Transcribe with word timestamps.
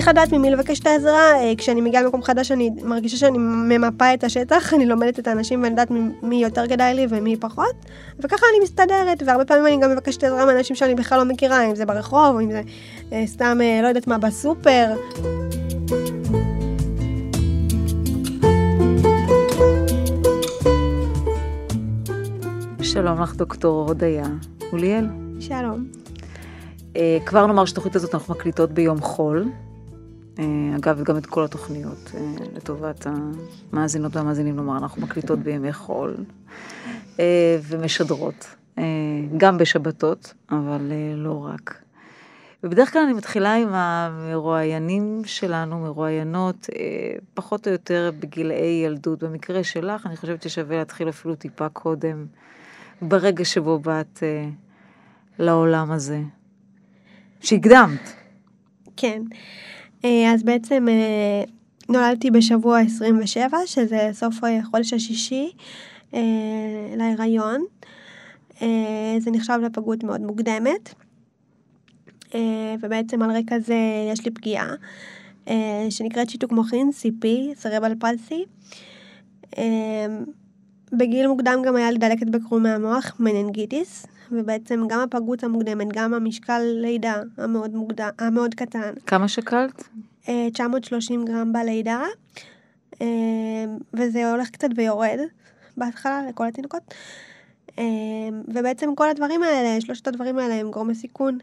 צריך 0.00 0.08
לדעת 0.08 0.32
ממי 0.32 0.50
לבקש 0.50 0.80
את 0.80 0.86
העזרה. 0.86 1.40
אה, 1.40 1.52
כשאני 1.58 1.80
מגיעה 1.80 2.02
למקום 2.02 2.22
חדש, 2.22 2.52
אני 2.52 2.70
מרגישה 2.82 3.16
שאני 3.16 3.38
ממפה 3.38 4.14
את 4.14 4.24
השטח, 4.24 4.74
אני 4.74 4.86
לומדת 4.86 5.18
את 5.18 5.28
האנשים 5.28 5.62
ואני 5.62 5.70
יודעת 5.70 5.88
מי 6.22 6.42
יותר 6.42 6.68
כדאי 6.68 6.94
לי 6.94 7.06
ומי 7.10 7.36
פחות, 7.36 7.74
וככה 8.18 8.46
אני 8.52 8.64
מסתדרת, 8.64 9.22
והרבה 9.26 9.44
פעמים 9.44 9.66
אני 9.66 9.80
גם 9.80 9.90
מבקשת 9.90 10.24
עזרה 10.24 10.46
מאנשים 10.46 10.76
שאני 10.76 10.94
בכלל 10.94 11.18
לא 11.18 11.24
מכירה, 11.24 11.64
אם 11.64 11.74
זה 11.74 11.86
ברחוב, 11.86 12.38
אם 12.38 12.50
זה 12.50 12.62
אה, 13.12 13.26
סתם, 13.26 13.58
לא 13.82 13.88
יודעת 13.88 14.06
מה, 14.06 14.18
בסופר. 14.18 14.86
שלום 22.82 23.22
לך, 23.22 23.36
דוקטור 23.36 23.88
הודיה. 23.88 24.24
אוליאל. 24.72 25.06
שלום. 25.40 25.86
אה, 26.96 27.18
כבר 27.26 27.46
נאמר 27.46 27.64
שתוכנית 27.64 27.96
הזאת 27.96 28.14
אנחנו 28.14 28.34
מקליטות 28.34 28.72
ביום 28.72 29.00
חול. 29.00 29.44
אה, 30.38 30.76
אגב, 30.76 31.02
גם 31.02 31.16
את 31.16 31.26
כל 31.26 31.44
התוכניות, 31.44 32.12
אה, 32.14 32.20
לטובת 32.54 33.06
המאזינות 33.72 34.16
והמאזינים, 34.16 34.56
נאמר, 34.56 34.78
אנחנו 34.78 35.02
מקליטות 35.02 35.38
בימי 35.38 35.72
חול 35.72 36.16
ומשדרות, 37.62 38.56
גם 39.36 39.58
בשבתות, 39.58 40.34
אבל 40.50 40.92
לא 41.16 41.46
רק. 41.46 41.82
ובדרך 42.64 42.92
כלל 42.92 43.02
אני 43.02 43.12
מתחילה 43.12 43.54
עם 43.54 43.68
המרואיינים 43.72 45.22
שלנו, 45.24 45.78
מרואיינות, 45.78 46.66
פחות 47.34 47.66
או 47.66 47.72
יותר 47.72 48.10
בגילאי 48.20 48.82
ילדות. 48.84 49.22
במקרה 49.22 49.64
שלך, 49.64 50.06
אני 50.06 50.16
חושבת 50.16 50.42
ששווה 50.42 50.76
להתחיל 50.76 51.08
אפילו 51.08 51.34
טיפה 51.34 51.68
קודם, 51.68 52.26
ברגע 53.02 53.44
שבו 53.44 53.78
באת 53.78 54.22
לעולם 55.38 55.90
הזה. 55.90 56.20
שהקדמת. 57.40 58.12
כן. 58.96 59.22
אה, 60.04 60.32
אז 60.34 60.42
בעצם 60.42 60.86
אה, 60.88 61.44
נולדתי 61.88 62.30
בשבוע 62.30 62.80
27, 62.80 63.58
שזה 63.66 64.10
סוף 64.12 64.34
החודש 64.44 64.92
השישי 64.92 65.52
להיריון. 66.96 67.64
אה, 68.62 69.16
זה 69.18 69.30
נחשב 69.30 69.58
לפגות 69.62 70.04
מאוד 70.04 70.20
מוקדמת. 70.20 70.94
ובעצם 72.82 73.22
על 73.22 73.30
רקע 73.30 73.58
זה 73.58 73.76
יש 74.12 74.24
לי 74.24 74.30
פגיעה, 74.30 74.74
שנקראת 75.90 76.30
שיתוק 76.30 76.52
מוחין, 76.52 76.90
CP, 77.02 77.26
סרבל 77.54 77.92
פלסי. 78.00 78.44
בגיל 80.92 81.26
מוקדם 81.26 81.58
גם 81.64 81.76
היה 81.76 81.90
לי 81.90 81.98
דלקת 81.98 82.26
בקרום 82.26 82.62
מהמוח, 82.62 83.16
מננגיטיס, 83.18 84.06
ובעצם 84.32 84.84
גם 84.88 85.00
הפגות 85.00 85.44
המוקדמת, 85.44 85.86
גם 85.92 86.14
המשקל 86.14 86.62
לידה 86.64 87.14
המאוד, 87.38 87.74
מוקדם, 87.74 88.08
המאוד 88.18 88.54
קטן. 88.54 88.92
כמה 89.06 89.28
שקלת? 89.28 89.88
930 90.52 91.20
אה, 91.20 91.26
גרם 91.26 91.52
בלידה, 91.52 92.02
אה, 93.02 93.06
וזה 93.94 94.30
הולך 94.30 94.50
קצת 94.50 94.68
ויורד 94.76 95.18
בהתחלה 95.76 96.22
לכל 96.28 96.46
התינוקות. 96.46 96.94
אה, 97.78 97.84
ובעצם 98.48 98.94
כל 98.94 99.08
הדברים 99.08 99.42
האלה, 99.42 99.80
שלושת 99.80 100.08
הדברים 100.08 100.38
האלה 100.38 100.54
הם 100.54 100.70
גורמי 100.70 100.94
סיכון. 100.94 101.38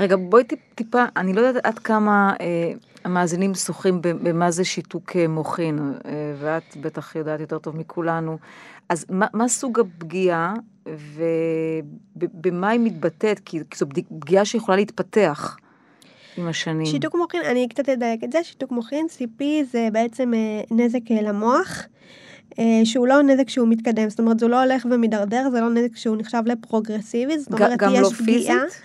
רגע, 0.00 0.16
בואי 0.16 0.44
טיפה, 0.74 1.04
אני 1.16 1.32
לא 1.32 1.40
יודעת 1.40 1.66
עד 1.66 1.78
כמה 1.78 2.32
המאזינים 3.04 3.54
שוחים 3.54 3.98
במה 4.02 4.50
זה 4.50 4.64
שיתוק 4.64 5.16
מוחין, 5.28 5.92
ואת 6.38 6.76
בטח 6.76 7.16
יודעת 7.16 7.40
יותר 7.40 7.58
טוב 7.58 7.76
מכולנו. 7.76 8.38
אז 8.88 9.06
מה, 9.10 9.26
מה 9.32 9.48
סוג 9.48 9.80
הפגיעה 9.80 10.54
ובמה 12.16 12.68
היא 12.68 12.80
מתבטאת? 12.80 13.40
כי 13.44 13.60
זו 13.74 13.86
פגיעה 14.08 14.44
שיכולה 14.44 14.76
להתפתח 14.76 15.56
עם 16.36 16.48
השנים. 16.48 16.86
שיתוק 16.86 17.14
מוחין, 17.14 17.42
אני 17.50 17.68
קצת 17.68 17.88
אדייק 17.88 18.24
את 18.24 18.32
זה, 18.32 18.44
שיתוק 18.44 18.70
מוחין, 18.70 19.06
CP 19.18 19.44
זה 19.70 19.88
בעצם 19.92 20.34
אה, 20.34 20.60
נזק 20.70 21.10
אה, 21.10 21.22
למוח. 21.22 21.82
אה, 22.58 22.80
שהוא 22.84 23.06
לא 23.06 23.22
נזק 23.22 23.48
שהוא 23.48 23.68
מתקדם, 23.68 24.10
זאת 24.10 24.20
אומרת, 24.20 24.38
זה 24.38 24.48
לא 24.48 24.62
הולך 24.62 24.86
ומידרדר, 24.90 25.50
זה 25.50 25.60
לא 25.60 25.70
נזק 25.70 25.96
שהוא 25.96 26.16
נחשב 26.16 26.42
לפרוגרסיבי, 26.46 27.38
זאת 27.38 27.52
אומרת, 27.52 27.82
יש 27.92 28.00
לא 28.00 28.08
פגיעה, 28.08 28.56
פיזית? 28.60 28.82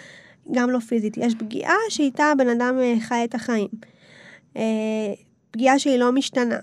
גם 0.52 0.70
לא 0.70 0.80
פיזית, 0.80 1.18
יש 1.18 1.36
פגיעה 1.36 1.76
שאיתה 1.90 2.26
הבן 2.26 2.50
אדם 2.50 2.76
חי 3.00 3.24
את 3.24 3.36
החיים. 3.36 3.68
פגיעה 5.52 5.80
שהיא 5.80 5.98
לא 5.98 6.12
משתנה. 6.12 6.60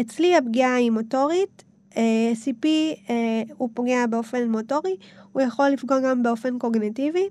אצלי 0.00 0.36
הפגיעה 0.36 0.74
היא 0.74 0.90
מוטורית, 0.90 1.64
אה, 1.96 2.32
CP 2.44 2.66
אה, 3.10 3.42
הוא 3.56 3.68
פוגע 3.74 4.06
באופן 4.06 4.50
מוטורי, 4.50 4.96
הוא 5.32 5.42
יכול 5.42 5.68
לפגוע 5.68 6.00
גם 6.00 6.22
באופן 6.22 6.58
קוגנטיבי, 6.58 7.28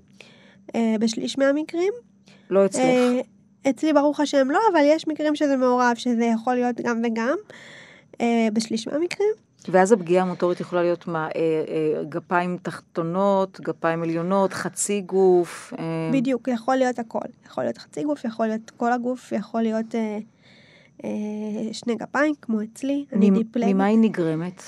אה, 0.74 0.94
בשליש 1.00 1.38
מהמקרים. 1.38 1.92
לא 2.50 2.66
אצלך. 2.66 2.84
אצלי 3.70 3.92
ברוך 3.92 4.20
השם 4.20 4.50
לא, 4.50 4.58
אבל 4.72 4.80
יש 4.84 5.08
מקרים 5.08 5.34
שזה 5.34 5.56
מעורב, 5.56 5.92
שזה 5.94 6.24
יכול 6.24 6.54
להיות 6.54 6.80
גם 6.80 7.02
וגם, 7.04 7.36
בשליש 8.52 8.88
מהמקרים. 8.88 9.30
ואז 9.68 9.92
הפגיעה 9.92 10.22
המוטורית 10.22 10.60
יכולה 10.60 10.82
להיות 10.82 11.06
מה, 11.06 11.28
גפיים 12.08 12.58
תחתונות, 12.62 13.60
גפיים 13.60 14.02
עליונות, 14.02 14.52
חצי 14.52 15.00
גוף. 15.00 15.72
בדיוק, 16.12 16.48
יכול 16.48 16.76
להיות 16.76 16.98
הכל. 16.98 17.18
יכול 17.46 17.64
להיות 17.64 17.78
חצי 17.78 18.04
גוף, 18.04 18.24
יכול 18.24 18.46
להיות 18.46 18.70
כל 18.70 18.92
הגוף, 18.92 19.32
יכול 19.32 19.62
להיות... 19.62 19.94
אה, 21.04 21.72
שני 21.72 21.94
גפיים, 21.94 22.34
כמו 22.42 22.62
אצלי, 22.62 23.04
אני 23.12 23.30
דיפלגית. 23.30 23.74
ממה 23.74 23.84
היא 23.84 23.98
נגרמת? 23.98 24.62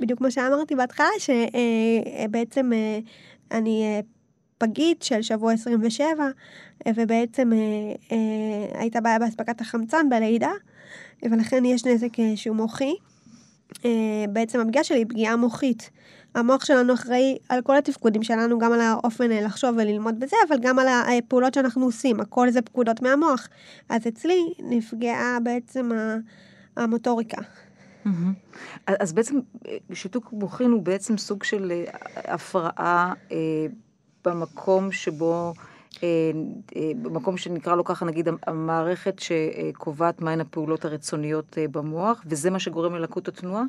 בדיוק 0.00 0.18
כמו 0.18 0.30
שאמרתי 0.30 0.74
בהתחלה, 0.74 1.06
שבעצם 1.18 2.72
אה, 2.72 2.98
אני 3.50 4.02
פגית 4.58 5.02
של 5.02 5.22
שבוע 5.22 5.52
27, 5.52 6.06
ובעצם 6.88 7.50
הייתה 8.74 9.00
בעיה 9.00 9.18
באספקת 9.18 9.60
החמצן 9.60 10.08
בלידה, 10.08 10.50
ולכן 11.22 11.64
יש 11.64 11.84
נזק 11.84 12.16
שהוא 12.36 12.56
מוחי. 12.56 12.94
בעצם 14.28 14.60
הפגיעה 14.60 14.84
שלי 14.84 14.98
היא 14.98 15.06
פגיעה 15.06 15.36
מוחית. 15.36 15.90
המוח 16.34 16.64
שלנו 16.64 16.94
אחראי 16.94 17.38
על 17.48 17.62
כל 17.62 17.76
התפקודים 17.76 18.22
שלנו, 18.22 18.58
גם 18.58 18.72
על 18.72 18.80
האופן 18.80 19.32
אה, 19.32 19.40
לחשוב 19.40 19.70
וללמוד 19.76 20.20
בזה, 20.20 20.36
אבל 20.48 20.56
גם 20.60 20.78
על 20.78 20.86
הפעולות 20.88 21.54
שאנחנו 21.54 21.84
עושים, 21.84 22.20
הכל 22.20 22.50
זה 22.50 22.62
פקודות 22.62 23.02
מהמוח. 23.02 23.48
אז 23.88 24.06
אצלי 24.08 24.54
נפגעה 24.58 25.38
בעצם 25.42 25.90
המוטוריקה. 26.76 27.42
אז 28.86 29.12
בעצם 29.12 29.38
אה, 29.68 29.76
שיתוק 29.92 30.32
מוחין 30.32 30.70
הוא 30.70 30.82
בעצם 30.82 31.18
סוג 31.18 31.44
של 31.44 31.72
אה, 31.72 31.84
הפרעה 32.34 33.12
במקום 34.24 34.92
שבו, 34.92 35.54
במקום 37.02 37.36
שנקרא 37.36 37.74
לו 37.76 37.84
ככה, 37.84 38.04
נגיד 38.04 38.28
המערכת 38.46 39.18
שקובעת 39.18 40.20
מהן 40.20 40.40
הפעולות 40.40 40.84
הרצוניות 40.84 41.58
במוח, 41.70 42.24
וזה 42.26 42.50
מה 42.50 42.58
שגורם 42.58 42.94
ללקות 42.94 43.28
התנועה? 43.28 43.62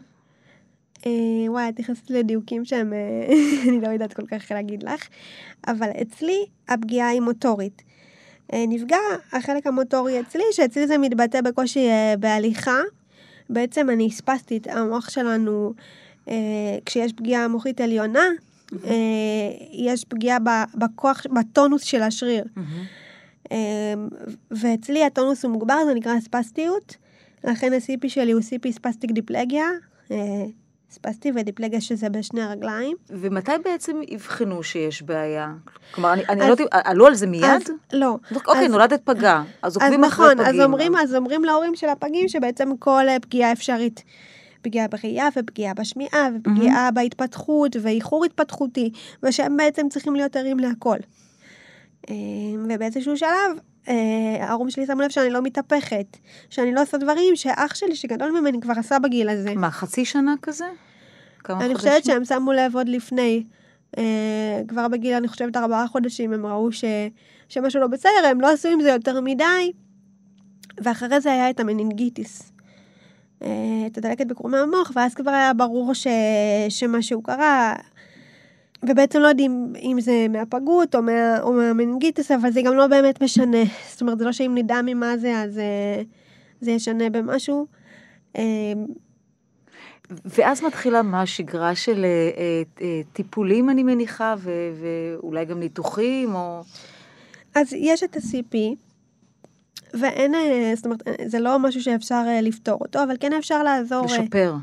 אה, 1.05 1.11
וואי, 1.47 1.69
את 1.69 1.79
נכנסת 1.79 2.09
לדיוקים 2.09 2.65
שהם, 2.65 2.93
אה, 2.93 2.97
אני 3.69 3.81
לא 3.81 3.87
יודעת 3.87 4.13
כל 4.13 4.25
כך 4.25 4.51
להגיד 4.51 4.83
לך, 4.83 5.07
אבל 5.67 5.89
אצלי 6.01 6.45
הפגיעה 6.67 7.09
היא 7.09 7.21
מוטורית. 7.21 7.81
אה, 8.53 8.63
נפגע 8.67 8.97
החלק 9.31 9.67
המוטורי 9.67 10.19
אצלי, 10.19 10.43
שאצלי 10.51 10.87
זה 10.87 10.97
מתבטא 10.97 11.41
בקושי 11.41 11.87
בהליכה. 12.19 12.79
בעצם 13.49 13.89
אני 13.89 14.07
הספסטית, 14.07 14.67
המוח 14.67 15.09
שלנו, 15.09 15.73
כשיש 16.85 17.13
פגיעה 17.13 17.47
מוחית 17.47 17.81
עליונה, 17.81 18.23
יש 19.71 20.05
פגיעה 20.05 20.37
בכוח, 20.75 21.23
בטונוס 21.39 21.83
של 21.83 22.01
השריר. 22.01 22.43
ואצלי 24.51 25.03
הטונוס 25.03 25.45
הוא 25.45 25.51
מוגבר, 25.51 25.85
זה 25.85 25.93
נקרא 25.93 26.19
ספסטיות. 26.19 26.95
לכן 27.43 27.73
ה-CP 27.73 28.09
שלי 28.09 28.31
הוא 28.31 28.41
CP 28.41 28.71
ספסטיק 28.71 29.11
דיפלגיה, 29.11 29.65
ספסטי 30.91 31.31
ודיפלגיה 31.35 31.81
שזה 31.81 32.09
בשני 32.09 32.41
הרגליים. 32.41 32.97
ומתי 33.09 33.51
בעצם 33.65 34.01
אבחנו 34.15 34.63
שיש 34.63 35.01
בעיה? 35.01 35.53
כלומר, 35.91 36.13
אני, 36.13 36.23
אני 36.29 36.39
לא 36.39 36.45
יודעת, 36.45 36.67
עלו 36.71 37.07
על 37.07 37.15
זה 37.15 37.27
מיד? 37.27 37.43
אז, 37.43 37.61
לא. 37.93 38.17
אוקיי, 38.35 38.65
אז, 38.65 38.71
נולדת 38.71 39.01
פגה, 39.03 39.43
אז 39.61 39.75
עוקבים 39.75 40.03
אחרי 40.03 40.25
נכון, 40.25 40.45
פגים. 40.45 40.61
אז 40.61 40.65
אומרים, 40.65 40.95
אז 40.95 41.15
אומרים 41.15 41.43
להורים 41.43 41.75
של 41.75 41.89
הפגים 41.89 42.27
שבעצם 42.27 42.77
כל 42.79 43.03
פגיעה 43.21 43.51
אפשרית. 43.51 44.03
פגיעה 44.61 44.87
בראייה 44.87 45.27
ופגיעה 45.35 45.73
בשמיעה 45.73 46.29
ופגיעה 46.35 46.89
mm-hmm. 46.89 46.91
בהתפתחות 46.91 47.75
ואיחור 47.81 48.25
התפתחותי, 48.25 48.91
ושהם 49.23 49.57
בעצם 49.57 49.89
צריכים 49.89 50.15
להיות 50.15 50.35
ערים 50.35 50.59
להכל. 50.59 50.97
אה, 52.09 52.15
ובאיזשהו 52.69 53.17
שלב, 53.17 53.29
אה, 53.89 53.95
ההורים 54.39 54.69
שלי 54.69 54.85
שמו 54.85 55.01
לב 55.01 55.09
שאני 55.09 55.29
לא 55.29 55.41
מתהפכת, 55.41 56.17
שאני 56.49 56.73
לא 56.73 56.81
עושה 56.81 56.97
דברים 56.97 57.35
שאח 57.35 57.75
שלי 57.75 57.95
שגדול 57.95 58.39
ממני 58.39 58.61
כבר 58.61 58.73
עשה 58.77 58.99
בגיל 58.99 59.29
הזה. 59.29 59.55
מה, 59.55 59.71
חצי 59.71 60.05
שנה 60.05 60.33
כזה? 60.41 60.65
כמה 61.43 61.65
אני 61.65 61.75
חושבת 61.75 62.05
שהם 62.05 62.25
שמו 62.25 62.53
לב 62.53 62.75
עוד 62.75 62.89
לפני. 62.89 63.43
אה, 63.97 64.61
כבר 64.67 64.87
בגיל, 64.87 65.13
אני 65.13 65.27
חושבת, 65.27 65.57
ארבעה 65.57 65.87
חודשים, 65.87 66.33
הם 66.33 66.45
ראו 66.45 66.71
ש, 66.71 66.83
שמשהו 67.49 67.81
לא 67.81 67.87
בסדר, 67.87 68.27
הם 68.31 68.41
לא 68.41 68.51
עשו 68.51 68.69
עם 68.69 68.81
זה 68.81 68.89
יותר 68.89 69.21
מדי. 69.21 69.71
ואחרי 70.83 71.21
זה 71.21 71.31
היה 71.31 71.49
את 71.49 71.59
המנינגיטיס. 71.59 72.48
את 73.87 73.97
הדלקת 73.97 74.27
בקרומי 74.27 74.57
המוח, 74.57 74.91
ואז 74.95 75.13
כבר 75.13 75.31
היה 75.31 75.53
ברור 75.53 75.93
ש, 75.93 76.07
שמשהו 76.69 77.21
קרה. 77.21 77.73
ובעצם 78.83 79.19
לא 79.19 79.27
יודעים 79.27 79.73
אם 79.81 79.97
זה 80.01 80.25
מהפגות 80.29 80.95
או, 80.95 81.01
מה, 81.01 81.41
או 81.41 81.53
מהמנגיטס, 81.53 82.31
אבל 82.31 82.51
זה 82.51 82.61
גם 82.61 82.73
לא 82.73 82.87
באמת 82.87 83.23
משנה. 83.23 83.63
זאת 83.91 84.01
אומרת, 84.01 84.19
זה 84.19 84.25
לא 84.25 84.31
שאם 84.31 84.51
נדע 84.55 84.81
ממה 84.85 85.17
זה, 85.17 85.41
אז 85.41 85.57
אה, 85.57 86.01
זה 86.61 86.71
ישנה 86.71 87.09
במשהו. 87.09 87.67
אה, 88.37 88.43
ואז 90.25 90.63
מתחילה 90.63 91.01
מה, 91.01 91.25
שגרה 91.25 91.75
של 91.75 92.05
אה, 92.05 92.61
אה, 92.81 93.01
טיפולים, 93.13 93.69
אני 93.69 93.83
מניחה, 93.83 94.35
ו, 94.37 94.51
ואולי 94.81 95.45
גם 95.45 95.59
ניתוחים, 95.59 96.35
או... 96.35 96.61
אז 97.55 97.73
יש 97.73 98.03
את 98.03 98.15
ה-CP, 98.15 98.57
ואין, 99.93 100.33
זאת 100.75 100.85
אומרת, 100.85 101.03
זה 101.25 101.39
לא 101.39 101.59
משהו 101.59 101.81
שאפשר 101.81 102.23
לפתור 102.41 102.77
אותו, 102.81 103.03
אבל 103.03 103.15
כן 103.19 103.33
אפשר 103.33 103.63
לעזור... 103.63 104.05
לשפר. 104.05 104.55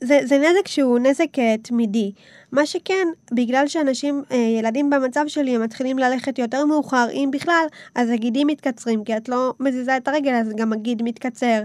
זה, 0.00 0.20
זה 0.24 0.38
נזק 0.38 0.68
שהוא 0.68 0.98
נזק 0.98 1.28
תמידי. 1.62 2.12
מה 2.52 2.66
שכן, 2.66 3.08
בגלל 3.32 3.68
שאנשים, 3.68 4.22
ילדים 4.58 4.90
במצב 4.90 5.24
שלי, 5.26 5.54
הם 5.54 5.62
מתחילים 5.62 5.98
ללכת 5.98 6.38
יותר 6.38 6.64
מאוחר, 6.64 7.06
אם 7.12 7.30
בכלל, 7.32 7.66
אז 7.94 8.10
הגידים 8.10 8.46
מתקצרים, 8.46 9.04
כי 9.04 9.16
את 9.16 9.28
לא 9.28 9.54
מזיזה 9.60 9.96
את 9.96 10.08
הרגל, 10.08 10.32
אז 10.34 10.52
גם 10.56 10.72
הגיד 10.72 11.02
מתקצר. 11.02 11.62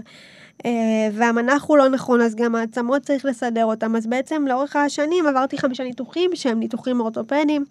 אה, 0.64 1.08
והמנח 1.12 1.64
הוא 1.64 1.78
לא 1.78 1.88
נכון, 1.88 2.20
אז 2.20 2.34
גם 2.34 2.54
העצמות 2.54 3.02
צריך 3.02 3.24
לסדר 3.24 3.64
אותם. 3.64 3.96
אז 3.96 4.06
בעצם 4.06 4.44
לאורך 4.48 4.76
השנים 4.76 5.26
עברתי 5.26 5.58
חמישה 5.58 5.84
ניתוחים 5.84 6.30
שהם 6.34 6.58
ניתוחים 6.58 7.00
אורתופדיים, 7.00 7.64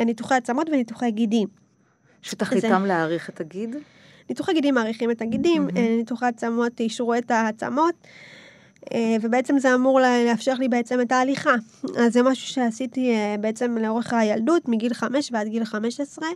אה, 0.00 0.04
ניתוחי 0.04 0.34
עצמות 0.34 0.68
וניתוחי 0.68 1.10
גידים. 1.10 1.48
שתכליתם 2.22 2.80
זה... 2.82 2.88
להעריך 2.88 3.30
את 3.30 3.40
הגיד? 3.40 3.76
ניתוחי 4.28 4.52
גידים 4.52 4.74
מעריכים 4.74 5.10
את 5.10 5.22
הגידים, 5.22 5.68
mm-hmm. 5.68 5.78
ניתוחי 5.78 6.26
עצמות 6.26 6.80
אישרו 6.80 7.14
את 7.14 7.30
העצמות. 7.30 7.94
ובעצם 9.22 9.58
זה 9.58 9.74
אמור 9.74 10.00
לאפשר 10.00 10.54
לי 10.54 10.68
בעצם 10.68 11.00
את 11.00 11.12
ההליכה. 11.12 11.54
אז 11.98 12.12
זה 12.12 12.22
משהו 12.22 12.48
שעשיתי 12.48 13.14
בעצם 13.40 13.78
לאורך 13.80 14.12
הילדות, 14.12 14.68
מגיל 14.68 14.94
5 14.94 15.30
ועד 15.32 15.48
גיל 15.48 15.64
15. 15.64 16.28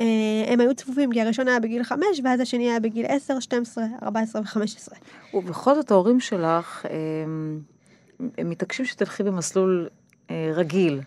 אה, 0.00 0.04
הם 0.46 0.60
היו 0.60 0.74
צפופים, 0.74 1.12
כי 1.12 1.20
הראשון 1.20 1.48
היה 1.48 1.60
בגיל 1.60 1.82
5, 1.82 2.00
ואז 2.24 2.40
השני 2.40 2.70
היה 2.70 2.80
בגיל 2.80 3.06
10, 3.08 3.40
12, 3.40 3.84
14 4.02 4.42
ו-15. 4.42 4.94
ובכל 5.34 5.74
זאת 5.74 5.90
ההורים 5.90 6.20
שלך, 6.20 6.86
הם, 6.90 7.60
אה, 8.20 8.26
הם 8.38 8.50
מתעקשים 8.50 8.84
שתלכי 8.84 9.22
במסלול 9.22 9.88
אה, 10.30 10.50
רגיל. 10.54 11.00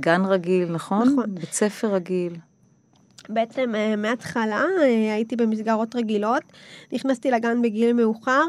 גן 0.00 0.22
רגיל, 0.24 0.72
נכון? 0.72 1.08
נכון. 1.08 1.34
בית 1.34 1.52
ספר 1.52 1.94
רגיל. 1.94 2.36
בעצם 3.28 3.74
מההתחלה 3.98 4.64
הייתי 5.12 5.36
במסגרות 5.36 5.96
רגילות, 5.96 6.42
נכנסתי 6.92 7.30
לגן 7.30 7.62
בגיל 7.62 7.92
מאוחר, 7.92 8.44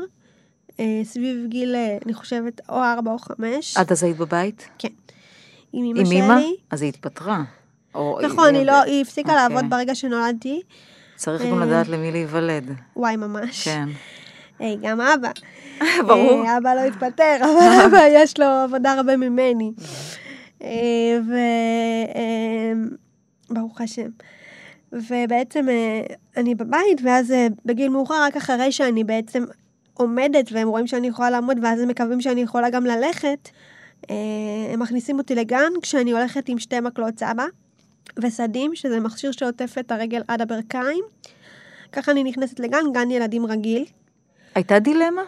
סביב 1.04 1.46
גיל, 1.48 1.76
אני 2.06 2.14
חושבת, 2.14 2.62
או 2.70 2.84
4 2.84 3.12
או 3.12 3.18
5. 3.20 3.78
עד 3.78 3.92
אז 3.92 4.04
היית 4.04 4.18
בבית? 4.18 4.70
כן. 4.78 4.88
עם 5.74 5.86
אמא 5.86 6.06
שלי. 6.06 6.18
עם 6.18 6.24
אמא? 6.24 6.42
אז 6.70 6.82
היא 6.82 6.90
התפטרה. 6.90 7.44
נכון, 8.24 8.56
היא, 8.56 8.66
לא, 8.66 8.82
היא 8.82 9.02
הפסיקה 9.02 9.32
אוקיי. 9.32 9.44
לעבוד 9.44 9.70
ברגע 9.70 9.96
שנולדתי. 9.96 10.62
צריך 11.16 11.42
גם 11.42 11.60
לדעת 11.60 11.88
למי 11.88 12.12
להיוולד. 12.12 12.72
וואי, 12.96 13.16
ממש. 13.16 13.64
כן. 13.64 13.90
היי, 14.60 14.78
גם 14.82 15.02
אבא. 15.02 15.32
ברור. 16.08 16.46
אבא 16.58 16.74
לא 16.74 16.80
התפטר, 16.80 17.38
אבל 17.40 17.82
אבא 17.86 18.04
יש 18.10 18.40
לו 18.40 18.46
עבודה 18.46 18.94
הרבה 18.94 19.18
ממני. 19.18 19.72
ו... 21.28 21.34
ברוך 23.50 23.82
השם. 23.82 24.10
ובעצם 24.92 25.66
אני 26.38 26.56
בבית, 26.56 27.02
ואז 27.04 27.34
בגיל 27.66 27.90
מאוחר, 27.90 28.24
רק 28.24 28.38
אחרי 28.38 28.72
שאני 28.72 29.04
בעצם 29.04 29.44
עומדת, 29.94 30.50
והם 30.52 30.68
רואים 30.68 30.88
שאני 30.88 31.08
יכולה 31.08 31.30
לעמוד, 31.30 31.58
ואז 31.62 31.80
הם 31.80 31.88
מקווים 31.88 32.22
שאני 32.22 32.42
יכולה 32.42 32.70
גם 32.70 32.86
ללכת, 32.86 33.50
הם 34.74 34.80
מכניסים 34.80 35.18
אותי 35.18 35.36
לגן 35.36 35.72
כשאני 35.82 36.12
הולכת 36.12 36.50
עם 36.50 36.60
שתי 36.60 36.80
מקלות 36.80 37.20
סבא. 37.20 37.46
וסדים, 38.22 38.76
שזה 38.76 39.00
מכשיר 39.00 39.32
שעוטף 39.32 39.76
את 39.80 39.92
הרגל 39.92 40.22
עד 40.28 40.42
הברכיים. 40.42 41.04
ככה 41.92 42.12
אני 42.12 42.24
נכנסת 42.24 42.60
לגן, 42.60 42.84
גן 42.94 43.12
ילדים 43.12 43.46
רגיל. 43.46 43.86
הייתה 44.56 44.80
דילמה? 44.80 45.22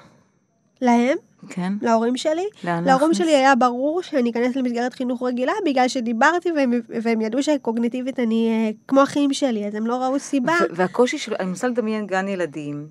להם? 0.82 1.18
כן. 1.50 1.74
להורים 1.82 2.18
שלי? 2.18 2.46
לאן 2.64 2.84
להורים 2.84 3.14
שלי 3.14 3.36
היה 3.36 3.56
ברור 3.56 4.02
שאני 4.02 4.32
אכנס 4.32 4.56
למסגרת 4.56 4.94
חינוך 4.94 5.24
רגילה, 5.24 5.54
בגלל 5.66 5.88
שדיברתי 5.88 6.52
והם, 6.52 6.72
והם 7.04 7.22
ידעו 7.22 7.44
שקוגניטיבית 7.44 8.20
אני 8.20 8.50
אה, 8.50 8.72
כמו 8.88 9.04
אחים 9.04 9.34
שלי, 9.34 9.68
אז 9.68 9.76
הם 9.76 9.88
לא 9.88 9.96
ראו 9.96 10.20
סיבה. 10.20 10.56
והקושי 10.72 11.18
של, 11.18 11.36
אני 11.40 11.48
מנסה 11.48 11.68
לדמיין 11.68 12.08
גן 12.08 12.28
ילדים, 12.28 12.88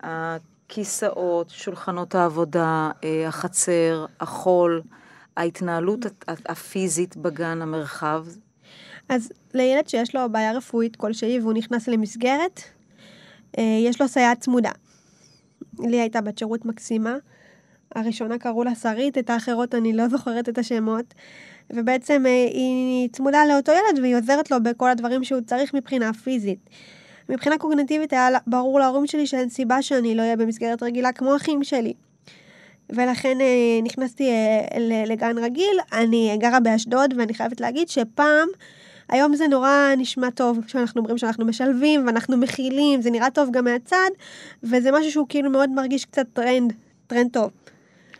הכיסאות, 0.00 1.50
שולחנות 1.50 2.14
העבודה, 2.14 2.90
אה, 3.04 3.28
החצר, 3.28 4.06
החול, 4.20 4.82
ההתנהלות 5.36 6.06
הפיזית 6.28 7.16
בגן, 7.16 7.62
המרחב, 7.62 8.24
אז 9.08 9.32
לילד 9.54 9.88
שיש 9.88 10.14
לו 10.14 10.32
בעיה 10.32 10.52
רפואית 10.52 10.96
כלשהי 10.96 11.40
והוא 11.40 11.52
נכנס 11.52 11.88
למסגרת, 11.88 12.60
אה, 13.58 13.78
יש 13.84 14.00
לו 14.00 14.08
סייעת 14.08 14.40
צמודה. 14.40 14.70
לי 15.78 16.00
הייתה 16.00 16.20
בת 16.20 16.38
שירות 16.38 16.64
מקסימה. 16.64 17.16
הראשונה 17.94 18.38
קראו 18.38 18.64
לה 18.64 18.74
שרית, 18.74 19.18
את 19.18 19.30
האחרות 19.30 19.74
אני 19.74 19.92
לא 19.92 20.08
זוכרת 20.08 20.48
את 20.48 20.58
השמות. 20.58 21.14
ובעצם 21.70 22.26
אה, 22.26 22.48
היא 22.52 23.08
צמודה 23.12 23.46
לאותו 23.46 23.72
ילד 23.72 23.98
והיא 24.02 24.16
עוזרת 24.16 24.50
לו 24.50 24.62
בכל 24.62 24.90
הדברים 24.90 25.24
שהוא 25.24 25.40
צריך 25.40 25.74
מבחינה 25.74 26.12
פיזית. 26.12 26.70
מבחינה 27.28 27.58
קוגנטיבית 27.58 28.12
היה 28.12 28.28
ברור 28.46 28.80
להורים 28.80 29.06
שלי 29.06 29.26
שאין 29.26 29.48
סיבה 29.48 29.82
שאני 29.82 30.14
לא 30.14 30.22
אהיה 30.22 30.36
במסגרת 30.36 30.82
רגילה 30.82 31.12
כמו 31.12 31.36
אחים 31.36 31.64
שלי. 31.64 31.92
ולכן 32.92 33.40
אה, 33.40 33.80
נכנסתי 33.82 34.30
לגן 35.06 35.38
רגיל, 35.38 35.78
אני 35.92 36.36
גרה 36.40 36.60
באשדוד 36.60 37.14
ואני 37.16 37.34
חייבת 37.34 37.60
להגיד 37.60 37.88
שפעם 37.88 38.48
היום 39.08 39.36
זה 39.36 39.48
נורא 39.48 39.94
נשמע 39.96 40.30
טוב, 40.30 40.58
כשאנחנו 40.66 41.00
אומרים 41.00 41.18
שאנחנו 41.18 41.44
משלבים 41.44 42.06
ואנחנו 42.06 42.36
מכילים, 42.36 43.02
זה 43.02 43.10
נראה 43.10 43.30
טוב 43.30 43.48
גם 43.52 43.64
מהצד, 43.64 44.10
וזה 44.62 44.92
משהו 44.92 45.12
שהוא 45.12 45.26
כאילו 45.28 45.50
מאוד 45.50 45.70
מרגיש 45.70 46.04
קצת 46.04 46.26
טרנד, 46.32 46.72
טרנד 47.06 47.32
טוב. 47.32 47.50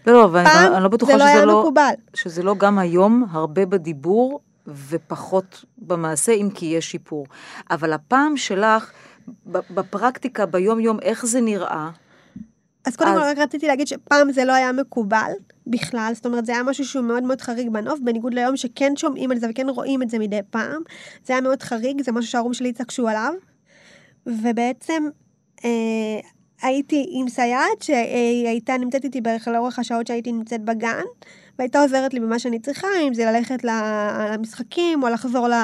לא, 0.08 0.14
לא, 0.14 0.24
אבל 0.24 0.40
אני, 0.40 0.76
אני 0.76 0.82
לא 0.82 0.88
בטוחה 0.88 1.16
לא 1.16 1.26
שזה 1.32 1.44
לא, 1.44 1.60
מקובל. 1.60 1.92
שזה 2.14 2.42
לא 2.42 2.54
גם 2.58 2.78
היום 2.78 3.26
הרבה 3.30 3.66
בדיבור 3.66 4.40
ופחות 4.66 5.64
במעשה, 5.78 6.32
אם 6.32 6.48
כי 6.54 6.66
יש 6.66 6.90
שיפור. 6.90 7.26
אבל 7.70 7.92
הפעם 7.92 8.36
שלך, 8.36 8.90
בפרקטיקה, 9.46 10.46
ביום-יום, 10.46 11.00
איך 11.02 11.26
זה 11.26 11.40
נראה? 11.40 11.90
אז 12.84 12.96
קודם 12.96 13.14
כל 13.14 13.20
רק 13.20 13.38
רציתי 13.38 13.66
להגיד 13.66 13.86
שפעם 13.86 14.32
זה 14.32 14.44
לא 14.44 14.52
היה 14.52 14.72
מקובל 14.72 15.32
בכלל, 15.66 16.10
זאת 16.14 16.26
אומרת 16.26 16.46
זה 16.46 16.52
היה 16.52 16.62
משהו 16.62 16.84
שהוא 16.84 17.04
מאוד 17.04 17.22
מאוד 17.22 17.40
חריג 17.40 17.70
בנוף, 17.70 18.00
בניגוד 18.04 18.34
ליום 18.34 18.56
שכן 18.56 18.96
שומעים 18.96 19.30
על 19.30 19.38
זה 19.38 19.46
וכן 19.50 19.68
רואים 19.68 20.02
את 20.02 20.10
זה 20.10 20.18
מדי 20.18 20.40
פעם. 20.50 20.82
זה 21.24 21.32
היה 21.32 21.42
מאוד 21.42 21.62
חריג, 21.62 22.02
זה 22.02 22.12
משהו 22.12 22.30
שההורים 22.30 22.54
שלי 22.54 22.68
התעקשו 22.68 23.08
עליו. 23.08 23.34
ובעצם 24.26 25.02
אה, 25.64 26.20
הייתי 26.62 27.06
עם 27.10 27.28
סייעת 27.28 27.82
שהיא 27.82 28.48
הייתה 28.48 28.76
נמצאת 28.76 29.04
איתי 29.04 29.20
בערך 29.20 29.48
לאורך 29.48 29.78
השעות 29.78 30.06
שהייתי 30.06 30.32
נמצאת 30.32 30.64
בגן, 30.64 31.04
והייתה 31.58 31.80
עוזרת 31.80 32.14
לי 32.14 32.20
במה 32.20 32.38
שאני 32.38 32.58
צריכה, 32.58 32.88
אם 33.08 33.14
זה 33.14 33.24
ללכת 33.24 33.64
למשחקים 33.64 35.02
או 35.02 35.08
לחזור 35.08 35.48
ל... 35.48 35.54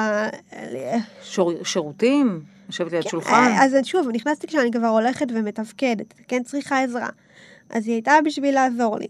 שור, 1.23 1.51
שירותים? 1.63 2.41
לשבת 2.69 2.91
ליד 2.91 3.03
כן, 3.03 3.09
שולחן? 3.09 3.55
אז 3.59 3.75
שוב, 3.83 4.07
נכנסתי 4.13 4.47
כשאני 4.47 4.71
כבר 4.71 4.87
הולכת 4.87 5.25
ומתפקדת, 5.29 6.13
כן 6.27 6.43
צריכה 6.43 6.83
עזרה. 6.83 7.09
אז 7.69 7.87
היא 7.87 7.93
הייתה 7.93 8.13
בשביל 8.25 8.53
לעזור 8.53 8.97
לי. 8.97 9.07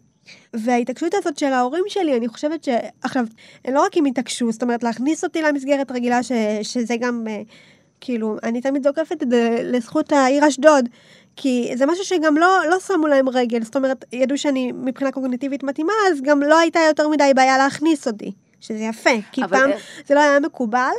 וההתעקשות 0.53 1.13
הזאת 1.13 1.37
של 1.37 1.53
ההורים 1.53 1.83
שלי, 1.87 2.17
אני 2.17 2.27
חושבת 2.27 2.63
ש... 2.63 2.69
עכשיו, 3.01 3.25
לא 3.71 3.85
רק 3.85 3.97
הם 3.97 4.05
התעקשו, 4.05 4.51
זאת 4.51 4.63
אומרת, 4.63 4.83
להכניס 4.83 5.23
אותי 5.23 5.41
למסגרת 5.41 5.91
רגילה, 5.91 6.23
ש... 6.23 6.31
שזה 6.61 6.95
גם, 6.99 7.23
uh, 7.27 7.53
כאילו, 8.01 8.37
אני 8.43 8.61
תמיד 8.61 8.83
זוקפת 8.83 9.23
את 9.23 9.29
זה 9.29 9.59
לזכות 9.63 10.11
העיר 10.11 10.47
אשדוד, 10.47 10.89
כי 11.35 11.71
זה 11.75 11.85
משהו 11.85 12.03
שגם 12.03 12.37
לא, 12.37 12.59
לא 12.69 12.79
שמו 12.79 13.07
להם 13.07 13.29
רגל, 13.29 13.63
זאת 13.63 13.75
אומרת, 13.75 14.05
ידעו 14.13 14.37
שאני 14.37 14.71
מבחינה 14.71 15.11
קוגניטיבית 15.11 15.63
מתאימה, 15.63 15.93
אז 16.11 16.21
גם 16.21 16.43
לא 16.43 16.59
הייתה 16.59 16.79
יותר 16.87 17.07
מדי 17.07 17.31
בעיה 17.35 17.57
להכניס 17.57 18.07
אותי, 18.07 18.31
שזה 18.61 18.79
יפה, 18.79 19.09
כי 19.31 19.41
פעם 19.49 19.71
איך... 19.71 20.01
זה 20.07 20.15
לא 20.15 20.19
היה 20.19 20.39
מקובל. 20.39 20.93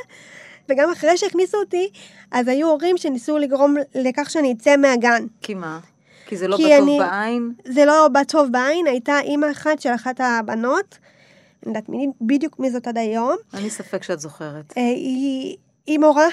וגם 0.69 0.91
אחרי 0.91 1.17
שהכניסו 1.17 1.59
אותי, 1.59 1.89
אז 2.31 2.49
היו 2.49 2.69
הורים 2.69 2.97
שניסו 2.97 3.39
לגרום 3.39 3.75
לכך 3.95 4.31
שאני 4.31 4.53
אצא 4.53 4.77
מהגן. 4.77 5.27
כי 5.43 5.55
מה? 5.55 5.79
כי 6.27 6.37
זה 6.37 6.49
לא 6.49 6.57
כי 6.57 6.63
בטוב 6.63 6.83
אני, 6.83 6.99
בעין? 6.99 7.53
זה 7.65 7.85
לא 7.85 8.09
בטוב 8.09 8.53
בעין, 8.53 8.87
הייתה 8.87 9.21
אימא 9.21 9.51
אחת 9.51 9.81
של 9.81 9.91
אחת 9.95 10.21
הבנות, 10.21 10.99
אני 11.67 11.75
יודעת 11.75 12.17
בדיוק 12.21 12.59
מי 12.59 12.71
זאת 12.71 12.87
עד 12.87 12.99
היום. 12.99 13.37
אין 13.55 13.63
לי 13.63 13.71
ספק 13.71 14.03
שאת 14.03 14.21
זוכרת. 14.21 14.73
אה, 14.77 14.83
היא, 14.83 15.57
היא 15.87 15.99
מורה, 15.99 16.27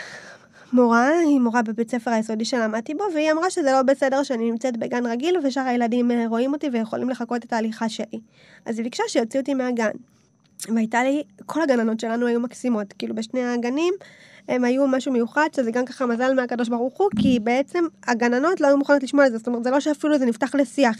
מורה, 0.74 1.10
היא 1.20 1.40
מורה 1.40 1.62
בבית 1.62 1.92
ספר 1.92 2.12
היסודי 2.12 2.46
שלמדתי 2.46 2.94
בו, 2.94 3.04
והיא 3.14 3.32
אמרה 3.32 3.50
שזה 3.50 3.72
לא 3.72 3.82
בסדר 3.82 4.24
שאני 4.24 4.52
נמצאת 4.52 4.78
בגן 4.78 5.06
רגיל 5.06 5.38
ושאר 5.44 5.64
הילדים 5.64 6.12
אה, 6.12 6.28
רואים 6.28 6.54
אותי 6.54 6.70
ויכולים 6.74 7.10
לחכות 7.10 7.46
את 7.46 7.54
ההליכה 7.54 7.90
שלי. 7.90 8.20
אז 8.66 8.78
היא 8.78 8.84
ביקשה 8.84 9.04
שיוציאו 9.08 9.42
אותי 9.42 9.54
מהגן. 9.54 9.92
והייתה 10.76 11.04
לי, 11.04 11.24
כל 11.46 11.62
הגננות 11.62 12.00
שלנו 12.00 12.28
היו 12.28 12.40
מקסימות, 12.40 12.94
כאילו 12.94 13.16
בשני 13.16 13.44
הגנים 13.44 13.94
הם 14.48 14.64
היו 14.64 14.88
משהו 14.88 15.12
מיוחד, 15.12 15.48
שזה 15.56 15.72
גם 15.72 15.86
ככה 15.86 16.06
מזל 16.06 16.34
מהקדוש 16.34 16.70
ברוך 16.70 16.98
הוא, 16.98 17.10
כי 17.20 17.40
בעצם 17.40 17.84
הגננות 18.08 18.62
לא 18.62 18.68
היו 18.68 18.78
מוכנות 18.78 19.04
לשמוע 19.04 19.28
את 19.28 19.32
זה, 19.32 19.38
זאת 19.38 19.48
אומרת, 19.48 19.64
זה 19.64 19.70
לא 19.70 19.80
שאפילו 19.80 20.20
זה 20.20 20.26
נפתח 20.26 20.56
לשיח. 20.56 20.98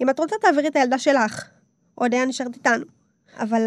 אם 0.00 0.10
את 0.10 0.18
רוצה, 0.18 0.36
תעבירי 0.40 0.68
את 0.68 0.76
הילדה 0.76 0.98
שלך. 0.98 1.48
עוד 1.94 2.14
היה 2.14 2.24
נשארת 2.26 2.54
איתנו. 2.54 2.84
אבל 3.38 3.66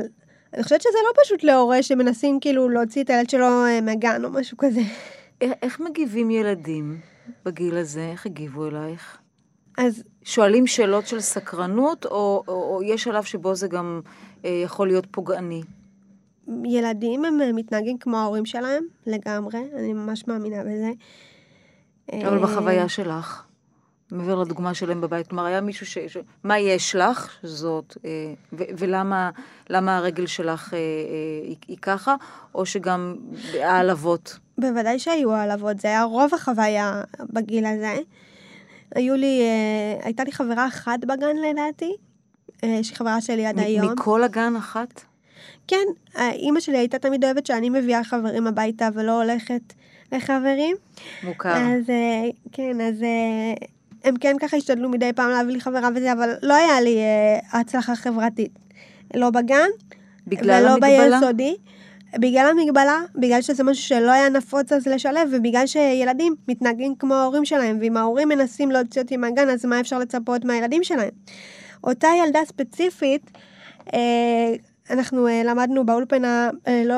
אני 0.54 0.64
חושבת 0.64 0.82
שזה 0.82 0.98
לא 1.08 1.24
פשוט 1.24 1.44
להורה 1.44 1.84
שמנסים 1.84 2.40
כאילו 2.40 2.70
להוציא 2.70 3.04
את 3.04 3.10
הילד 3.10 3.30
שלו 3.30 3.66
אה, 3.66 3.82
מהגן 3.82 4.26
או 4.26 4.30
משהו 4.30 4.58
כזה. 4.58 4.82
איך, 5.42 5.80
מגיבים 5.80 6.32
ילדים 6.32 7.00
בגיל 7.46 7.78
הזה? 7.78 8.10
איך 8.12 8.26
הגיבו 8.26 8.68
אלייך? 8.68 9.18
אז 9.78 10.04
שואלים 10.24 10.68
שאלות 10.68 11.08
של 11.08 11.20
סקרנות, 11.20 12.06
או, 12.06 12.44
או, 12.48 12.54
או 12.54 12.84
יש 12.84 13.04
שלב 13.04 13.24
שבו 13.24 13.56
זה 13.56 13.68
גם 13.68 14.02
אה, 14.46 14.62
יכול 14.64 14.88
להיות 14.88 15.08
פוגעני? 15.12 15.62
ילדים 16.66 17.26
הם 17.26 17.42
אה, 17.42 17.54
מתנהגים 17.54 17.98
כמו 17.98 18.18
ההורים 18.18 18.46
שלהם, 18.46 18.84
לגמרי, 19.08 19.60
אני 19.78 19.94
ממש 19.94 20.28
מאמינה 20.28 20.64
בזה. 20.64 20.92
אבל 22.14 22.38
אה, 22.38 22.40
בחוויה 22.40 22.90
שלך, 22.90 23.44
מעבר 24.12 24.36
לדוגמה 24.36 24.74
שלהם 24.74 25.02
בבית, 25.02 25.28
כלומר, 25.28 25.46
היה 25.46 25.62
מישהו 25.62 25.86
ש... 25.86 25.98
ש... 25.98 26.18
מה 26.44 26.60
יש 26.60 26.96
לך, 26.96 27.38
זאת, 27.44 27.98
אה, 28.06 28.10
ו, 28.54 28.64
ולמה 28.78 29.30
למה 29.70 29.98
הרגל 29.98 30.26
שלך 30.26 30.74
אה, 30.74 30.78
אה, 30.80 30.84
היא, 31.48 31.56
היא 31.68 31.78
ככה, 31.82 32.16
או 32.56 32.66
שגם 32.66 33.16
העלבות? 33.62 34.38
בוודאי 34.58 35.00
שהיו 35.00 35.34
העלבות, 35.34 35.80
זה 35.80 35.88
היה 35.88 36.04
רוב 36.04 36.34
החוויה 36.34 37.04
בגיל 37.20 37.66
הזה. 37.66 37.98
היו 38.96 39.16
לי, 39.16 39.42
אה, 39.42 40.06
הייתה 40.06 40.24
לי 40.24 40.32
חברה 40.32 40.68
אחת 40.68 41.00
בגן 41.00 41.36
לדעתי, 41.52 41.96
אה, 42.64 42.80
שהיא 42.84 42.98
חברה 42.98 43.22
שלי 43.22 43.46
עד 43.46 43.56
מ- 43.56 43.60
היום. 43.60 43.92
מכל 43.92 44.24
הגן 44.24 44.56
אחת? 44.56 45.02
כן, 45.68 45.86
אימא 46.20 46.60
שלי 46.60 46.78
הייתה 46.78 47.00
תמיד 47.00 47.26
אוהבת 47.26 47.46
שאני 47.46 47.70
מביאה 47.70 48.04
חברים 48.04 48.48
הביתה 48.48 48.88
ולא 48.94 49.22
הולכת 49.22 49.62
לחברים. 50.12 50.76
מוכר. 51.24 51.50
אז 51.56 51.84
כן, 52.52 52.82
אז 52.82 53.04
הם 54.04 54.16
כן 54.16 54.36
ככה 54.40 54.58
השתדלו 54.58 54.90
מדי 54.90 55.14
פעם 55.14 55.30
להביא 55.30 55.54
לי 55.54 55.62
חברה 55.62 55.90
וזה, 55.96 56.12
אבל 56.12 56.34
לא 56.44 56.54
היה 56.54 56.82
לי 56.82 56.98
אה, 56.98 57.60
הצלחה 57.60 57.96
חברתית. 57.96 58.60
לא 59.16 59.30
בגן, 59.30 59.68
בגלל 60.28 60.64
ולא 60.64 60.70
המגבלה? 60.72 61.20
ביסודי. 61.20 61.56
בגלל 62.20 62.52
המגבלה, 62.52 63.00
בגלל 63.16 63.42
שזה 63.42 63.64
משהו 63.64 63.84
שלא 63.84 64.12
היה 64.12 64.30
נפוץ 64.30 64.72
אז 64.72 64.88
לשלב, 64.88 65.30
ובגלל 65.32 65.68
שילדים 65.68 66.36
מתנהגים 66.48 66.96
כמו 66.96 67.14
ההורים 67.14 67.46
שלהם, 67.46 67.78
ואם 67.82 67.98
ההורים 67.98 68.30
מנסים 68.30 68.72
להוציא 68.72 69.02
אותי 69.02 69.18
מהגן, 69.18 69.50
אז 69.50 69.66
מה 69.66 69.80
אפשר 69.80 70.00
לצפות 70.00 70.46
מהילדים 70.46 70.84
שלהם? 70.84 71.10
אותה 71.84 72.08
ילדה 72.26 72.40
ספציפית, 72.46 73.32
אה, 73.94 74.54
אנחנו 74.90 75.28
אה, 75.28 75.42
למדנו 75.46 75.86
באולפנה, 75.86 76.50
אה, 76.68 76.84
לא, 76.86 76.96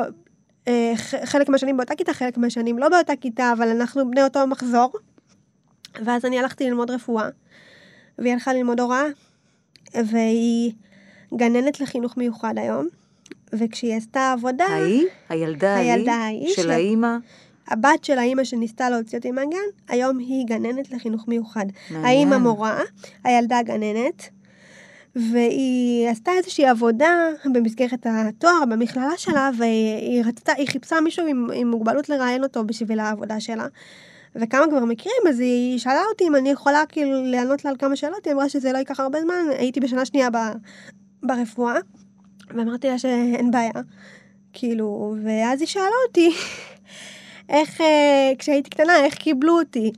אה, 0.68 0.94
חלק 1.26 1.50
מהשנים 1.50 1.78
באותה 1.78 1.96
כיתה, 1.96 2.14
חלק 2.14 2.38
מהשנים 2.38 2.78
לא 2.78 2.90
באותה 2.90 3.14
כיתה, 3.16 3.54
אבל 3.58 3.68
אנחנו 3.68 4.12
בני 4.12 4.24
אותו 4.24 4.48
מחזור. 4.48 4.92
ואז 6.06 6.26
אני 6.26 6.40
הלכתי 6.40 6.70
ללמוד 6.70 6.92
רפואה, 6.92 7.30
והיא 8.18 8.34
הלכה 8.34 8.54
ללמוד 8.54 8.80
הוראה, 8.80 9.06
והיא 9.96 10.72
גננת 11.34 11.80
לחינוך 11.80 12.18
מיוחד 12.18 12.54
היום, 12.58 12.88
וכשהיא 13.54 13.96
עשתה 13.96 14.32
עבודה, 14.32 14.66
ההיא? 14.66 15.06
הילדה 15.30 15.76
ההיא? 15.76 15.92
הילדה 15.92 16.14
ההיא 16.14 16.54
של 16.56 16.72
האימא? 16.72 17.18
הבת 17.68 18.04
של 18.04 18.18
האימא 18.18 18.44
שניסתה 18.44 18.90
להוציא 18.90 19.18
אותי 19.18 19.32
מהגן, 19.32 19.58
היום 19.88 20.18
היא 20.18 20.46
גננת 20.46 20.92
לחינוך 20.92 21.28
מיוחד. 21.28 21.66
האימא 21.92 22.38
מורה, 22.38 22.82
הילדה 23.24 23.62
גננת, 23.62 24.30
והיא 25.16 26.10
עשתה 26.10 26.32
איזושהי 26.38 26.66
עבודה 26.66 27.28
במסגרת 27.54 28.06
התואר 28.06 28.66
במכללה 28.70 29.18
שלה, 29.18 29.50
והיא 29.58 30.24
רצתה, 30.26 30.54
היא 30.58 30.68
חיפשה 30.68 31.02
מישהו 31.02 31.28
עם, 31.28 31.48
עם 31.54 31.72
מוגבלות 31.72 32.10
לראיין 32.10 32.44
אותו 32.44 32.64
בשביל 32.64 33.00
העבודה 33.00 33.40
שלה. 33.40 33.68
וכמה 34.36 34.66
כבר 34.70 34.86
מכירים, 34.86 35.22
אז 35.30 35.40
היא 35.40 35.80
שאלה 35.80 36.02
אותי 36.12 36.28
אם 36.28 36.36
אני 36.36 36.50
יכולה 36.50 36.84
כאילו 36.90 37.24
לענות 37.24 37.66
לה 37.66 37.72
על 37.72 37.78
כמה 37.78 37.96
שאלות, 37.96 38.26
היא 38.26 38.34
אמרה 38.34 38.50
שזה 38.50 38.72
לא 38.72 38.78
ייקח 38.78 39.00
הרבה 39.00 39.22
זמן, 39.22 39.46
הייתי 39.50 39.80
בשנה 39.80 40.06
שנייה 40.06 40.30
ב, 40.30 40.38
ברפואה, 41.24 41.76
ואמרתי 42.50 42.88
לה 42.88 42.98
שאין 42.98 43.52
בעיה, 43.52 43.72
כאילו, 44.54 45.16
ואז 45.24 45.62
היא 45.62 45.68
שאלה 45.68 45.86
אותי, 46.08 46.30
איך, 47.50 47.82
אה, 47.82 48.32
כשהייתי 48.40 48.70
קטנה, 48.70 49.06
איך 49.06 49.16
קיבלו 49.16 49.60
אותי. 49.60 49.92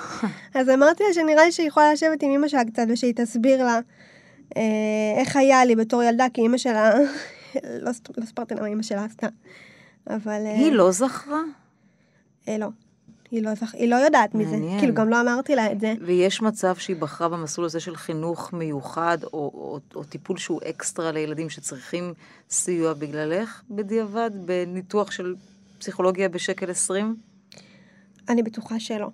אז 0.54 0.68
אמרתי 0.68 1.04
לה 1.08 1.14
שנראה 1.14 1.44
לי 1.44 1.52
שהיא 1.52 1.68
יכולה 1.68 1.92
לשבת 1.92 2.22
עם 2.22 2.30
אמא 2.30 2.48
שלה 2.48 2.64
קצת, 2.64 2.82
ושהיא 2.88 3.14
תסביר 3.16 3.64
לה 3.64 3.80
אה, 4.56 4.62
איך 5.16 5.36
היה 5.36 5.64
לי 5.64 5.76
בתור 5.76 6.02
ילדה, 6.02 6.26
כי 6.34 6.46
אמא 6.46 6.58
שלה, 6.58 6.94
לא, 7.64 7.90
לא 8.16 8.24
ספרתי 8.26 8.54
למה 8.54 8.66
אמא 8.66 8.82
שלה 8.82 9.04
עשתה, 9.04 9.26
אבל... 10.10 10.42
אה, 10.46 10.54
היא 10.54 10.72
לא 10.72 10.90
זכרה? 10.90 11.40
אה, 12.48 12.58
לא. 12.58 12.68
היא 13.32 13.42
לא, 13.42 13.54
זכ... 13.54 13.74
היא 13.74 13.88
לא 13.88 13.96
יודעת 13.96 14.34
מזה. 14.34 14.50
מעניין. 14.50 14.78
כאילו, 14.78 14.94
גם 14.94 15.08
לא 15.08 15.20
אמרתי 15.20 15.56
לה 15.56 15.72
את 15.72 15.80
זה. 15.80 15.94
ויש 16.00 16.42
מצב 16.42 16.76
שהיא 16.76 16.96
בחרה 16.96 17.28
במסלול 17.28 17.64
הזה 17.64 17.80
של 17.80 17.96
חינוך 17.96 18.52
מיוחד, 18.52 19.18
או, 19.24 19.30
או, 19.32 19.80
או 19.94 20.04
טיפול 20.04 20.36
שהוא 20.38 20.60
אקסטרה 20.70 21.12
לילדים 21.12 21.50
שצריכים 21.50 22.14
סיוע 22.50 22.92
בגללך, 22.92 23.62
בדיעבד, 23.70 24.30
בניתוח 24.44 25.10
של 25.10 25.34
פסיכולוגיה 25.78 26.28
בשקל 26.28 26.70
20? 26.70 27.16
אני 28.28 28.42
בטוחה 28.42 28.80
שלא. 28.80 29.08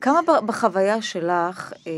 כמה 0.00 0.20
בחוויה 0.46 1.02
שלך, 1.02 1.72
אה, 1.86 1.92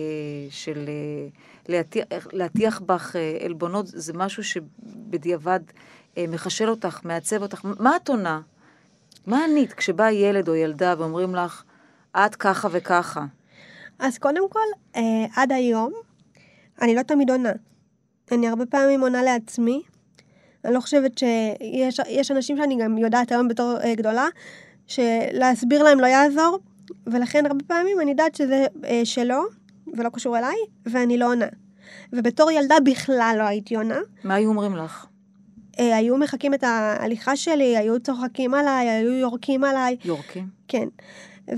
של 0.51 0.85
אה, 0.89 1.29
להטיח, 1.69 2.27
להטיח 2.33 2.81
בך 2.81 3.17
אה, 3.17 3.39
עלבונות, 3.45 3.87
זה 3.87 4.13
משהו 4.13 4.45
שבדיעבד 4.45 5.61
אה, 6.19 6.25
מחשל 6.29 6.69
אותך, 6.69 7.01
מעצב 7.05 7.43
אותך? 7.43 7.61
מה 7.65 7.97
את 7.97 8.09
עונה? 8.09 8.41
מה 9.31 9.45
ענית 9.45 9.73
כשבא 9.73 10.11
ילד 10.11 10.49
או 10.49 10.55
ילדה 10.55 10.95
ואומרים 10.99 11.35
לך, 11.35 11.63
את 12.17 12.35
ככה 12.35 12.69
וככה? 12.71 13.25
אז 13.99 14.19
קודם 14.19 14.51
כל, 14.51 14.67
אה, 14.97 15.27
עד 15.37 15.53
היום, 15.53 15.93
אני 16.83 16.95
לא 16.95 17.03
תמיד 17.03 17.31
עונה. 17.31 17.53
אני 18.33 18.49
הרבה 18.49 18.67
פעמים 18.67 19.01
עונה 19.01 19.23
לעצמי. 19.23 19.83
אני 20.65 20.75
לא 20.75 20.81
חושבת 20.81 21.19
שיש 21.19 22.01
יש 22.09 22.31
אנשים 22.31 22.57
שאני 22.57 22.79
גם 22.83 22.99
יודעת 22.99 23.33
היום 23.33 23.49
בתור 23.49 23.77
אה, 23.85 23.95
גדולה, 23.95 24.27
שלהסביר 24.87 25.83
להם 25.83 26.01
לא 26.01 26.07
יעזור, 26.07 26.59
ולכן 27.07 27.47
הרבה 27.47 27.65
פעמים 27.65 28.01
אני 28.01 28.11
יודעת 28.11 28.35
שזה 28.35 28.67
אה, 28.85 29.01
שלו, 29.05 29.43
ולא 29.97 30.09
קשור 30.09 30.39
אליי, 30.39 30.57
ואני 30.87 31.19
לא 31.19 31.27
עונה. 31.27 31.49
ובתור 32.13 32.51
ילדה 32.51 32.77
בכלל 32.85 33.35
לא 33.39 33.43
הייתי 33.43 33.77
עונה. 33.77 33.99
מה 34.25 34.35
היו 34.35 34.49
אומרים 34.49 34.77
לך? 34.77 35.07
אה, 35.81 35.97
היו 35.97 36.17
מחקים 36.17 36.55
את 36.55 36.65
ההליכה 36.65 37.37
שלי, 37.37 37.77
היו 37.77 38.01
צוחקים 38.01 38.55
עליי, 38.55 38.89
היו 38.91 39.13
יורקים 39.13 39.65
עליי. 39.65 39.97
יורקים? 40.05 40.47
כן. 40.69 40.89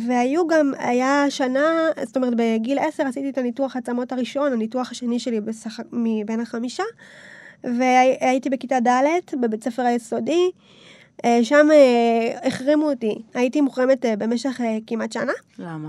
והיו 0.08 0.46
גם, 0.46 0.72
היה 0.78 1.24
שנה, 1.28 1.66
זאת 2.02 2.16
אומרת, 2.16 2.32
בגיל 2.36 2.78
עשר 2.78 3.02
עשיתי 3.06 3.28
את 3.30 3.38
הניתוח 3.38 3.76
עצמות 3.76 4.12
הראשון, 4.12 4.52
הניתוח 4.52 4.90
השני 4.90 5.18
שלי 5.18 5.40
בסך, 5.40 5.80
מבין 5.92 6.40
החמישה, 6.40 6.82
והייתי 7.64 8.50
בכיתה 8.50 8.78
ד' 8.80 8.90
בבית 9.40 9.64
ספר 9.64 9.82
היסודי, 9.82 10.50
אה, 11.24 11.38
שם 11.42 11.66
אה, 11.72 12.48
החרימו 12.48 12.90
אותי. 12.90 13.22
הייתי 13.34 13.60
מוחרמת 13.60 14.04
במשך 14.18 14.60
כמעט 14.86 15.12
שנה. 15.12 15.32
למה? 15.58 15.88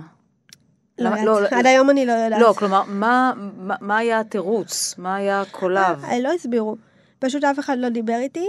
לא 0.99 1.09
למה- 1.09 1.25
לא, 1.25 1.39
עד 1.51 1.65
היום 1.65 1.89
אני 1.89 2.05
לא 2.05 2.11
יודעת. 2.11 2.41
לא, 2.41 2.53
כלומר, 2.57 2.83
מה, 2.87 3.33
מה, 3.57 3.75
מה 3.81 3.97
היה 3.97 4.19
התירוץ? 4.19 4.95
מה 4.97 5.15
היה 5.15 5.41
הקולב? 5.41 6.03
לא 6.21 6.33
הסבירו. 6.33 6.75
פשוט 7.23 7.43
אף 7.43 7.59
אחד 7.59 7.77
לא 7.79 7.89
דיבר 7.89 8.19
איתי. 8.19 8.47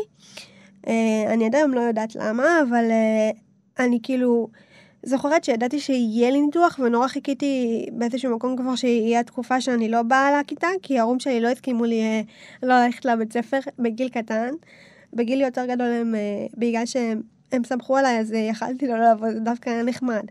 אה, 0.87 1.25
אני 1.33 1.47
עד 1.47 1.55
היום 1.55 1.75
לא 1.75 1.81
יודעת 1.81 2.15
למה, 2.15 2.63
אבל 2.69 2.91
אה, 2.91 3.31
אני 3.85 3.99
כאילו 4.03 4.49
זוכרת 5.03 5.45
שידעתי 5.45 5.81
שיהיה 5.81 6.31
לי 6.31 6.41
ניתוח, 6.41 6.79
ונורא 6.83 7.09
חיכיתי 7.09 7.87
באיזשהו 7.93 8.37
מקום 8.37 8.57
כבר 8.57 8.77
שיהיה 8.77 9.21
התקופה 9.21 9.61
שאני 9.61 9.89
לא 9.89 10.03
באה 10.03 10.41
לכיתה, 10.41 10.69
כי 10.83 10.99
ההורים 10.99 11.21
שלי 11.21 11.41
לא 11.41 11.49
הסכימו 11.49 11.85
לי 11.85 12.01
אה, 12.01 12.21
לא 12.63 12.85
ללכת 12.85 13.05
לבית 13.05 13.33
ספר 13.33 13.59
בגיל 13.79 14.09
קטן. 14.09 14.51
בגיל 15.13 15.41
יותר 15.41 15.67
גדול 15.67 15.87
הם, 15.87 16.15
בגלל 16.57 16.87
שהם 16.87 17.23
הם 17.55 17.65
סמכו 17.65 17.97
עליי, 17.97 18.19
אז 18.19 18.33
אה, 18.33 18.39
יכלתי 18.39 18.87
לא 18.87 18.99
לעבוד, 18.99 19.31
זה 19.31 19.41
דווקא 19.41 19.71
היה 19.71 19.83
נחמד. 19.83 20.23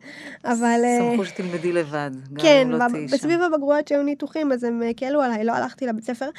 אבל... 0.46 0.82
אה, 0.84 1.12
שמחו 1.12 1.26
שתלמדי 1.26 1.72
לבד, 1.72 2.12
גם 2.34 2.44
כן, 2.44 2.68
לא 2.72 2.78
תהיי 2.90 3.08
שם. 3.08 3.16
בסביב 3.16 3.42
הבגרויות 3.42 3.88
שהיו 3.88 4.04
ניתוחים, 4.04 4.52
אז 4.52 4.64
הם 4.64 4.82
הקלו 4.90 5.22
עליי, 5.22 5.44
לא 5.44 5.52
הלכתי 5.52 5.88
לבית 5.88 6.04
ספר, 6.04 6.30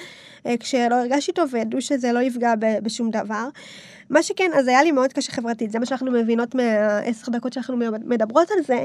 אה, 0.47 0.55
כשלא 0.61 0.95
הרגשתי 0.95 1.33
טוב 1.33 1.51
וידעו 1.53 1.81
שזה 1.81 2.13
לא 2.13 2.19
יפגע 2.19 2.55
בשום 2.83 3.11
דבר. 3.11 3.49
מה 4.11 4.23
שכן, 4.23 4.51
אז 4.55 4.69
היה 4.69 4.83
לי 4.83 4.93
מאוד 4.93 5.13
קשה 5.13 5.33
חברתית, 5.33 5.71
זה 5.71 5.79
מה 5.79 5.87
שאנחנו 5.87 6.13
מבינות 6.13 6.55
מהעשר 6.55 7.33
דקות 7.33 7.53
שאנחנו 7.53 7.77
מדברות 8.05 8.49
על 8.51 8.65
זה, 8.67 8.85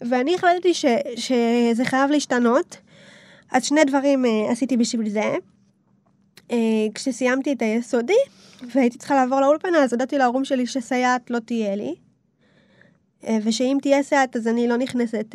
ואני 0.00 0.34
החלטתי 0.34 0.74
ש, 0.74 0.84
שזה 1.16 1.84
חייב 1.84 2.10
להשתנות, 2.10 2.76
אז 3.52 3.64
שני 3.64 3.84
דברים 3.84 4.24
אה, 4.24 4.30
עשיתי 4.50 4.76
בשביל 4.76 5.08
זה. 5.08 5.34
אה, 6.50 6.56
כשסיימתי 6.94 7.52
את 7.52 7.62
היסודי, 7.62 8.12
והייתי 8.74 8.98
צריכה 8.98 9.14
לעבור 9.14 9.40
לאולפנה, 9.40 9.78
אז 9.78 9.92
הודעתי 9.92 10.18
להורים 10.18 10.44
שלי 10.44 10.66
שסייעת 10.66 11.30
לא 11.30 11.38
תהיה 11.38 11.76
לי, 11.76 11.94
אה, 13.26 13.38
ושאם 13.44 13.78
תהיה 13.82 14.02
סייעת 14.02 14.36
אז 14.36 14.48
אני 14.48 14.68
לא 14.68 14.76
נכנסת 14.76 15.34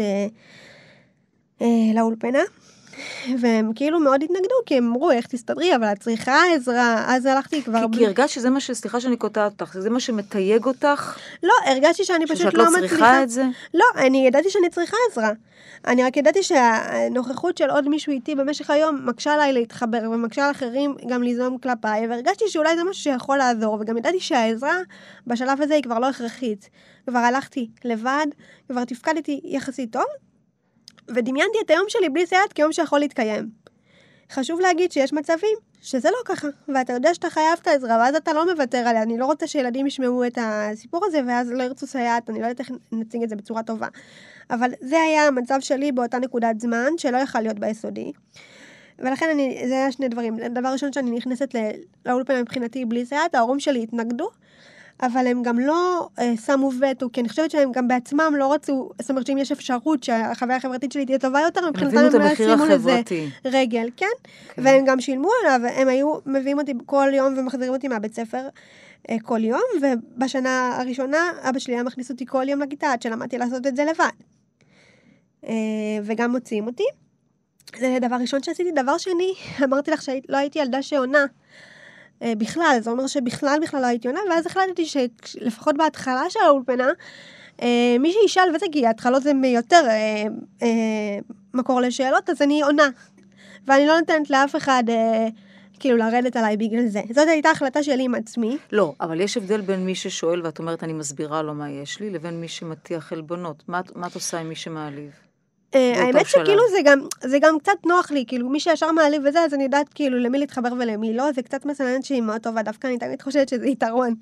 אה, 1.62 1.68
לאולפנה. 1.96 2.44
והם 3.40 3.72
כאילו 3.76 4.00
מאוד 4.00 4.24
התנגדו, 4.24 4.56
כי 4.66 4.78
הם 4.78 4.88
אמרו, 4.88 5.12
איך 5.12 5.28
תסתדרי, 5.28 5.76
אבל 5.76 5.92
את 5.92 6.00
צריכה 6.00 6.42
עזרה, 6.56 7.16
אז 7.16 7.26
הלכתי 7.26 7.64
כבר... 7.64 7.86
כי, 7.92 7.98
כי 7.98 8.06
הרגשת 8.06 8.30
שזה 8.30 8.50
מה 8.50 8.60
ש... 8.60 8.72
סליחה 8.72 9.00
שאני 9.00 9.18
קוטעת 9.18 9.62
אותך, 9.62 9.78
זה 9.80 9.90
מה 9.90 10.00
שמתייג 10.00 10.66
אותך? 10.66 11.18
לא, 11.44 11.54
הרגשתי 11.66 12.04
שאני 12.04 12.26
פשוט 12.26 12.38
שאת 12.38 12.54
לא 12.54 12.64
לא 12.64 12.70
מצליחה... 12.72 12.88
צריכה 12.96 13.24
את 13.24 13.30
זה? 13.30 13.44
לא, 13.74 13.86
אני 13.98 14.28
ידעתי 14.28 14.50
שאני 14.50 14.70
צריכה 14.70 14.98
עזרה. 15.12 15.32
אני 15.88 16.04
רק 16.04 16.18
ידעתי 16.18 16.44
שהנוכחות 16.44 17.58
של 17.58 17.70
עוד 17.70 17.90
מישהו 17.90 18.12
איתי 18.12 18.36
במשך 18.36 18.70
היום 18.70 19.06
מקשה 19.06 19.34
עליי 19.34 19.54
להתחבר, 19.54 20.10
ומקשה 20.12 20.46
על 20.46 20.52
אחרים 20.52 20.96
גם 21.08 21.24
ליזום 21.24 21.58
כלפיי, 21.58 22.08
והרגשתי 22.08 22.46
שאולי 22.48 22.76
זה 22.76 22.84
משהו 22.84 23.04
שיכול 23.04 23.38
לעזור, 23.38 23.78
וגם 23.80 23.98
ידעתי 23.98 24.20
שהעזרה 24.20 24.78
בשלב 25.28 25.62
הזה 25.62 25.74
היא 25.74 25.84
כבר 25.84 26.00
לא 26.00 26.10
הכרחית. 26.10 26.70
כבר 27.08 27.20
הלכתי 27.20 27.70
לבד, 27.86 28.26
כבר 28.68 28.86
תפקדתי 28.86 29.42
יחסית 29.44 29.92
טוב, 29.92 30.06
ודמיינתי 31.10 31.58
את 31.66 31.70
היום 31.70 31.86
שלי 31.88 32.10
בלי 32.10 32.26
סייעת 32.26 32.54
כיום 32.54 32.72
שיכול 32.72 33.00
להתקיים. 33.00 33.50
חשוב 34.32 34.60
להגיד 34.60 34.92
שיש 34.92 35.14
מצבים 35.14 35.58
שזה 35.82 36.10
לא 36.10 36.18
ככה, 36.26 36.48
ואתה 36.68 36.94
יודע 36.94 37.14
שאתה 37.14 37.30
חייב 37.30 37.60
את 37.62 37.68
העזרה, 37.68 37.98
ואז 37.98 38.16
אתה 38.16 38.34
לא 38.34 38.54
מוותר 38.54 38.78
עליה. 38.78 39.02
אני 39.02 39.18
לא 39.18 39.26
רוצה 39.26 39.48
שילדים 39.48 39.88
ישמעו 39.88 40.26
את 40.26 40.38
הסיפור 40.42 41.06
הזה, 41.06 41.20
ואז 41.28 41.52
לא 41.52 41.64
ירצו 41.64 41.88
סייעת, 41.88 42.30
אני 42.30 42.40
לא 42.40 42.46
יודעת 42.46 42.60
איך 42.60 42.72
נציג 42.92 43.24
את 43.24 43.30
זה 43.30 43.36
בצורה 43.36 43.64
טובה. 43.64 43.88
אבל 44.50 44.72
זה 44.82 45.00
היה 45.00 45.28
המצב 45.28 45.58
שלי 45.60 45.92
באותה 45.92 46.20
נקודת 46.20 46.60
זמן, 46.60 46.90
שלא 46.98 47.18
יכל 47.18 47.42
להיות 47.42 47.60
ביסודי. 47.60 48.12
ולכן 49.00 49.30
אני, 49.32 49.64
זה 49.68 49.74
היה 49.74 49.92
שני 49.92 50.08
דברים. 50.08 50.38
דבר 50.38 50.70
ראשון, 50.70 50.94
שאני 50.94 51.12
נכנסת 51.12 51.56
ל- 51.56 51.72
לאולפנה 52.06 52.42
מבחינתי 52.42 52.86
בלי 52.86 53.06
סייעת, 53.06 53.36
ההורים 53.36 53.60
שלי 53.60 53.84
התנגדו, 53.84 54.30
אבל 55.06 55.28
הם 55.28 55.44
גם 55.44 55.60
לא 55.60 56.08
אה, 56.20 56.34
שמו 56.46 56.72
וטו, 56.80 57.10
כי 57.14 57.22
אני 57.22 57.30
חושבת 57.30 57.52
שהם 57.52 57.72
גם 57.72 57.88
בעצמם 57.88 58.34
לא 58.38 58.54
רצו, 58.54 58.90
זאת 59.02 59.10
אומרת 59.10 59.28
שאם 59.28 59.38
יש 59.38 59.52
אפשרות 59.52 60.04
שהחוויה 60.04 60.58
החברתית 60.58 60.92
שלי 60.92 61.06
תהיה 61.06 61.20
טובה 61.20 61.42
יותר, 61.42 61.70
מבחינתם 61.70 61.98
הם 61.98 62.22
לא 62.22 62.26
ישימו 62.26 62.66
לזה. 62.66 63.02
רגל, 63.46 63.90
כן? 63.98 64.06
כן. 64.54 64.62
והם 64.64 64.86
גם 64.86 65.02
שילמו 65.02 65.30
עליו, 65.44 65.72
הם 65.76 65.88
היו 65.88 66.16
מביאים 66.26 66.60
אותי 66.60 66.74
כל 66.86 67.10
יום 67.14 67.38
ומחזירים 67.38 67.74
אותי 67.74 67.88
מהבית 67.88 68.16
ספר 68.16 68.48
אה, 69.10 69.16
כל 69.24 69.44
יום, 69.44 69.62
ובשנה 69.82 70.78
הראשונה 70.82 71.32
אבא 71.50 71.60
שלי 71.60 71.74
היה 71.74 71.84
מכניס 71.84 72.12
אותי 72.12 72.26
כל 72.26 72.50
יום 72.50 72.62
לכיתה 72.62 72.92
עד 72.92 73.02
שלמדתי 73.02 73.38
לעשות 73.38 73.68
את 73.68 73.76
זה 73.76 73.86
לבד. 73.86 74.10
אה, 75.48 75.54
וגם 76.04 76.32
מוציאים 76.32 76.68
אותי. 76.68 76.84
זה 77.80 77.98
דבר 78.02 78.16
ראשון 78.16 78.44
שעשיתי. 78.44 78.72
דבר 78.72 78.98
שני, 78.98 79.34
אמרתי 79.64 79.92
לך 79.92 80.02
שלא 80.02 80.38
הייתי 80.38 80.60
ילדה 80.60 80.82
שעונה. 80.82 81.26
אה, 82.24 82.34
בכלל, 82.38 82.78
זה 82.82 82.90
אומר 82.90 83.08
שבכלל 83.08 83.60
בכלל 83.62 83.82
לא 83.82 83.86
הייתי 83.86 84.08
עונה, 84.08 84.20
ואז 84.30 84.46
החלטתי 84.46 84.86
שלפחות 85.26 85.78
בהתחלה 85.78 86.24
של 86.30 86.40
האולפנה, 86.40 86.90
אה, 87.62 87.96
מי 88.00 88.12
שישאל 88.12 88.56
וזה, 88.56 88.66
כי 88.72 88.88
ההתחלות 88.88 89.24
זה 89.24 89.32
יותר 89.44 89.84
אה, 89.88 90.24
אה, 90.62 91.20
מקור 91.54 91.82
לשאלות, 91.82 92.30
אז 92.30 92.42
אני 92.42 92.62
עונה. 92.62 92.90
ואני 93.68 93.88
לא 93.88 94.00
נותנת 94.00 94.30
לאף 94.30 94.56
אחד 94.56 94.84
אה, 94.90 95.28
כאילו 95.80 95.98
לרדת 95.98 96.36
עליי 96.36 96.58
בגלל 96.58 96.86
זה. 96.86 97.02
זאת 97.10 97.28
הייתה 97.28 97.50
החלטה 97.50 97.84
שלי 97.84 98.04
עם 98.04 98.16
עצמי. 98.16 98.58
לא, 98.72 98.94
אבל 99.02 99.22
יש 99.22 99.38
הבדל 99.38 99.62
בין 99.62 99.86
מי 99.86 99.96
ששואל 99.96 100.42
ואת 100.46 100.60
אומרת, 100.60 100.84
אני 100.84 100.94
מסבירה 100.94 101.42
לו 101.42 101.54
מה 101.54 101.70
יש 101.70 102.00
לי, 102.00 102.10
לבין 102.10 102.42
מי 102.42 102.48
שמטיח 102.48 103.14
עלבונות. 103.14 103.64
מה, 103.68 103.82
מה 103.96 104.08
את 104.08 104.16
עושה 104.16 104.40
עם 104.40 104.50
מי 104.50 104.56
שמעליב? 104.56 105.12
אה, 105.76 105.94
באותו 105.96 106.18
האמת. 106.18 106.26
שכאילו 106.26 106.62
זה 106.72 106.78
גם, 106.84 107.00
זה 107.22 107.40
גם 107.40 107.60
קצת 107.60 107.86
נוח 107.86 108.12
לי, 108.12 108.24
כאילו 108.28 108.50
מי 108.50 108.60
שישר 108.60 108.92
מעליב 108.92 109.22
וזה, 109.26 109.40
אז 109.40 109.54
אני 109.54 109.64
יודעת 109.64 109.94
כאילו 109.96 110.20
למי 110.20 110.40
להתחבר 110.40 110.74
ולמי 110.80 111.14
לא, 111.14 111.32
זה 111.32 111.42
קצת 111.42 111.66
מסננת 111.66 112.06
שהיא 112.06 112.22
מאוד 112.22 112.42
טובה, 112.42 112.62
דווקא 112.62 112.88
אני 112.88 112.98
תמיד 112.98 113.22
חושבת 113.22 113.50
שזה 113.50 113.68
יתרון. 113.68 114.16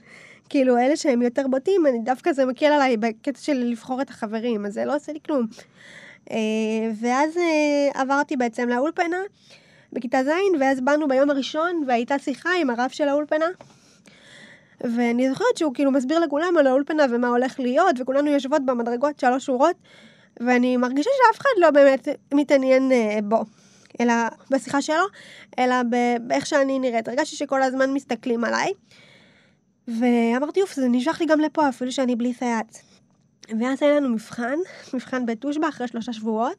כאילו 0.49 0.77
אלה 0.77 0.95
שהם 0.95 1.21
יותר 1.21 1.47
בוטים, 1.47 1.87
אני 1.87 1.99
דווקא 1.99 2.33
זה 2.33 2.45
מקל 2.45 2.65
עליי 2.65 2.97
בקטע 2.97 3.39
של 3.39 3.53
לבחור 3.53 4.01
את 4.01 4.09
החברים, 4.09 4.65
אז 4.65 4.73
זה 4.73 4.85
לא 4.85 4.95
עושה 4.95 5.11
לי 5.11 5.19
כלום. 5.25 5.47
אה, 6.31 6.37
ואז 7.01 7.37
אה, 7.37 8.01
עברתי 8.01 8.37
בעצם 8.37 8.69
לאולפנה 8.69 9.17
בכיתה 9.93 10.23
ז', 10.23 10.59
ואז 10.59 10.81
באנו 10.81 11.07
ביום 11.07 11.29
הראשון, 11.29 11.83
והייתה 11.87 12.19
שיחה 12.19 12.49
עם 12.61 12.69
הרב 12.69 12.89
של 12.89 13.07
האולפנה. 13.07 13.45
ואני 14.81 15.29
זוכרת 15.29 15.57
שהוא 15.57 15.73
כאילו 15.73 15.91
מסביר 15.91 16.19
לכולם 16.19 16.57
על 16.57 16.67
האולפנה 16.67 17.05
ומה 17.09 17.27
הולך 17.27 17.59
להיות, 17.59 17.95
וכולנו 17.99 18.31
יושבות 18.31 18.65
במדרגות 18.65 19.19
שלוש 19.19 19.45
שורות, 19.45 19.75
ואני 20.39 20.77
מרגישה 20.77 21.09
שאף 21.17 21.41
אחד 21.41 21.49
לא 21.57 21.71
באמת 21.71 22.07
מתעניין 22.33 22.91
אה, 22.91 23.19
בו, 23.23 23.43
אלא 23.99 24.13
בשיחה 24.51 24.81
שלו, 24.81 25.05
אלא 25.59 25.75
באיך 26.21 26.45
שאני 26.45 26.79
נראית. 26.79 27.07
הרגשתי 27.07 27.35
שכל 27.35 27.63
הזמן 27.63 27.93
מסתכלים 27.93 28.43
עליי, 28.43 28.71
ואמרתי, 29.87 30.61
אוף, 30.61 30.73
זה 30.73 30.87
נשלח 30.89 31.21
לי 31.21 31.25
גם 31.25 31.39
לפה, 31.39 31.69
אפילו 31.69 31.91
שאני 31.91 32.15
בלי 32.15 32.33
סייעת. 32.33 32.81
ואז 33.59 33.83
היה 33.83 33.95
לנו 33.95 34.09
מבחן, 34.09 34.55
מבחן 34.93 35.25
בתושבע 35.25 35.69
אחרי 35.69 35.87
שלושה 35.87 36.13
שבועות, 36.13 36.57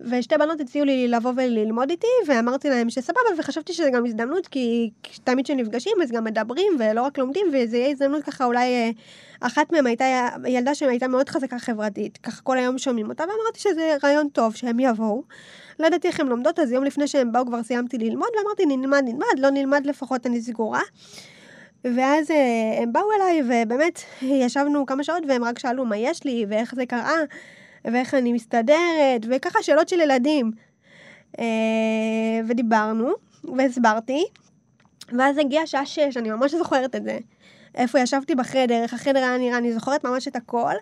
ושתי 0.00 0.38
בנות 0.38 0.60
הציעו 0.60 0.84
לי 0.84 1.08
לבוא 1.08 1.32
וללמוד 1.36 1.90
איתי, 1.90 2.06
ואמרתי 2.26 2.68
להם 2.68 2.90
שסבבה, 2.90 3.20
וחשבתי 3.38 3.72
שזה 3.72 3.90
גם 3.90 4.06
הזדמנות, 4.06 4.46
כי 4.46 4.90
תמיד 5.24 5.44
כשנפגשים 5.44 5.92
אז 6.02 6.12
גם 6.12 6.24
מדברים, 6.24 6.72
ולא 6.78 7.02
רק 7.02 7.18
לומדים, 7.18 7.46
וזה 7.52 7.76
יהיה 7.76 7.90
הזדמנות 7.90 8.22
ככה 8.22 8.44
אולי... 8.44 8.74
אה, 8.74 8.90
אחת 9.40 9.72
מהן 9.72 9.86
הייתה 9.86 10.28
ילדה 10.46 10.74
שהייתה 10.74 11.08
מאוד 11.08 11.28
חזקה 11.28 11.58
חברתית, 11.58 12.18
ככה 12.18 12.42
כל 12.42 12.58
היום 12.58 12.78
שומעים 12.78 13.08
אותה, 13.08 13.22
ואמרתי 13.22 13.60
שזה 13.60 13.96
רעיון 14.04 14.28
טוב 14.28 14.54
שהם 14.54 14.80
יבואו. 14.80 15.22
לא 15.78 15.86
ידעתי 15.86 16.08
איך 16.08 16.20
הן 16.20 16.26
לומדות, 16.26 16.58
אז 16.58 16.72
יום 16.72 16.84
לפני 16.84 17.08
שהם 17.08 17.32
באו 17.32 17.46
כבר 17.46 17.62
סיימתי 17.62 17.98
ללמוד, 17.98 18.28
ואמרתי 18.38 18.66
נלמד, 18.66 19.02
נלמד, 19.04 19.38
לא 19.38 19.50
נלמד 19.50 19.86
לפחות 19.86 20.26
אני 20.26 20.40
סגורה. 20.40 20.82
ואז 21.84 22.30
אה, 22.30 22.82
הם 22.82 22.92
באו 22.92 23.12
אליי, 23.16 23.42
ובאמת 23.42 24.00
ישבנו 24.22 24.86
כמה 24.86 25.04
שעות, 25.04 25.22
והם 25.28 25.44
רק 25.44 25.58
שאלו 25.58 25.84
מה 25.84 25.96
יש 25.96 26.24
לי, 26.24 26.46
ואיך 26.48 26.74
זה 26.74 26.86
קרה, 26.86 27.16
ואיך 27.84 28.14
אני 28.14 28.32
מסתדרת, 28.32 29.26
וככה 29.30 29.62
שאלות 29.62 29.88
של 29.88 30.00
ילדים. 30.00 30.52
אה, 31.38 32.40
ודיברנו, 32.48 33.10
והסברתי, 33.56 34.24
ואז 35.18 35.38
הגיעה 35.38 35.66
שעה 35.66 35.86
שש, 35.86 36.16
אני 36.16 36.30
ממש 36.30 36.54
זוכרת 36.54 36.96
את 36.96 37.04
זה. 37.04 37.18
איפה 37.74 38.00
ישבתי 38.00 38.34
בחדר, 38.34 38.82
איך 38.82 38.94
החדר 38.94 39.18
היה 39.18 39.38
נראה, 39.38 39.58
אני 39.58 39.72
זוכרת 39.72 40.04
ממש 40.04 40.28
את 40.28 40.36
הכל. 40.36 40.74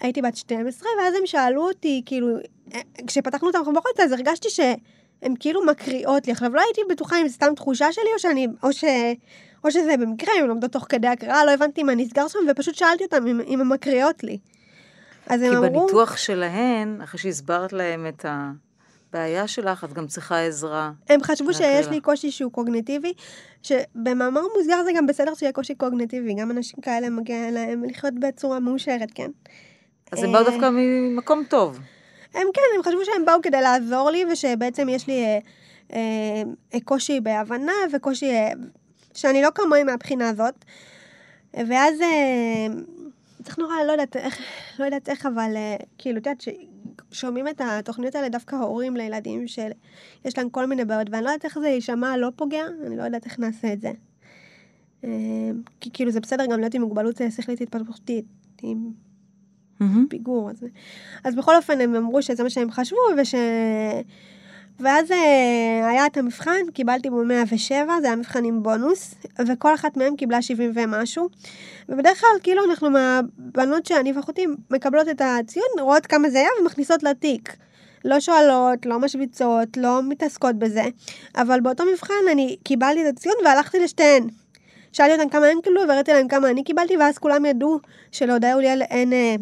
הייתי 0.00 0.22
בת 0.22 0.36
12, 0.36 0.88
ואז 0.98 1.14
הם 1.14 1.26
שאלו 1.26 1.68
אותי, 1.68 2.02
כאילו, 2.06 2.28
אה, 2.74 2.80
כשפתחנו 3.06 3.50
את 3.50 3.54
המחברות, 3.54 4.00
אז 4.00 4.12
הרגשתי 4.12 4.50
שהן 4.50 5.34
כאילו 5.40 5.66
מקריאות 5.66 6.26
לי. 6.26 6.32
עכשיו, 6.32 6.54
לא 6.54 6.60
הייתי 6.60 6.80
בטוחה 6.90 7.20
אם 7.20 7.28
זו 7.28 7.34
סתם 7.34 7.54
תחושה 7.56 7.92
שלי, 7.92 8.12
או 8.14 8.18
שאני, 8.18 8.46
או 8.62 8.72
ש... 8.72 8.84
או 9.64 9.70
שזה 9.70 9.96
במקרה, 9.96 10.34
אם 10.38 10.42
הן 10.42 10.48
לומדות 10.48 10.72
תוך 10.72 10.86
כדי 10.88 11.08
הקראה, 11.08 11.44
לא 11.44 11.50
הבנתי 11.50 11.82
מה 11.82 11.94
נסגר 11.94 12.28
שם, 12.28 12.38
ופשוט 12.50 12.74
שאלתי 12.74 13.04
אותם 13.04 13.26
אם, 13.26 13.40
אם 13.40 13.60
הן 13.60 13.68
מקריאות 13.68 14.24
לי. 14.24 14.38
אז 15.30 15.42
הם 15.42 15.50
כי 15.50 15.56
אמרו... 15.56 15.80
בניתוח 15.80 16.16
שלהן, 16.16 17.00
אחרי 17.00 17.20
שהסברת 17.20 17.72
להם 17.72 18.06
את 18.06 18.24
הבעיה 18.28 19.48
שלך, 19.48 19.84
את 19.84 19.92
גם 19.92 20.06
צריכה 20.06 20.40
עזרה. 20.40 20.92
הם 21.08 21.22
חשבו 21.22 21.54
שיש 21.54 21.88
לי. 21.88 22.00
קושי 22.00 22.30
שהוא 22.30 22.52
קוגניטיבי, 22.52 23.12
שבמאמר 23.62 24.40
מוסגר 24.56 24.84
זה 24.84 24.90
גם 24.96 25.06
בסדר 25.06 25.34
שיהיה 25.34 25.52
קושי 25.52 25.74
קוגניטיבי, 25.74 26.34
גם 26.34 26.50
אנשים 26.50 26.80
כאלה 26.82 27.10
מגיע 27.10 27.50
להם 27.50 27.84
לחיות 27.84 28.14
בצורה 28.14 28.60
מאושרת, 28.60 29.08
כן. 29.14 29.30
אז 30.12 30.22
הם 30.22 30.32
באו 30.32 30.40
אה, 30.40 30.50
דווקא 30.50 30.70
ממקום 30.72 31.42
טוב. 31.48 31.78
הם 32.34 32.46
כן, 32.54 32.62
הם 32.76 32.82
חשבו 32.82 33.04
שהם 33.04 33.24
באו 33.24 33.42
כדי 33.42 33.60
לעזור 33.60 34.10
לי, 34.10 34.24
ושבעצם 34.32 34.88
יש 34.88 35.06
לי 35.06 35.24
אה, 35.24 35.38
אה, 36.74 36.80
קושי 36.84 37.20
בהבנה, 37.20 37.72
וקושי 37.92 38.30
אה, 38.30 38.52
שאני 39.14 39.42
לא 39.42 39.48
כמוהם 39.54 39.86
מהבחינה 39.86 40.28
הזאת. 40.28 40.64
ואז 41.54 42.00
אה, 42.00 42.66
צריך 43.42 43.58
נורא, 43.58 43.74
לא 43.86 43.92
יודעת 43.92 44.16
איך, 44.16 44.38
לא 44.78 44.84
יודעת 44.84 45.08
איך, 45.08 45.26
אבל 45.26 45.52
אה, 45.56 45.76
כאילו, 45.98 46.18
את 46.18 46.26
יודעת, 46.26 46.44
שומעים 47.12 47.48
את 47.48 47.60
התוכניות 47.64 48.14
האלה 48.14 48.28
דווקא 48.28 48.56
הורים 48.56 48.96
לילדים 48.96 49.48
שיש 49.48 50.38
להם 50.38 50.50
כל 50.50 50.66
מיני 50.66 50.84
בעיות, 50.84 51.10
ואני 51.10 51.24
לא 51.24 51.28
יודעת 51.28 51.44
איך 51.44 51.58
זה 51.58 51.68
יישמע 51.68 52.16
לא 52.16 52.28
פוגע, 52.36 52.64
אני 52.86 52.96
לא 52.96 53.02
יודעת 53.02 53.24
איך 53.24 53.38
נעשה 53.38 53.72
את 53.72 53.80
זה. 53.80 53.92
אה, 55.04 55.10
כי 55.80 55.90
כאילו 55.92 56.10
זה 56.10 56.20
בסדר 56.20 56.46
גם 56.46 56.60
להיות 56.60 56.74
עם 56.74 56.82
מוגבלות 56.82 57.20
אה, 57.20 57.30
שכלית 57.30 57.60
התפתחותית, 57.60 58.24
עם. 58.62 58.90
פיגור. 60.08 60.50
אז, 60.50 60.64
אז 61.24 61.34
בכל 61.34 61.56
אופן 61.56 61.80
הם 61.80 61.94
אמרו 61.94 62.22
שזה 62.22 62.42
מה 62.42 62.50
שהם 62.50 62.70
חשבו, 62.70 62.98
וש... 63.18 63.34
ואז 64.80 65.10
אה, 65.12 65.88
היה 65.88 66.06
את 66.06 66.16
המבחן, 66.16 66.70
קיבלתי 66.74 67.10
בו 67.10 67.24
107, 67.24 68.00
זה 68.00 68.06
היה 68.06 68.16
מבחן 68.16 68.44
עם 68.44 68.62
בונוס, 68.62 69.14
וכל 69.46 69.74
אחת 69.74 69.96
מהם 69.96 70.16
קיבלה 70.16 70.42
70 70.42 70.72
ומשהו. 70.74 71.28
ובדרך 71.88 72.20
כלל, 72.20 72.28
כאילו, 72.42 72.64
אנחנו 72.70 72.90
מהבנות 72.90 73.86
שאני 73.86 74.12
ואחותי 74.12 74.46
מקבלות 74.70 75.08
את 75.08 75.22
הציון, 75.24 75.66
רואות 75.80 76.06
כמה 76.06 76.30
זה 76.30 76.38
היה 76.38 76.48
ומכניסות 76.60 77.02
לתיק. 77.02 77.56
לא 78.04 78.20
שואלות, 78.20 78.86
לא 78.86 78.98
משוויצות, 78.98 79.76
לא 79.76 80.02
מתעסקות 80.02 80.56
בזה. 80.56 80.84
אבל 81.36 81.60
באותו 81.60 81.84
מבחן 81.92 82.14
אני 82.32 82.56
קיבלתי 82.64 83.08
את 83.08 83.16
הציון 83.16 83.34
והלכתי 83.44 83.78
לשתיהן. 83.78 84.28
שאלתי 84.92 85.12
אותן 85.12 85.28
כמה 85.28 85.46
הן 85.46 85.60
קיבלו, 85.62 85.80
והראיתי 85.88 86.12
להם 86.12 86.28
כמה 86.28 86.50
אני 86.50 86.64
קיבלתי, 86.64 86.96
ואז 86.96 87.18
כולם 87.18 87.44
ידעו 87.44 87.78
שלהודיה 88.12 88.54
אוליאל 88.54 88.82
אין 88.82 89.12
אה, 89.12 89.34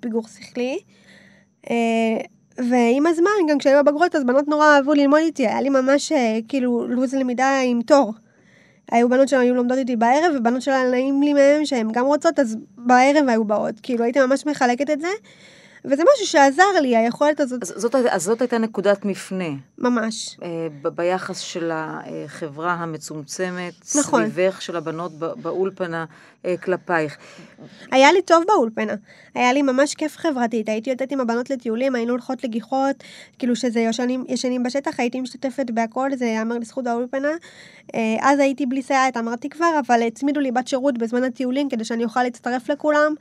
פיגור 0.00 0.22
שכלי. 0.28 0.78
אה, 1.70 2.35
ועם 2.58 3.06
הזמן, 3.06 3.30
גם 3.48 3.58
כשהיו 3.58 3.84
בבגרות, 3.84 4.14
אז 4.14 4.24
בנות 4.24 4.48
נורא 4.48 4.66
אהבו 4.66 4.94
ללמוד 4.94 5.18
איתי, 5.18 5.46
היה 5.46 5.60
לי 5.60 5.68
ממש 5.68 6.12
אה, 6.12 6.38
כאילו 6.48 6.86
לו"ז 6.88 7.14
למידה 7.14 7.60
עם 7.64 7.82
תור. 7.82 8.14
היו 8.90 9.08
בנות 9.08 9.28
שהיו 9.28 9.54
לומדות 9.54 9.78
איתי 9.78 9.96
בערב, 9.96 10.34
ובנות 10.36 10.62
שלה 10.62 10.90
נעים 10.90 11.22
לי 11.22 11.32
מהם 11.32 11.64
שהן 11.64 11.92
גם 11.92 12.06
רוצות, 12.06 12.38
אז 12.38 12.56
בערב 12.78 13.28
היו 13.28 13.44
באות. 13.44 13.74
כאילו 13.82 14.04
הייתי 14.04 14.20
ממש 14.20 14.46
מחלקת 14.46 14.90
את 14.90 15.00
זה. 15.00 15.08
וזה 15.86 16.02
משהו 16.14 16.26
שעזר 16.26 16.80
לי, 16.82 16.96
היכולת 16.96 17.40
הזאת. 17.40 17.62
אז 17.62 17.72
זאת, 17.76 17.94
אז 17.94 18.22
זאת 18.22 18.40
הייתה 18.40 18.58
נקודת 18.58 19.04
מפנה. 19.04 19.48
ממש. 19.78 20.36
אה, 20.42 20.48
ב- 20.82 20.88
ביחס 20.88 21.38
של 21.38 21.70
החברה 21.74 22.72
המצומצמת, 22.72 23.74
נכון. 23.98 24.30
סביבך, 24.30 24.62
של 24.62 24.76
הבנות 24.76 25.12
באולפנה 25.18 26.04
אה, 26.44 26.56
כלפייך. 26.56 27.16
היה 27.90 28.12
לי 28.12 28.22
טוב 28.22 28.44
באולפנה. 28.46 28.92
היה 29.34 29.52
לי 29.52 29.62
ממש 29.62 29.94
כיף 29.94 30.16
חברתית. 30.16 30.68
הייתי 30.68 30.90
יוצאת 30.90 31.12
עם 31.12 31.20
הבנות 31.20 31.50
לטיולים, 31.50 31.94
היינו 31.94 32.12
הולכות 32.12 32.44
לגיחות, 32.44 32.96
כאילו 33.38 33.56
שזה 33.56 33.80
ישנים, 33.80 34.24
ישנים 34.28 34.62
בשטח, 34.62 35.00
הייתי 35.00 35.20
משתתפת 35.20 35.70
בהכל, 35.70 36.10
זה 36.14 36.24
ייאמר 36.24 36.58
לזכות 36.58 36.86
האולפנה. 36.86 37.32
אה, 37.94 38.16
אז 38.20 38.38
הייתי 38.38 38.66
בלי 38.66 38.82
סייעת, 38.82 39.16
אמרתי 39.16 39.48
כבר, 39.48 39.80
אבל 39.86 40.02
הצמידו 40.02 40.40
לי 40.40 40.52
בת 40.52 40.68
שירות 40.68 40.98
בזמן 40.98 41.24
הטיולים 41.24 41.68
כדי 41.68 41.84
שאני 41.84 42.04
אוכל 42.04 42.22
להצטרף 42.22 42.70
לכולם. 42.70 43.14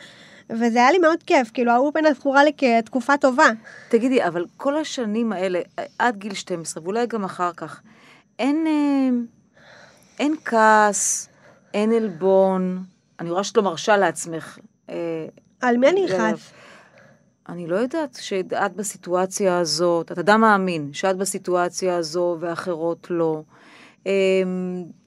וזה 0.50 0.80
היה 0.80 0.92
לי 0.92 0.98
מאוד 0.98 1.24
כיף, 1.24 1.52
כאילו 1.54 1.72
האולפנה 1.72 2.14
זכורה 2.14 2.44
לי 2.44 2.52
כתקופה 2.58 3.18
טובה. 3.18 3.48
תגידי, 3.90 4.26
אבל 4.26 4.46
כל 4.58 4.78
השנים 4.78 5.32
האלה, 5.32 5.62
עד 6.00 6.18
גיל 6.18 6.34
12, 6.34 6.84
ואולי 6.84 7.08
גם 7.08 7.24
אחר 7.24 7.52
כך, 7.58 7.82
אין, 8.40 8.68
אה, 8.68 9.10
אין 10.20 10.36
כעס, 10.46 11.30
אין 11.74 11.92
עלבון, 11.92 12.84
אני 13.20 13.32
רואה 13.32 13.44
שאת 13.44 13.58
לא 13.58 13.64
מרשה 13.64 13.98
לעצמך. 13.98 14.60
אה, 14.90 14.96
על 15.62 15.78
מי 15.78 15.90
אני 15.90 16.06
אכעס? 16.06 16.52
אני 17.50 17.68
לא 17.68 17.76
יודעת 17.76 18.18
שאת 18.22 18.76
בסיטואציה 18.76 19.60
הזאת, 19.60 20.12
אתה 20.12 20.22
אדם 20.22 20.42
מאמין, 20.42 20.90
שאת 20.94 21.18
בסיטואציה 21.18 21.98
הזו 21.98 22.38
ואחרות 22.40 23.08
לא. 23.10 23.42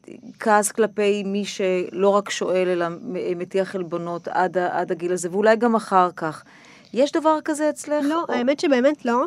אמ, 0.08 0.14
כעס 0.40 0.72
כלפי 0.72 1.22
מי 1.26 1.44
שלא 1.44 2.08
רק 2.08 2.30
שואל, 2.30 2.68
אלא 2.68 2.86
מטיח 3.36 3.74
עלבונות 3.74 4.28
עד, 4.28 4.58
עד 4.58 4.92
הגיל 4.92 5.12
הזה, 5.12 5.28
ואולי 5.32 5.56
גם 5.56 5.74
אחר 5.74 6.10
כך. 6.16 6.44
יש 6.94 7.12
דבר 7.12 7.38
כזה 7.44 7.70
אצלך? 7.70 8.04
לא, 8.08 8.24
או- 8.28 8.34
האמת 8.34 8.60
שבאמת 8.60 9.04
לא. 9.04 9.24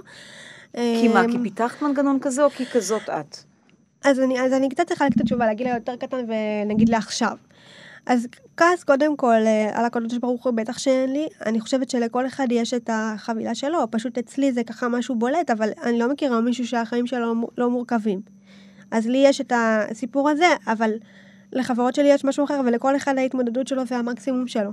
כי 0.74 1.08
מה, 1.13 1.26
אמ, 1.26 1.32
כי 1.32 1.38
פיתחת 1.44 1.82
מנגנון 1.82 2.17
כזה, 2.22 2.44
או 2.44 2.50
כי 2.50 2.65
כזאת 2.65 3.10
את? 3.10 3.38
אז 4.04 4.20
אני, 4.20 4.41
אז 4.41 4.54
אני 4.54 4.70
קצת 4.70 4.91
אחלק 4.91 5.12
את 5.15 5.22
התשובה 5.22 5.48
לגיל 5.50 5.67
היותר 5.67 5.96
קטן 5.96 6.17
ונגיד 6.28 6.89
לעכשיו. 6.89 7.38
אז 8.06 8.28
כעס 8.58 8.84
קודם 8.84 9.17
כל 9.17 9.34
אה, 9.46 9.70
על 9.74 9.86
הקדוש 9.86 10.17
ברוך 10.17 10.46
הוא 10.46 10.54
בטח 10.54 10.78
שאין 10.78 11.13
לי, 11.13 11.28
אני 11.46 11.60
חושבת 11.60 11.89
שלכל 11.89 12.28
אחד 12.28 12.48
יש 12.52 12.74
את 12.74 12.89
החבילה 12.94 13.56
שלו, 13.56 13.91
פשוט 13.91 14.17
אצלי 14.17 14.52
זה 14.52 14.63
ככה 14.63 14.88
משהו 14.89 15.15
בולט, 15.15 15.50
אבל 15.50 15.70
אני 15.84 16.00
לא 16.00 16.10
מכירה 16.12 16.41
מישהו 16.41 16.67
שהחיים 16.67 17.08
שלו 17.08 17.36
מ- 17.36 17.46
לא 17.58 17.70
מורכבים. 17.70 18.22
אז 18.92 19.08
לי 19.08 19.18
יש 19.18 19.42
את 19.42 19.54
הסיפור 19.56 20.30
הזה, 20.30 20.46
אבל 20.68 20.92
לחברות 21.54 21.96
שלי 21.96 22.08
יש 22.12 22.26
משהו 22.26 22.46
אחר, 22.46 22.62
ולכל 22.66 22.96
אחד 22.96 23.18
ההתמודדות 23.18 23.68
שלו 23.68 23.86
זה 23.86 23.98
המקסימום 23.98 24.48
שלו. 24.48 24.72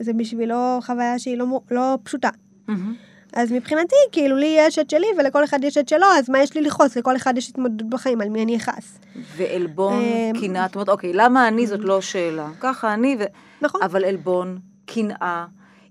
זה 0.00 0.12
בשבילו 0.12 0.78
חוויה 0.82 1.18
שהיא 1.18 1.38
לא, 1.38 1.60
לא 1.70 1.98
פשוטה. 2.02 2.28
מהמם. 2.68 2.94
אז 3.32 3.52
מבחינתי, 3.52 3.94
כאילו, 4.12 4.36
לי 4.36 4.56
יש 4.58 4.78
את 4.78 4.90
שלי 4.90 5.06
ולכל 5.18 5.44
אחד 5.44 5.64
יש 5.64 5.78
את 5.78 5.88
שלו, 5.88 6.06
אז 6.18 6.30
מה 6.30 6.38
יש 6.38 6.54
לי 6.54 6.60
לכעוס? 6.60 6.96
לכל 6.96 7.16
אחד 7.16 7.38
יש 7.38 7.48
התמודדות 7.50 7.90
בחיים, 7.90 8.20
על 8.20 8.28
מי 8.28 8.42
אני 8.42 8.56
אכעס. 8.56 8.98
ועלבון, 9.36 10.02
אמ, 10.02 10.40
קנאה, 10.40 10.66
את 10.66 10.74
אומרת, 10.74 10.88
אוקיי, 10.88 11.12
למה 11.12 11.48
אני 11.48 11.66
זאת 11.66 11.80
לא 11.80 12.00
שאלה. 12.00 12.48
ככה 12.60 12.94
אני, 12.94 13.16
ו... 13.20 13.24
נכון. 13.62 13.82
אבל 13.82 14.04
עלבון, 14.04 14.58
קנאה, 14.86 15.46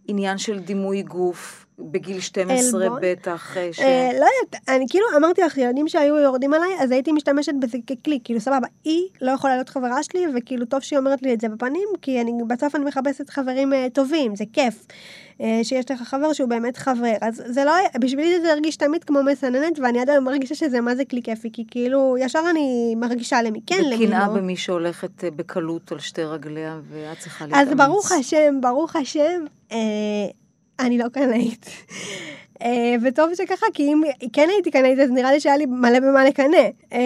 עניין 0.07 0.37
של 0.37 0.59
דימוי 0.59 1.01
גוף, 1.01 1.65
בגיל 1.79 2.19
12 2.19 2.83
עלבון? 2.83 2.99
בטח, 3.01 3.57
אה, 3.57 3.69
ש... 3.73 3.79
אה, 3.79 4.09
לא 4.13 4.25
יודעת, 4.41 4.61
אני 4.67 4.85
כאילו 4.89 5.05
אמרתי 5.17 5.41
לך, 5.41 5.57
ילדים 5.57 5.87
שהיו 5.87 6.17
יורדים 6.17 6.53
עליי, 6.53 6.69
אז 6.79 6.91
הייתי 6.91 7.11
משתמשת 7.11 7.53
בזה 7.59 7.77
ככלי, 7.87 8.19
כאילו 8.23 8.39
סבבה, 8.39 8.67
היא 8.83 9.07
לא 9.21 9.31
יכולה 9.31 9.55
להיות 9.55 9.69
חברה 9.69 10.03
שלי, 10.03 10.25
וכאילו 10.35 10.65
טוב 10.65 10.79
שהיא 10.79 10.99
אומרת 10.99 11.21
לי 11.21 11.33
את 11.33 11.41
זה 11.41 11.49
בפנים, 11.49 11.87
כי 12.01 12.21
אני 12.21 12.31
בסוף 12.47 12.75
אני 12.75 12.85
מחפשת 12.85 13.29
חברים 13.29 13.73
אה, 13.73 13.87
טובים, 13.93 14.35
זה 14.35 14.43
כיף. 14.53 14.85
אה, 15.41 15.59
שיש 15.63 15.91
לך 15.91 16.01
חבר 16.01 16.33
שהוא 16.33 16.49
באמת 16.49 16.77
חבר, 16.77 17.13
אז 17.21 17.43
זה 17.45 17.63
לא, 17.63 17.71
בשבילי 17.99 18.41
זה 18.41 18.51
הרגיש 18.51 18.75
תמיד 18.75 19.03
כמו 19.03 19.23
מסננת, 19.23 19.79
ואני 19.79 20.01
עד 20.01 20.09
היום 20.09 20.23
מרגישה 20.23 20.55
שזה 20.55 20.81
מה 20.81 20.95
זה 20.95 21.05
כלי 21.05 21.21
כיפי, 21.23 21.49
כי 21.53 21.65
כאילו, 21.71 22.15
ישר 22.19 22.41
אני 22.49 22.95
מרגישה 22.97 23.41
למי 23.41 23.59
כן, 23.65 23.83
למי 23.85 24.05
וקנאה 24.05 24.27
לא. 24.27 24.33
במי 24.33 24.55
שהולכת 24.57 25.23
אה, 25.23 25.31
בקלות 25.31 25.91
על 25.91 25.99
שתי 25.99 26.23
רגליה, 26.23 26.79
ואת 26.89 27.19
צריכה 27.19 27.45
להתאמץ. 27.45 27.67
אז 27.67 27.73
ברוך 27.77 28.11
השם, 28.11 28.61
ברוך 28.61 28.95
השם, 28.95 29.45
אה, 29.71 29.77
אני 30.79 30.97
לא 30.97 31.05
קנאית. 31.13 31.65
אה, 32.61 32.95
וטוב 33.03 33.29
שככה, 33.35 33.65
כי 33.73 33.83
אם 33.83 34.01
כן 34.33 34.47
הייתי 34.49 34.71
קנאית, 34.71 34.99
אז 34.99 35.09
נראה 35.11 35.31
לי 35.31 35.39
שהיה 35.39 35.57
לי 35.57 35.65
מלא 35.65 35.99
במה 35.99 36.25
לקנא. 36.25 36.57
אה, 36.93 36.99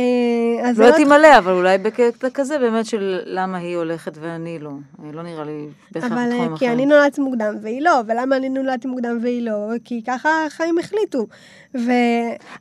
לא 0.64 0.74
זה 0.74 0.86
הייתי 0.86 1.06
מלא, 1.06 1.38
אבל 1.38 1.52
אולי 1.52 1.78
בקטע 1.78 2.30
כזה 2.30 2.60
באמת 2.60 2.86
של 2.86 3.20
למה 3.26 3.58
היא 3.58 3.78
הולכת 3.78 4.18
ואני 4.22 4.60
לא. 4.60 4.70
אה, 5.04 5.12
לא 5.14 5.24
נראה 5.24 5.44
לי 5.44 5.68
בהכרח 5.92 6.12
אבל 6.12 6.18
אה, 6.22 6.28
בתחומים 6.28 6.58
כי. 6.58 6.70
אני 6.70 6.86
נולדתי 6.86 7.22
מוקדם 7.22 7.56
והיא 7.62 7.82
לא, 7.82 8.02
ולמה 8.08 8.36
אני 8.38 8.50
נולדתי 8.50 8.88
מוקדם 8.88 9.20
והיא 9.22 9.42
לא? 9.42 9.70
כי 9.86 10.02
ככה 10.08 10.46
החיים 10.46 10.80
החליטו. 10.80 11.28
ו... 11.76 11.92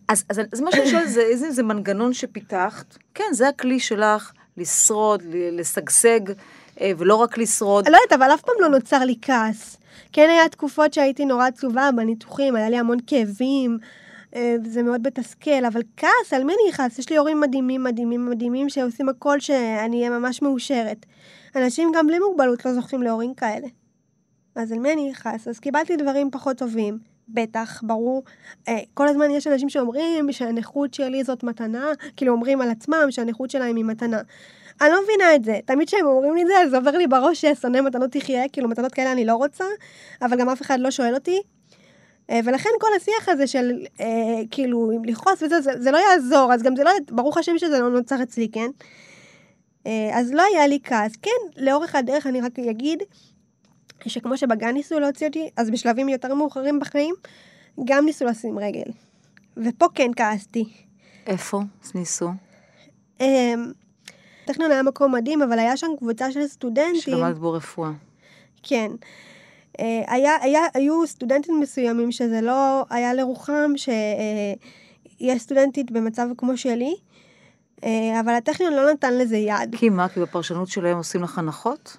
אז, 0.08 0.24
אז, 0.28 0.40
אז 0.52 0.60
מה 0.60 0.72
שאני 0.72 0.86
שואלת 0.86 1.10
זה 1.10 1.20
איזה 1.20 1.50
זה 1.50 1.62
מנגנון 1.62 2.12
שפיתחת, 2.12 2.98
כן, 3.14 3.24
זה 3.32 3.48
הכלי 3.48 3.80
שלך 3.80 4.32
לשרוד, 4.56 5.22
לשגשג, 5.52 6.20
ולא 6.98 7.14
רק 7.14 7.38
לשרוד. 7.38 7.88
לא 7.88 7.96
יודעת, 7.96 8.20
אבל 8.20 8.34
אף 8.34 8.40
פעם 8.40 8.54
לא 8.60 8.68
נוצר 8.68 8.98
לי 9.04 9.14
כעס. 9.22 9.81
כן 10.12 10.28
היה 10.30 10.48
תקופות 10.48 10.94
שהייתי 10.94 11.24
נורא 11.24 11.46
עצובה 11.46 11.90
בניתוחים, 11.96 12.56
היה 12.56 12.70
לי 12.70 12.78
המון 12.78 12.98
כאבים, 13.06 13.78
אה, 14.34 14.56
זה 14.64 14.82
מאוד 14.82 15.06
מתסכל, 15.06 15.64
אבל 15.64 15.80
כעס, 15.96 16.32
על 16.32 16.44
מי 16.44 16.52
אני 16.52 16.70
אכעס? 16.70 16.98
יש 16.98 17.10
לי 17.10 17.16
הורים 17.16 17.40
מדהימים, 17.40 17.84
מדהימים, 17.84 18.30
מדהימים, 18.30 18.68
שעושים 18.68 19.08
הכל 19.08 19.40
שאני 19.40 19.96
אהיה 19.96 20.10
ממש 20.10 20.42
מאושרת. 20.42 21.06
אנשים 21.56 21.92
גם 21.94 22.06
בלי 22.06 22.18
מוגבלות 22.18 22.64
לא 22.64 22.74
זוכים 22.74 23.02
להורים 23.02 23.34
כאלה. 23.34 23.66
אז 24.54 24.72
על 24.72 24.78
מי 24.78 24.92
אני 24.92 25.12
אכעס? 25.12 25.48
אז 25.48 25.58
קיבלתי 25.58 25.96
דברים 25.96 26.30
פחות 26.30 26.56
טובים, 26.58 26.98
בטח, 27.28 27.82
ברור. 27.82 28.22
אה, 28.68 28.78
כל 28.94 29.08
הזמן 29.08 29.30
יש 29.30 29.46
אנשים 29.46 29.68
שאומרים 29.68 30.32
שהנכות 30.32 30.94
שלי 30.94 31.24
זאת 31.24 31.42
מתנה, 31.42 31.86
כאילו 32.16 32.32
אומרים 32.32 32.60
על 32.60 32.70
עצמם 32.70 33.06
שהנכות 33.10 33.50
שלהם 33.50 33.76
היא 33.76 33.84
מתנה. 33.84 34.20
אני 34.80 34.90
לא 34.90 35.02
מבינה 35.02 35.34
את 35.34 35.44
זה. 35.44 35.58
תמיד 35.64 35.88
כשהם 35.88 36.06
אומרים 36.06 36.34
לי 36.34 36.42
את 36.42 36.46
זה, 36.46 36.58
אז 36.58 36.74
עובר 36.74 36.90
לי 36.90 37.06
בראש 37.06 37.44
ששונא 37.44 37.80
מתנות 37.80 38.10
תחיה, 38.10 38.48
כאילו 38.48 38.68
מתנות 38.68 38.94
כאלה 38.94 39.12
אני 39.12 39.24
לא 39.24 39.34
רוצה, 39.34 39.64
אבל 40.22 40.38
גם 40.38 40.48
אף 40.48 40.62
אחד 40.62 40.80
לא 40.80 40.90
שואל 40.90 41.14
אותי. 41.14 41.40
אה, 42.30 42.40
ולכן 42.44 42.70
כל 42.80 42.88
השיח 42.96 43.28
הזה 43.28 43.46
של 43.46 43.72
אה, 44.00 44.06
כאילו 44.50 44.90
לכעוס 45.04 45.42
וזה, 45.42 45.60
זה, 45.60 45.82
זה 45.82 45.90
לא 45.90 45.98
יעזור, 45.98 46.52
אז 46.54 46.62
גם 46.62 46.76
זה 46.76 46.84
לא, 46.84 46.90
ברוך 47.10 47.38
השם 47.38 47.58
שזה 47.58 47.78
לא 47.80 47.90
נוצר 47.90 48.22
אצלי, 48.22 48.48
כן? 48.52 48.70
אה, 49.86 50.10
אז 50.12 50.32
לא 50.32 50.42
היה 50.42 50.66
לי 50.66 50.78
כעס. 50.84 51.12
כן, 51.22 51.62
לאורך 51.64 51.94
הדרך 51.94 52.26
אני 52.26 52.40
רק 52.40 52.58
אגיד, 52.58 53.02
שכמו 54.06 54.36
שבגן 54.36 54.70
ניסו 54.70 55.00
להוציא 55.00 55.26
אותי, 55.26 55.50
אז 55.56 55.70
בשלבים 55.70 56.08
יותר 56.08 56.34
מאוחרים 56.34 56.80
בחיים, 56.80 57.14
גם 57.84 58.04
ניסו 58.04 58.24
לשים 58.24 58.58
רגל. 58.58 58.90
ופה 59.56 59.86
כן 59.94 60.10
כעסתי. 60.16 60.64
איפה? 61.26 61.60
ניסו. 61.94 62.28
טכניון 64.44 64.70
היה 64.70 64.82
מקום 64.82 65.14
מדהים, 65.14 65.42
אבל 65.42 65.58
היה 65.58 65.76
שם 65.76 65.86
קבוצה 65.98 66.32
של 66.32 66.46
סטודנטים. 66.46 67.00
שלמדת 67.00 67.36
בו 67.36 67.52
רפואה. 67.52 67.90
כן. 68.62 68.90
אה, 69.80 70.02
היה, 70.08 70.36
היה, 70.40 70.60
היו 70.74 71.06
סטודנטים 71.06 71.60
מסוימים 71.60 72.12
שזה 72.12 72.40
לא 72.40 72.84
היה 72.90 73.14
לרוחם, 73.14 73.72
שיש 73.76 75.42
סטודנטית 75.42 75.90
במצב 75.90 76.26
כמו 76.38 76.56
שלי, 76.56 76.94
אה, 77.84 78.20
אבל 78.20 78.32
הטכניון 78.34 78.72
לא 78.74 78.92
נתן 78.92 79.14
לזה 79.18 79.36
יד. 79.36 79.76
כי 79.78 79.88
מה? 79.88 80.08
כי 80.08 80.20
בפרשנות 80.20 80.68
שלהם 80.68 80.96
עושים 80.96 81.22
לך 81.22 81.38
הנחות? 81.38 81.96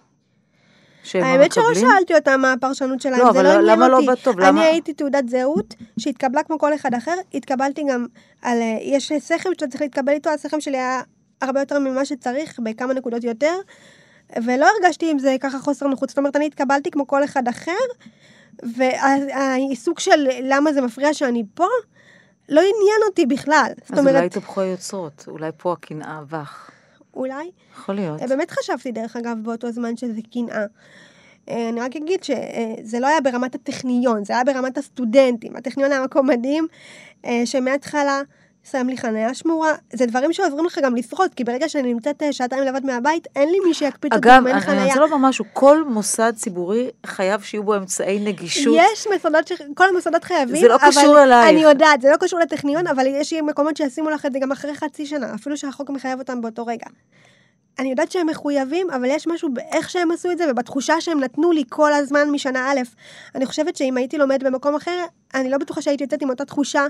לא 1.16 1.20
האמת 1.26 1.52
שלא? 1.54 1.64
שאלתי 1.74 2.16
אותם 2.16 2.42
מה 2.42 2.54
הפרשנות 2.54 3.02
שלהם, 3.02 3.20
לא, 3.20 3.24
זה 3.34 3.40
אבל 3.40 3.44
לא 3.62 3.72
עניין 3.74 3.92
לא 3.92 3.96
אותי. 3.98 4.08
בטוב? 4.22 4.40
אני 4.40 4.48
למה- 4.48 4.62
הייתי 4.62 4.94
תעודת 4.94 5.30
זהות 5.30 5.74
שהתקבלה 6.00 6.44
כמו 6.44 6.60
כל 6.60 6.76
אחד 6.76 6.94
אחר, 6.94 7.16
התקבלתי 7.34 7.84
גם 7.90 8.06
על... 8.42 8.58
אה, 8.62 8.78
יש 8.82 9.12
סכם 9.20 9.50
שאתה 9.54 9.68
צריך 9.68 9.82
להתקבל 9.82 10.14
איתו, 10.14 10.30
הסכם 10.30 10.62
שלי 10.62 10.78
היה 10.78 11.02
הרבה 11.44 11.60
יותר 11.60 11.80
ממה 11.80 12.06
שצריך, 12.06 12.60
בכמה 12.64 12.94
נקודות 12.94 13.24
יותר, 13.24 13.56
ולא 14.44 14.68
הרגשתי 14.76 15.12
עם 15.12 15.20
זה 15.20 15.36
ככה 15.40 15.60
חוסר 15.60 15.88
נוחות. 15.88 16.10
זאת 16.10 16.18
אומרת, 16.18 16.36
אני 16.36 16.46
התקבלתי 16.46 16.92
כמו 16.92 17.08
כל 17.08 17.24
אחד 17.24 17.48
אחר, 17.48 17.72
והעיסוק 18.64 20.00
של 20.00 20.28
למה 20.44 20.74
זה 20.74 20.82
מפריע 20.82 21.14
שאני 21.14 21.44
פה, 21.54 21.68
לא 22.50 22.60
עניין 22.60 23.02
אותי 23.10 23.26
בכלל. 23.26 23.72
אז 23.90 24.00
אולי 24.00 24.00
אומרת, 24.00 24.24
התהפכו 24.24 24.62
היוצרות, 24.62 25.26
אולי 25.28 25.52
פה 25.58 25.74
הקנאה 25.74 26.22
בך. 26.30 26.70
אולי. 27.14 27.52
יכול 27.74 27.96
להיות. 27.96 28.22
אה, 28.22 28.28
באמת 28.28 28.52
חשבתי, 28.52 28.92
דרך 28.92 29.16
אגב, 29.16 29.38
באותו 29.44 29.72
זמן 29.72 29.98
שזה 29.98 30.22
קנאה. 30.34 30.66
אה, 31.50 31.70
אני 31.70 31.82
רק 31.82 31.96
אגיד 31.96 32.24
שזה 32.24 33.00
לא 33.00 33.08
היה 33.08 33.22
ברמת 33.22 33.56
הטכניון, 33.56 34.26
זה 34.26 34.34
היה 34.34 34.44
ברמת 34.44 34.78
הסטודנטים. 34.78 35.56
הטכניון 35.56 35.92
היה 35.92 36.04
מקום 36.04 36.30
מדהים, 36.30 36.68
אה, 37.26 37.42
שמההתחלה 37.46 38.22
שם 38.72 38.88
לי 38.88 38.98
חניה 38.98 39.34
שמורה. 39.34 39.74
זה 39.94 40.06
דברים 40.06 40.34
שעוזרים 40.34 40.66
לך 40.66 40.80
גם 40.84 40.96
לשרוד, 40.96 41.34
כי 41.36 41.44
ברגע 41.44 41.70
שאני 41.70 41.94
נמצאת 41.94 42.24
אה, 42.24 42.34
שעתיים 42.34 42.64
לבד 42.64 42.86
מהבית, 42.86 43.28
אין 43.36 43.50
לי 43.50 43.58
מי 43.68 43.74
שיקפיץ 43.74 44.14
אותי 44.14 44.28
אגב, 44.28 44.42
אם 44.42 44.48
אין 44.48 44.56
אני 44.56 44.66
חניה. 44.66 44.86
רוצה 44.86 45.00
לומר 45.00 45.18
משהו, 45.18 45.46
כל 45.54 45.84
מוסד 45.84 46.34
ציבורי 46.36 46.90
חייב 47.06 47.42
שיהיו 47.42 47.64
בו 47.64 47.76
אמצעי 47.76 48.20
נגישות. 48.20 48.76
יש 48.78 49.08
מוסדות, 49.14 49.48
ש... 49.48 49.52
כל 49.76 49.90
המוסדות 49.90 50.24
חייבים, 50.24 50.62
זה 50.62 50.68
לא 50.68 50.78
קשור 50.88 51.24
אלייך. 51.24 51.50
אני 51.50 51.64
יודעת, 51.64 52.02
זה 52.02 52.10
לא 52.12 52.18
קשור 52.18 52.40
לטכניון, 52.40 52.88
אבל 52.88 53.06
יש 53.08 53.34
מקומות 53.34 53.78
שישימו 53.78 54.10
לך 54.10 54.26
את 54.26 54.34
זה 54.34 54.40
גם 54.40 54.52
אחרי 54.52 54.76
חצי 54.76 55.06
שנה, 55.06 55.36
אפילו 55.36 55.58
שהחוק 55.58 55.90
מחייב 55.90 56.20
אותם 56.20 56.42
באותו 56.42 56.66
רגע. 56.66 56.86
אני 57.80 57.90
יודעת 57.90 58.12
שהם 58.12 58.28
מחויבים, 58.28 58.90
אבל 58.90 59.06
יש 59.06 59.28
משהו 59.28 59.50
באיך 59.54 59.90
שהם 59.90 60.12
עשו 60.12 60.32
את 60.32 60.38
זה 60.38 60.52
ובתחושה 60.52 61.02
שהם 61.02 61.20
נתנו 61.20 61.52
לי 61.52 61.64
כל 61.70 61.94
הזמן 61.94 62.30
משנה 62.30 62.72
א'. 62.72 62.80
אני 63.36 63.46
חושבת 63.46 63.76
שאם 63.76 63.98
הייתי 63.98 64.18
לומדת 64.18 64.44
במקום 64.44 64.76
אחר, 64.76 65.06
אני 65.34 65.50
לא 65.50 65.58
בטוחה 65.58 65.82
שהייתי 65.82 66.04
יוצאת 66.04 66.22
עם 66.22 66.30
אותה 66.30 66.46
תחושה. 66.46 66.86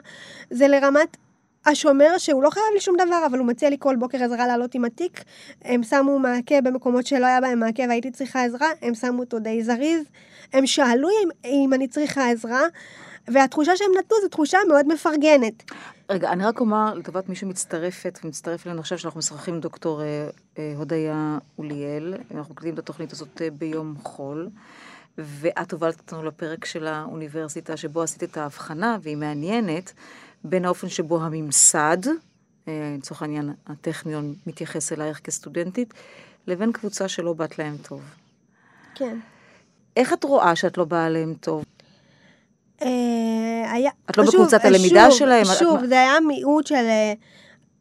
זה 0.49 0.67
לרמת 0.67 1.17
השומר 1.65 2.17
שהוא 2.17 2.43
לא 2.43 2.49
חייב 2.49 2.65
לי 2.73 2.79
שום 2.79 2.95
דבר, 2.95 3.23
אבל 3.25 3.39
הוא 3.39 3.47
מציע 3.47 3.69
לי 3.69 3.75
כל 3.79 3.95
בוקר 3.95 4.23
עזרה 4.23 4.47
לעלות 4.47 4.75
עם 4.75 4.85
התיק. 4.85 5.23
הם 5.61 5.83
שמו 5.83 6.19
מעקה 6.19 6.61
במקומות 6.63 7.05
שלא 7.05 7.25
היה 7.25 7.41
בהם 7.41 7.59
מעקה 7.59 7.83
והייתי 7.89 8.11
צריכה 8.11 8.43
עזרה, 8.43 8.67
הם 8.81 8.95
שמו 8.95 9.19
אותו 9.19 9.39
די 9.39 9.63
זריז. 9.63 10.03
הם 10.53 10.67
שאלו 10.67 11.09
אם, 11.09 11.29
אם 11.45 11.73
אני 11.73 11.87
צריכה 11.87 12.29
עזרה, 12.29 12.61
והתחושה 13.27 13.77
שהם 13.77 13.91
נתנו 13.99 14.17
זו 14.21 14.27
תחושה 14.27 14.57
מאוד 14.67 14.87
מפרגנת. 14.87 15.71
רגע, 16.09 16.31
אני 16.31 16.45
רק 16.45 16.59
אומר 16.59 16.93
לטובת 16.93 17.29
מי 17.29 17.35
שמצטרפת 17.35 18.19
ומצטרף 18.23 18.67
אלינו 18.67 18.79
עכשיו, 18.79 18.97
שאנחנו 18.97 19.17
משחקים 19.17 19.53
עם 19.53 19.59
דוקטור 19.59 20.01
אה, 20.01 20.29
אה, 20.57 20.73
הודיה 20.77 21.37
אוליאל, 21.57 22.13
אנחנו 22.35 22.53
מקליטים 22.53 22.73
את 22.73 22.79
התוכנית 22.79 23.11
הזאת 23.11 23.41
אה, 23.41 23.49
ביום 23.51 23.95
חול, 24.03 24.49
ואת 25.17 25.71
הובלת 25.71 25.99
אותנו 25.99 26.23
לפרק 26.23 26.65
של 26.65 26.87
האוניברסיטה, 26.87 27.77
שבו 27.77 28.01
עשית 28.01 28.23
את 28.23 28.37
ההבחנה, 28.37 28.97
והיא 29.01 29.17
מעניינת, 29.17 29.93
בין 30.43 30.65
האופן 30.65 30.89
שבו 30.89 31.21
הממסד, 31.21 31.97
לצורך 32.67 33.21
העניין 33.21 33.53
הטכניון 33.67 34.35
מתייחס 34.47 34.93
אלייך 34.93 35.19
כסטודנטית, 35.19 35.93
לבין 36.47 36.71
קבוצה 36.71 37.07
שלא 37.07 37.33
באת 37.33 37.59
להם 37.59 37.77
טוב. 37.77 38.01
כן. 38.95 39.17
איך 39.97 40.13
את 40.13 40.23
רואה 40.23 40.55
שאת 40.55 40.77
לא 40.77 40.85
באה 40.85 41.09
להם 41.09 41.33
טוב? 41.39 41.63
אה, 42.81 43.71
היה... 43.71 43.91
את 44.09 44.17
לא 44.17 44.23
בקבוצת 44.23 44.65
הלמידה 44.65 45.11
שוב, 45.11 45.19
שלהם? 45.19 45.45
שוב, 45.59 45.83
את... 45.83 45.89
זה 45.89 46.01
היה 46.01 46.19
מיעוט 46.19 46.67
של 46.67 46.85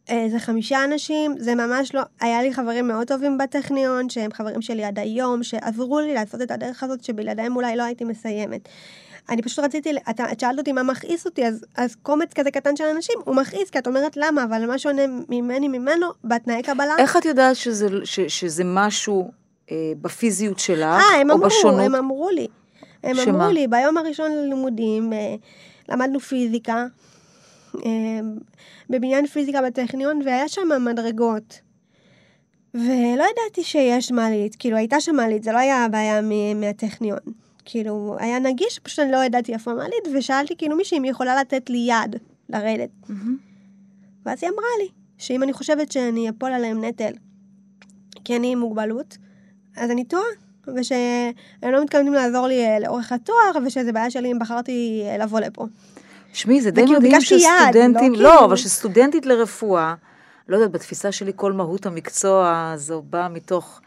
איזה 0.07 0.39
חמישה 0.39 0.83
אנשים, 0.83 1.35
זה 1.39 1.55
ממש 1.55 1.95
לא... 1.95 2.01
היה 2.21 2.41
לי 2.41 2.53
חברים 2.53 2.87
מאוד 2.87 3.07
טובים 3.07 3.37
בטכניון, 3.37 4.09
שהם 4.09 4.33
חברים 4.33 4.61
שלי 4.61 4.83
עד 4.83 4.99
היום, 4.99 5.43
שעזרו 5.43 5.99
לי 5.99 6.13
לעשות 6.13 6.41
את 6.41 6.51
הדרך 6.51 6.83
הזאת, 6.83 7.03
שבלעדיהם 7.03 7.55
אולי 7.55 7.75
לא 7.75 7.83
הייתי 7.83 8.03
מסיימת. 8.03 8.69
אני 9.29 9.41
פשוט 9.41 9.59
רציתי, 9.59 9.91
אתה, 10.09 10.31
את 10.31 10.39
שאלת 10.39 10.59
אותי 10.59 10.71
מה 10.71 10.83
מכעיס 10.83 11.25
אותי, 11.25 11.45
אז, 11.45 11.65
אז 11.77 11.95
קומץ 11.95 12.33
כזה 12.33 12.51
קטן 12.51 12.75
של 12.75 12.83
אנשים, 12.83 13.15
הוא 13.25 13.35
מכעיס, 13.35 13.69
כי 13.69 13.79
את 13.79 13.87
אומרת 13.87 14.17
למה, 14.17 14.43
אבל 14.43 14.65
מה 14.65 14.79
שונה 14.79 15.01
ממני 15.29 15.67
ממנו, 15.67 16.07
בתנאי 16.23 16.63
קבלה. 16.63 16.95
איך 16.97 17.17
את 17.17 17.25
יודעת 17.25 17.55
שזה, 17.55 17.87
ש, 18.03 18.19
שזה 18.19 18.63
משהו 18.65 19.31
אה, 19.71 19.91
בפיזיות 20.01 20.59
שלך, 20.59 21.01
אה, 21.01 21.21
הם 21.21 21.31
או 21.31 21.35
אמרו, 21.35 21.47
בשונות? 21.47 21.79
הם 21.79 21.95
אמרו 21.95 22.29
לי. 22.29 22.47
הם 23.03 23.15
שמה? 23.15 23.33
אמרו 23.33 23.51
לי, 23.51 23.67
ביום 23.67 23.97
הראשון 23.97 24.31
ללימודים, 24.31 25.13
אה, 25.13 25.35
למדנו 25.89 26.19
פיזיקה, 26.19 26.85
אה, 27.75 28.19
בבניין 28.89 29.27
פיזיקה 29.27 29.61
בטכניון, 29.61 30.21
והיה 30.25 30.47
שם 30.47 30.69
מדרגות. 30.85 31.59
ולא 32.73 33.23
ידעתי 33.31 33.63
שיש 33.63 34.11
מעלית, 34.11 34.55
כאילו 34.55 34.77
הייתה 34.77 34.99
שם 34.99 35.15
מעלית, 35.15 35.43
זה 35.43 35.51
לא 35.51 35.57
היה 35.57 35.85
הבעיה 35.85 36.21
מהטכניון. 36.55 37.19
כאילו, 37.65 38.15
היה 38.19 38.39
נגיש, 38.39 38.79
פשוט 38.79 38.99
אני 38.99 39.11
לא 39.11 39.23
ידעתי 39.23 39.53
איפה 39.53 39.71
המעלית, 39.71 40.07
ושאלתי 40.15 40.55
כאילו 40.57 40.75
מישהי 40.75 40.97
אם 40.97 41.03
היא 41.03 41.11
יכולה 41.11 41.41
לתת 41.41 41.69
לי 41.69 41.77
יד 41.77 42.15
לרדת. 42.49 42.89
מהמם. 43.09 43.37
ואז 44.25 44.39
היא 44.41 44.49
אמרה 44.49 44.65
לי, 44.83 44.89
שאם 45.17 45.43
אני 45.43 45.53
חושבת 45.53 45.91
שאני 45.91 46.29
אפול 46.29 46.51
עליהם 46.53 46.83
נטל, 46.85 47.11
כי 48.25 48.35
אני 48.35 48.51
עם 48.51 48.59
מוגבלות, 48.59 49.17
אז 49.77 49.91
אני 49.91 50.05
טועה, 50.05 50.23
ושהם 50.75 51.71
לא 51.71 51.83
מתכוונים 51.83 52.13
לעזור 52.13 52.47
לי 52.47 52.65
אה, 52.65 52.79
לאורך 52.79 53.11
התואר, 53.11 53.65
ושזה 53.65 53.91
בעיה 53.91 54.11
שלי 54.11 54.31
אם 54.31 54.39
בחרתי 54.39 55.03
אה, 55.05 55.17
לבוא 55.17 55.39
לפה. 55.39 55.65
שמעי, 56.33 56.61
זה 56.61 56.71
די 56.71 56.85
מדהים 56.85 57.21
שסטודנטים, 57.21 58.13
לא 58.13 58.23
לא, 58.23 58.29
כאילו- 58.29 58.45
אבל 58.45 58.55
שסטודנטית 58.55 59.25
לרפואה, 59.25 59.93
לא 60.47 60.55
יודעת, 60.55 60.71
בתפיסה 60.71 61.11
שלי 61.11 61.31
כל 61.35 61.51
מהות 61.51 61.85
המקצוע 61.85 62.71
הזו 62.73 63.01
באה 63.09 63.29
מתוך 63.29 63.81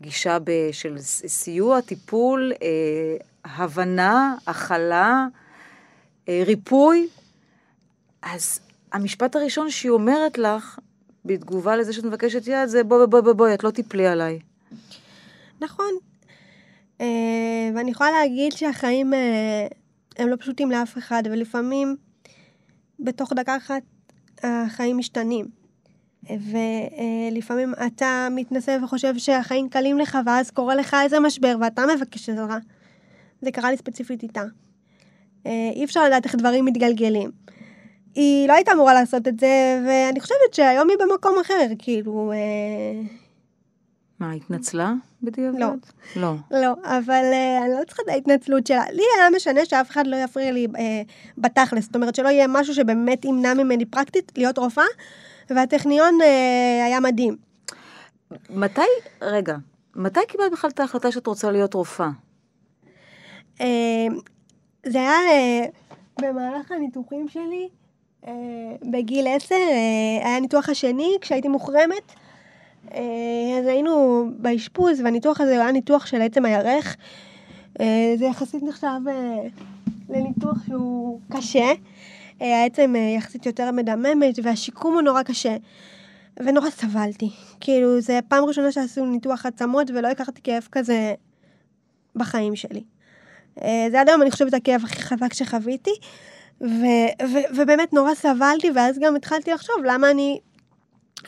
גישה 0.00 0.38
של 0.72 0.98
סיוע, 1.26 1.80
טיפול, 1.80 2.52
אה, 2.62 3.16
הבנה, 3.44 4.34
הכלה, 4.46 5.26
אה, 6.28 6.42
ריפוי. 6.46 7.08
אז 8.22 8.60
המשפט 8.92 9.36
הראשון 9.36 9.70
שהיא 9.70 9.90
אומרת 9.90 10.38
לך, 10.38 10.78
בתגובה 11.24 11.76
לזה 11.76 11.92
שאת 11.92 12.04
מבקשת 12.04 12.46
יד, 12.46 12.66
זה 12.66 12.84
בואי 12.84 13.06
בואי 13.06 13.22
בואי 13.22 13.34
בואי, 13.34 13.54
את 13.54 13.64
לא 13.64 13.70
תיפלי 13.70 14.06
עליי. 14.06 14.38
נכון. 15.60 15.94
אה, 17.00 17.70
ואני 17.74 17.90
יכולה 17.90 18.10
להגיד 18.10 18.52
שהחיים 18.52 19.14
אה, 19.14 19.66
הם 20.18 20.28
לא 20.28 20.36
פשוטים 20.36 20.70
לאף 20.70 20.98
אחד, 20.98 21.22
ולפעמים 21.30 21.96
בתוך 23.00 23.32
דקה 23.32 23.56
אחת 23.56 23.82
החיים 24.42 24.98
משתנים. 24.98 25.55
ולפעמים 26.30 27.72
אתה 27.86 28.28
מתנסה 28.30 28.76
וחושב 28.84 29.18
שהחיים 29.18 29.68
קלים 29.68 29.98
לך, 29.98 30.18
ואז 30.26 30.50
קורה 30.50 30.74
לך 30.74 30.96
איזה 31.02 31.20
משבר, 31.20 31.56
ואתה 31.60 31.82
מבקש 31.96 32.28
עזרה. 32.28 32.58
זה 33.42 33.50
קרה 33.50 33.70
לי 33.70 33.76
ספציפית 33.76 34.22
איתה. 34.22 34.42
אה, 35.46 35.70
אי 35.74 35.84
אפשר 35.84 36.04
לדעת 36.04 36.24
איך 36.24 36.34
דברים 36.34 36.64
מתגלגלים. 36.64 37.30
היא 38.14 38.48
לא 38.48 38.52
הייתה 38.52 38.72
אמורה 38.72 38.94
לעשות 38.94 39.28
את 39.28 39.40
זה, 39.40 39.82
ואני 39.86 40.20
חושבת 40.20 40.54
שהיום 40.54 40.88
היא 40.90 40.96
במקום 41.00 41.38
אחר, 41.40 41.66
כאילו... 41.78 42.32
אה, 42.32 43.02
מה, 44.20 44.32
התנצלה 44.32 44.92
בדיעבד? 45.22 45.58
לא. 45.58 45.72
לא. 46.16 46.34
לא, 46.50 46.72
אבל 46.84 47.22
uh, 47.32 47.64
אני 47.64 47.74
לא 47.80 47.84
צריכה 47.86 48.02
את 48.02 48.08
ההתנצלות 48.08 48.66
שלה. 48.66 48.84
לי 48.92 49.02
היה 49.16 49.30
משנה 49.36 49.64
שאף 49.64 49.90
אחד 49.90 50.06
לא 50.06 50.16
יפריע 50.16 50.52
לי 50.52 50.66
uh, 50.74 50.78
בתכלס. 51.38 51.84
זאת 51.84 51.94
אומרת 51.94 52.14
שלא 52.14 52.28
יהיה 52.28 52.46
משהו 52.48 52.74
שבאמת 52.74 53.24
ימנע 53.24 53.54
ממני 53.54 53.84
פרקטית 53.84 54.32
להיות 54.36 54.58
רופאה, 54.58 54.84
והטכניון 55.50 56.18
uh, 56.20 56.24
היה 56.86 57.00
מדהים. 57.00 57.36
מתי, 58.50 58.80
רגע, 59.22 59.56
מתי 59.94 60.20
קיבלת 60.28 60.52
בכלל 60.52 60.70
את 60.70 60.80
ההחלטה 60.80 61.12
שאת 61.12 61.26
רוצה 61.26 61.50
להיות 61.50 61.74
רופאה? 61.74 62.08
Uh, 63.58 63.62
זה 64.86 64.98
היה 64.98 65.18
uh, 65.66 66.22
במהלך 66.22 66.72
הניתוחים 66.72 67.28
שלי, 67.28 67.68
בגיל 68.90 69.26
עשר, 69.26 69.54
היה 70.24 70.36
הניתוח 70.36 70.68
השני 70.68 71.16
כשהייתי 71.20 71.48
מוחרמת. 71.48 72.12
אז 73.58 73.66
היינו 73.66 74.24
באשפוז, 74.38 75.00
והניתוח 75.00 75.40
הזה 75.40 75.52
היה 75.52 75.72
ניתוח 75.72 76.06
של 76.06 76.22
עצם 76.22 76.44
הירך. 76.44 76.96
זה 78.18 78.24
יחסית 78.30 78.62
נחשב 78.62 79.00
לניתוח 80.08 80.56
שהוא 80.66 81.20
קשה. 81.32 81.72
Uh, 82.40 82.44
העצם 82.44 82.94
uh, 82.94 83.16
יחסית 83.18 83.46
יותר 83.46 83.70
מדממת, 83.70 84.38
והשיקום 84.42 84.94
הוא 84.94 85.02
נורא 85.02 85.22
קשה. 85.22 85.56
ונורא 86.40 86.70
סבלתי. 86.70 87.30
כאילו, 87.60 88.00
זה 88.00 88.20
פעם 88.28 88.44
ראשונה 88.44 88.72
שעשו 88.72 89.06
ניתוח 89.06 89.46
עצמות, 89.46 89.90
ולא 89.90 90.08
הכרתי 90.08 90.40
כאב 90.44 90.68
כזה 90.72 91.14
בחיים 92.14 92.56
שלי. 92.56 92.84
אה, 93.62 93.86
זה 93.90 94.00
עד 94.00 94.08
היום, 94.08 94.22
אני 94.22 94.30
חושבת, 94.30 94.54
הכאב 94.54 94.80
הכי 94.84 95.02
חזק 95.02 95.32
שחוויתי, 95.32 95.90
ו- 96.60 97.26
ו- 97.32 97.56
ובאמת 97.56 97.92
נורא 97.92 98.14
סבלתי, 98.14 98.70
ואז 98.74 98.98
גם 98.98 99.16
התחלתי 99.16 99.50
לחשוב 99.50 99.76
למה 99.84 100.10
אני 100.10 100.38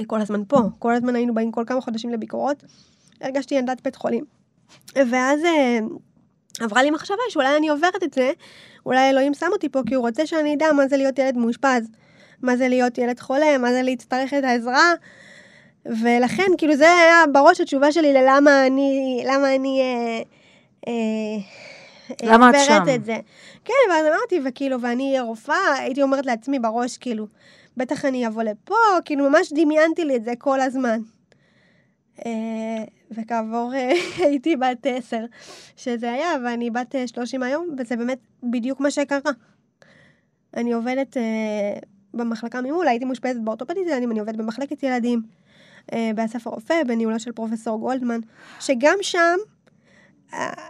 כל 0.07 0.21
הזמן 0.21 0.43
פה, 0.49 0.59
כל 0.79 0.95
הזמן 0.95 1.17
היינו 1.17 1.35
באים 1.35 1.53
כל 1.53 1.65
כמה 1.67 1.81
חודשים 1.81 2.11
לביקורות, 2.11 2.65
הרגשתי 3.21 3.55
ילדת 3.55 3.81
בית 3.85 3.97
חולים. 3.97 4.25
ואז 4.97 5.45
אה, 5.45 5.79
עברה 6.61 6.83
לי 6.83 6.91
מחשבה 6.91 7.23
שאולי 7.29 7.57
אני 7.57 7.69
עוברת 7.69 8.03
את 8.03 8.15
זה, 8.15 8.33
אולי 8.87 9.11
אלוהים 9.11 9.35
שם 9.35 9.47
אותי 9.53 9.69
פה 9.69 9.81
כי 9.87 9.95
הוא 9.95 10.07
רוצה 10.07 10.27
שאני 10.27 10.55
אדע 10.55 10.73
מה 10.73 10.89
זה 10.89 10.97
להיות 10.97 11.19
ילד 11.19 11.37
מאושפז, 11.37 11.91
מה 12.43 12.57
זה 12.57 12.69
להיות 12.69 12.99
ילד 12.99 13.21
חולה, 13.21 13.59
מה 13.59 13.73
זה 13.73 13.83
להצטרך 13.83 14.35
את 14.35 14.45
העזרה. 14.45 14.93
ולכן, 15.87 16.47
כאילו, 16.59 16.77
זה 16.77 16.93
היה 16.93 17.25
בראש 17.33 17.61
התשובה 17.61 17.93
שלי 17.93 18.13
ללמה 18.13 18.67
אני, 18.67 19.23
למה 19.27 19.55
אני, 19.55 19.81
אה, 19.81 20.23
אה, 20.89 22.33
למה 22.33 22.51
את 22.51 22.55
שם? 22.67 22.83
את 22.95 23.05
זה. 23.05 23.17
כן, 23.65 23.75
ואז 23.91 24.07
אמרתי, 24.07 24.41
וכאילו, 24.45 24.81
ואני 24.81 25.09
אהיה 25.09 25.23
רופאה, 25.23 25.75
הייתי 25.79 26.03
אומרת 26.03 26.27
לעצמי 26.27 26.59
בראש, 26.59 26.99
כאילו, 26.99 27.27
בטח 27.77 28.05
אני 28.05 28.27
אבוא 28.27 28.43
לפה, 28.43 28.75
כאילו, 29.05 29.31
ממש 29.31 29.53
דמיינתי 29.53 30.05
לי 30.05 30.17
את 30.17 30.25
זה 30.25 30.33
כל 30.39 30.61
הזמן. 30.61 31.01
אה, 32.27 32.85
וכעבור, 33.11 33.75
אה, 33.75 33.93
הייתי 34.27 34.57
בת 34.57 34.87
עשר, 34.87 35.25
שזה 35.77 36.13
היה, 36.13 36.31
ואני 36.45 36.71
בת 36.71 36.95
אה, 36.95 37.07
שלושים 37.07 37.43
היום, 37.43 37.69
וזה 37.79 37.97
באמת 37.97 38.19
בדיוק 38.43 38.81
מה 38.81 38.91
שקרה. 38.91 39.33
אני 40.57 40.73
עובדת 40.73 41.17
אה, 41.17 41.79
במחלקה 42.15 42.61
ממול, 42.61 42.89
הייתי 42.89 43.05
מאושפזת 43.05 43.41
באורתופדית 43.41 43.87
ילדים, 43.87 44.11
אני 44.11 44.21
עובדת 44.21 44.37
במחלקת 44.37 44.83
ילדים, 44.83 45.23
אה, 45.93 46.11
באסף 46.15 46.47
הרופא, 46.47 46.83
בניהולו 46.87 47.21
של 47.21 47.33
פרופסור 47.33 47.79
גולדמן, 47.79 48.21
שגם 48.61 48.99
שם, 49.03 49.37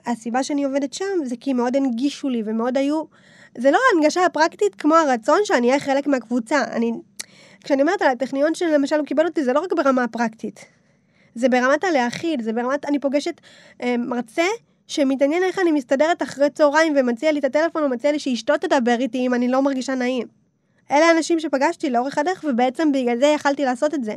הסיבה 0.06 0.42
שאני 0.42 0.64
עובדת 0.64 0.92
שם 0.92 1.04
זה 1.24 1.36
כי 1.40 1.52
מאוד 1.52 1.76
הנגישו 1.76 2.28
לי 2.28 2.42
ומאוד 2.44 2.76
היו, 2.76 3.04
זה 3.58 3.70
לא 3.70 3.78
ההנגשה 3.92 4.24
הפרקטית 4.24 4.74
כמו 4.74 4.94
הרצון 4.94 5.38
שאני 5.44 5.68
אהיה 5.68 5.80
חלק 5.80 6.06
מהקבוצה. 6.06 6.64
אני, 6.64 6.92
כשאני 7.64 7.82
אומרת 7.82 8.02
על 8.02 8.08
הטכניון 8.08 8.54
שלמשל 8.54 8.96
הוא 8.96 9.06
קיבל 9.06 9.26
אותי, 9.26 9.44
זה 9.44 9.52
לא 9.52 9.60
רק 9.60 9.72
ברמה 9.72 10.04
הפרקטית. 10.04 10.77
זה 11.34 11.48
ברמת 11.48 11.84
הלהכיל, 11.84 12.42
זה 12.42 12.52
ברמת, 12.52 12.84
אני 12.84 12.98
פוגשת 12.98 13.40
אה, 13.82 13.96
מרצה 13.98 14.46
שמתעניין 14.86 15.42
איך 15.42 15.58
אני 15.58 15.72
מסתדרת 15.72 16.22
אחרי 16.22 16.50
צהריים 16.50 16.94
ומציע 16.96 17.32
לי 17.32 17.38
את 17.38 17.44
הטלפון, 17.44 17.82
או 17.82 17.88
מציע 17.88 18.12
לי 18.12 18.18
שאשתו 18.18 18.56
תדבר 18.56 18.96
איתי 18.98 19.18
אם 19.26 19.34
אני 19.34 19.48
לא 19.48 19.62
מרגישה 19.62 19.94
נעים. 19.94 20.28
אלה 20.90 21.06
האנשים 21.06 21.40
שפגשתי 21.40 21.90
לאורך 21.90 22.18
הדרך, 22.18 22.44
ובעצם 22.48 22.92
בגלל 22.92 23.18
זה 23.18 23.26
יכלתי 23.26 23.64
לעשות 23.64 23.94
את 23.94 24.04
זה. 24.04 24.14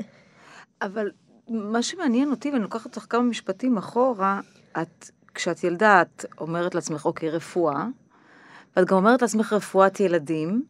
אבל 0.82 1.12
מה 1.50 1.82
שמעניין 1.82 2.32
אותי, 2.32 2.52
ואני 2.52 2.63
לוקחת 2.63 2.86
אותך 2.86 3.06
כמה 3.10 3.24
משפטים 3.24 3.78
אחורה, 3.78 4.39
את, 4.82 5.10
כשאת 5.36 5.63
ילדה, 5.63 6.02
את 6.02 6.26
אומרת 6.39 6.76
לעצמך, 6.76 7.06
אוקיי, 7.06 7.30
רפואה, 7.30 7.86
ואת 8.78 8.88
גם 8.88 8.97
אומרת 8.97 9.21
לעצמך 9.21 9.54
רפואת 9.54 10.00
ילדים. 10.00 10.63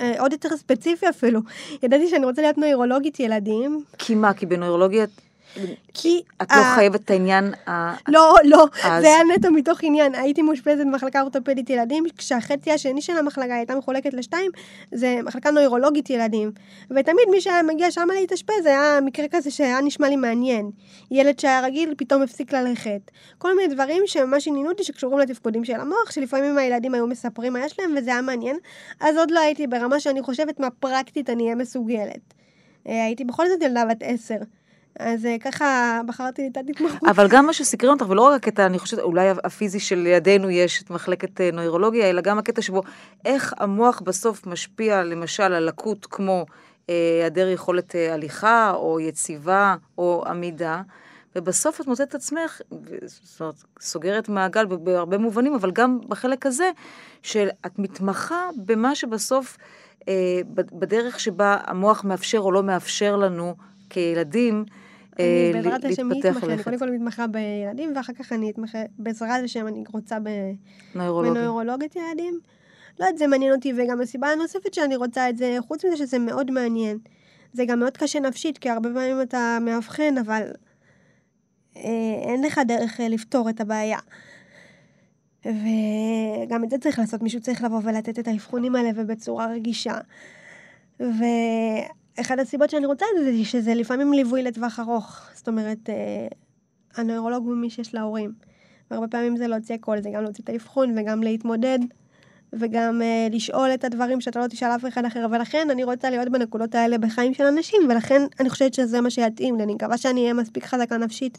אה, 0.00 0.20
עוד 0.20 0.32
יותר 0.32 0.56
ספציפי 0.56 1.08
אפילו. 1.08 1.40
ידעתי 1.82 2.08
שאני 2.08 2.26
רוצה 2.26 2.42
להיות 2.42 2.58
נוירולוגית 2.58 3.20
ילדים. 3.20 3.84
כי 3.98 4.14
מה? 4.14 4.34
כי 4.34 4.46
בנוירולוגיה 4.46 5.04
כי... 5.94 6.22
את 6.42 6.52
לא 6.56 6.62
חייבת 6.74 7.00
את 7.00 7.10
העניין 7.10 7.54
ה... 7.68 7.94
לא, 8.08 8.34
לא, 8.44 8.66
זה 8.82 9.06
היה 9.06 9.18
נטו 9.34 9.50
מתוך 9.50 9.78
עניין. 9.82 10.14
הייתי 10.14 10.42
מאושפזת 10.42 10.80
במחלקה 10.80 11.20
אורתופדית 11.20 11.70
ילדים, 11.70 12.04
כשהחצי 12.16 12.72
השני 12.72 13.02
של 13.02 13.16
המחלקה 13.16 13.54
הייתה 13.54 13.74
מחולקת 13.74 14.14
לשתיים, 14.14 14.50
זה 14.92 15.18
מחלקה 15.24 15.50
נוירולוגית 15.50 16.10
ילדים. 16.10 16.52
ותמיד 16.90 17.28
מי 17.30 17.40
שהיה 17.40 17.62
מגיע 17.62 17.90
שם 17.90 18.08
להתאשפז, 18.20 18.66
היה 18.66 18.98
מקרה 19.02 19.26
כזה 19.30 19.50
שהיה 19.50 19.80
נשמע 19.80 20.08
לי 20.08 20.16
מעניין. 20.16 20.70
ילד 21.10 21.38
שהיה 21.38 21.60
רגיל 21.60 21.94
פתאום 21.96 22.22
הפסיק 22.22 22.52
ללכת. 22.52 23.10
כל 23.38 23.56
מיני 23.56 23.74
דברים 23.74 24.02
שממש 24.06 24.48
עניינו 24.48 24.68
אותי 24.70 24.84
שקשורים 24.84 25.18
לתפקודים 25.18 25.64
של 25.64 25.80
המוח, 25.80 26.10
שלפעמים 26.10 26.58
הילדים 26.58 26.94
היו 26.94 27.06
מספרים 27.06 27.52
מה 27.52 27.64
יש 27.64 27.78
להם, 27.78 27.94
וזה 27.96 28.10
היה 28.10 28.22
מעניין. 28.22 28.56
אז 29.00 29.16
עוד 29.16 29.30
לא 29.30 29.40
הייתי 29.40 29.66
ברמה 29.66 30.00
שאני 30.00 30.22
חושבת 30.22 30.60
מה 30.60 30.70
פרקטית 30.70 31.30
אני 31.30 31.44
אהיה 31.44 31.54
מסוגלת. 31.54 32.34
אה, 32.88 33.04
הייתי 33.04 33.24
בכל 33.24 33.48
זאת 33.48 33.62
ילדה 33.62 33.84
בת 33.84 34.02
עשר. 34.02 34.38
אז 34.98 35.26
אה, 35.26 35.36
ככה 35.40 36.00
בחרתי 36.06 36.48
את 36.52 36.56
ההתמחות. 36.56 37.08
אבל 37.10 37.28
גם 37.28 37.46
מה 37.46 37.52
שסקרן 37.52 37.90
אותך, 37.90 38.08
ולא 38.08 38.22
רק 38.22 38.48
הקטע, 38.48 38.66
אני 38.66 38.78
חושבת, 38.78 39.00
אולי 39.00 39.28
הפיזי 39.44 39.80
שלידינו 39.80 40.50
יש 40.50 40.82
את 40.82 40.90
מחלקת 40.90 41.40
אה, 41.40 41.50
נוירולוגיה, 41.52 42.10
אלא 42.10 42.20
גם 42.20 42.38
הקטע 42.38 42.62
שבו 42.62 42.82
איך 43.24 43.54
המוח 43.58 44.00
בסוף 44.00 44.46
משפיע 44.46 45.04
למשל 45.04 45.42
על 45.42 45.64
לקות 45.64 46.06
כמו 46.10 46.46
אה, 46.90 47.18
היעדר 47.20 47.46
אה, 47.46 47.52
יכולת 47.52 47.94
אה, 47.94 48.14
הליכה, 48.14 48.72
או 48.74 49.00
יציבה, 49.00 49.76
או 49.98 50.24
עמידה. 50.26 50.82
ובסוף 51.36 51.80
את 51.80 51.86
מוצאת 51.86 52.08
את 52.08 52.14
עצמך, 52.14 52.60
זאת 53.04 53.40
אומרת, 53.40 53.54
סוגרת 53.80 54.28
מעגל 54.28 54.66
בהרבה 54.66 55.18
מובנים, 55.18 55.54
אבל 55.54 55.70
גם 55.70 55.98
בחלק 56.08 56.46
הזה, 56.46 56.70
שאת 57.22 57.78
מתמחה 57.78 58.48
במה 58.56 58.94
שבסוף, 58.94 59.56
אה, 60.08 60.40
בדרך 60.72 61.20
שבה 61.20 61.56
המוח 61.64 62.04
מאפשר 62.04 62.38
או 62.38 62.52
לא 62.52 62.62
מאפשר 62.62 63.16
לנו 63.16 63.54
כילדים, 63.90 64.64
אני 65.18 65.26
אה, 65.26 65.50
בעזרת 65.52 65.84
השם 65.84 66.08
מתמחה, 66.08 66.46
אני 66.46 66.62
קודם 66.62 66.78
כל 66.78 66.90
מתמחה 66.90 67.26
בילדים, 67.26 67.92
ואחר 67.96 68.12
כך 68.12 68.32
אני 68.32 68.50
אתמחה, 68.50 68.78
בעזרת 68.98 69.44
השם 69.44 69.66
אני 69.66 69.84
רוצה 69.92 70.16
בנוירולוגית 70.94 71.96
ילדים. 71.96 72.40
לא 73.00 73.04
יודעת, 73.04 73.18
זה 73.18 73.26
מעניין 73.26 73.52
אותי, 73.54 73.72
וגם 73.76 74.00
הסיבה 74.00 74.28
הנוספת 74.28 74.74
שאני 74.74 74.96
רוצה 74.96 75.28
את 75.28 75.36
זה, 75.36 75.56
חוץ 75.68 75.84
מזה 75.84 75.96
שזה 75.96 76.18
מאוד 76.18 76.50
מעניין. 76.50 76.98
זה 77.52 77.64
גם 77.64 77.78
מאוד 77.78 77.96
קשה 77.96 78.20
נפשית, 78.20 78.58
כי 78.58 78.70
הרבה 78.70 78.88
פעמים 78.94 79.22
אתה 79.22 79.58
מאבחן, 79.60 80.18
אבל 80.18 80.42
אה, 81.76 81.82
אין 82.22 82.42
לך 82.42 82.60
דרך 82.68 83.00
אה, 83.00 83.08
לפתור 83.08 83.50
את 83.50 83.60
הבעיה. 83.60 83.98
וגם 85.44 86.64
את 86.64 86.70
זה 86.70 86.78
צריך 86.78 86.98
לעשות, 86.98 87.22
מישהו 87.22 87.40
צריך 87.40 87.64
לבוא 87.64 87.80
ולתת 87.84 88.18
את 88.18 88.28
האבחונים 88.28 88.76
האלה 88.76 88.90
ובצורה 88.94 89.46
רגישה. 89.46 89.98
ו... 91.00 91.24
אחד 92.20 92.38
הסיבות 92.38 92.70
שאני 92.70 92.86
רוצה 92.86 93.06
את 93.12 93.24
זה, 93.24 93.36
זה 93.36 93.44
שזה 93.44 93.74
לפעמים 93.74 94.12
ליווי 94.12 94.42
לטווח 94.42 94.80
ארוך. 94.80 95.20
זאת 95.34 95.48
אומרת, 95.48 95.90
אה, 95.90 95.94
הנוירולוג 96.96 97.46
הוא 97.46 97.56
מי 97.56 97.70
שיש 97.70 97.94
להורים. 97.94 98.32
והרבה 98.90 99.08
פעמים 99.08 99.36
זה 99.36 99.46
להוציא 99.46 99.74
הכל, 99.74 100.00
זה 100.02 100.10
גם 100.12 100.22
להוציא 100.22 100.44
את 100.44 100.48
האבחון 100.48 100.98
וגם 100.98 101.22
להתמודד, 101.22 101.78
וגם 102.52 103.02
אה, 103.02 103.28
לשאול 103.30 103.70
את 103.74 103.84
הדברים 103.84 104.20
שאתה 104.20 104.40
לא 104.40 104.46
תשאל 104.46 104.68
אף 104.68 104.84
אחד 104.88 105.04
אחר. 105.04 105.26
ולכן 105.30 105.70
אני 105.70 105.84
רוצה 105.84 106.10
להיות 106.10 106.28
בנקודות 106.28 106.74
האלה 106.74 106.98
בחיים 106.98 107.34
של 107.34 107.44
אנשים, 107.44 107.82
ולכן 107.90 108.22
אני 108.40 108.50
חושבת 108.50 108.74
שזה 108.74 109.00
מה 109.00 109.10
שיתאים 109.10 109.56
לי. 109.56 109.62
אני 109.62 109.74
מקווה 109.74 109.98
שאני 109.98 110.20
אהיה 110.20 110.34
מספיק 110.34 110.64
חזקה 110.64 110.96
נפשית, 110.96 111.38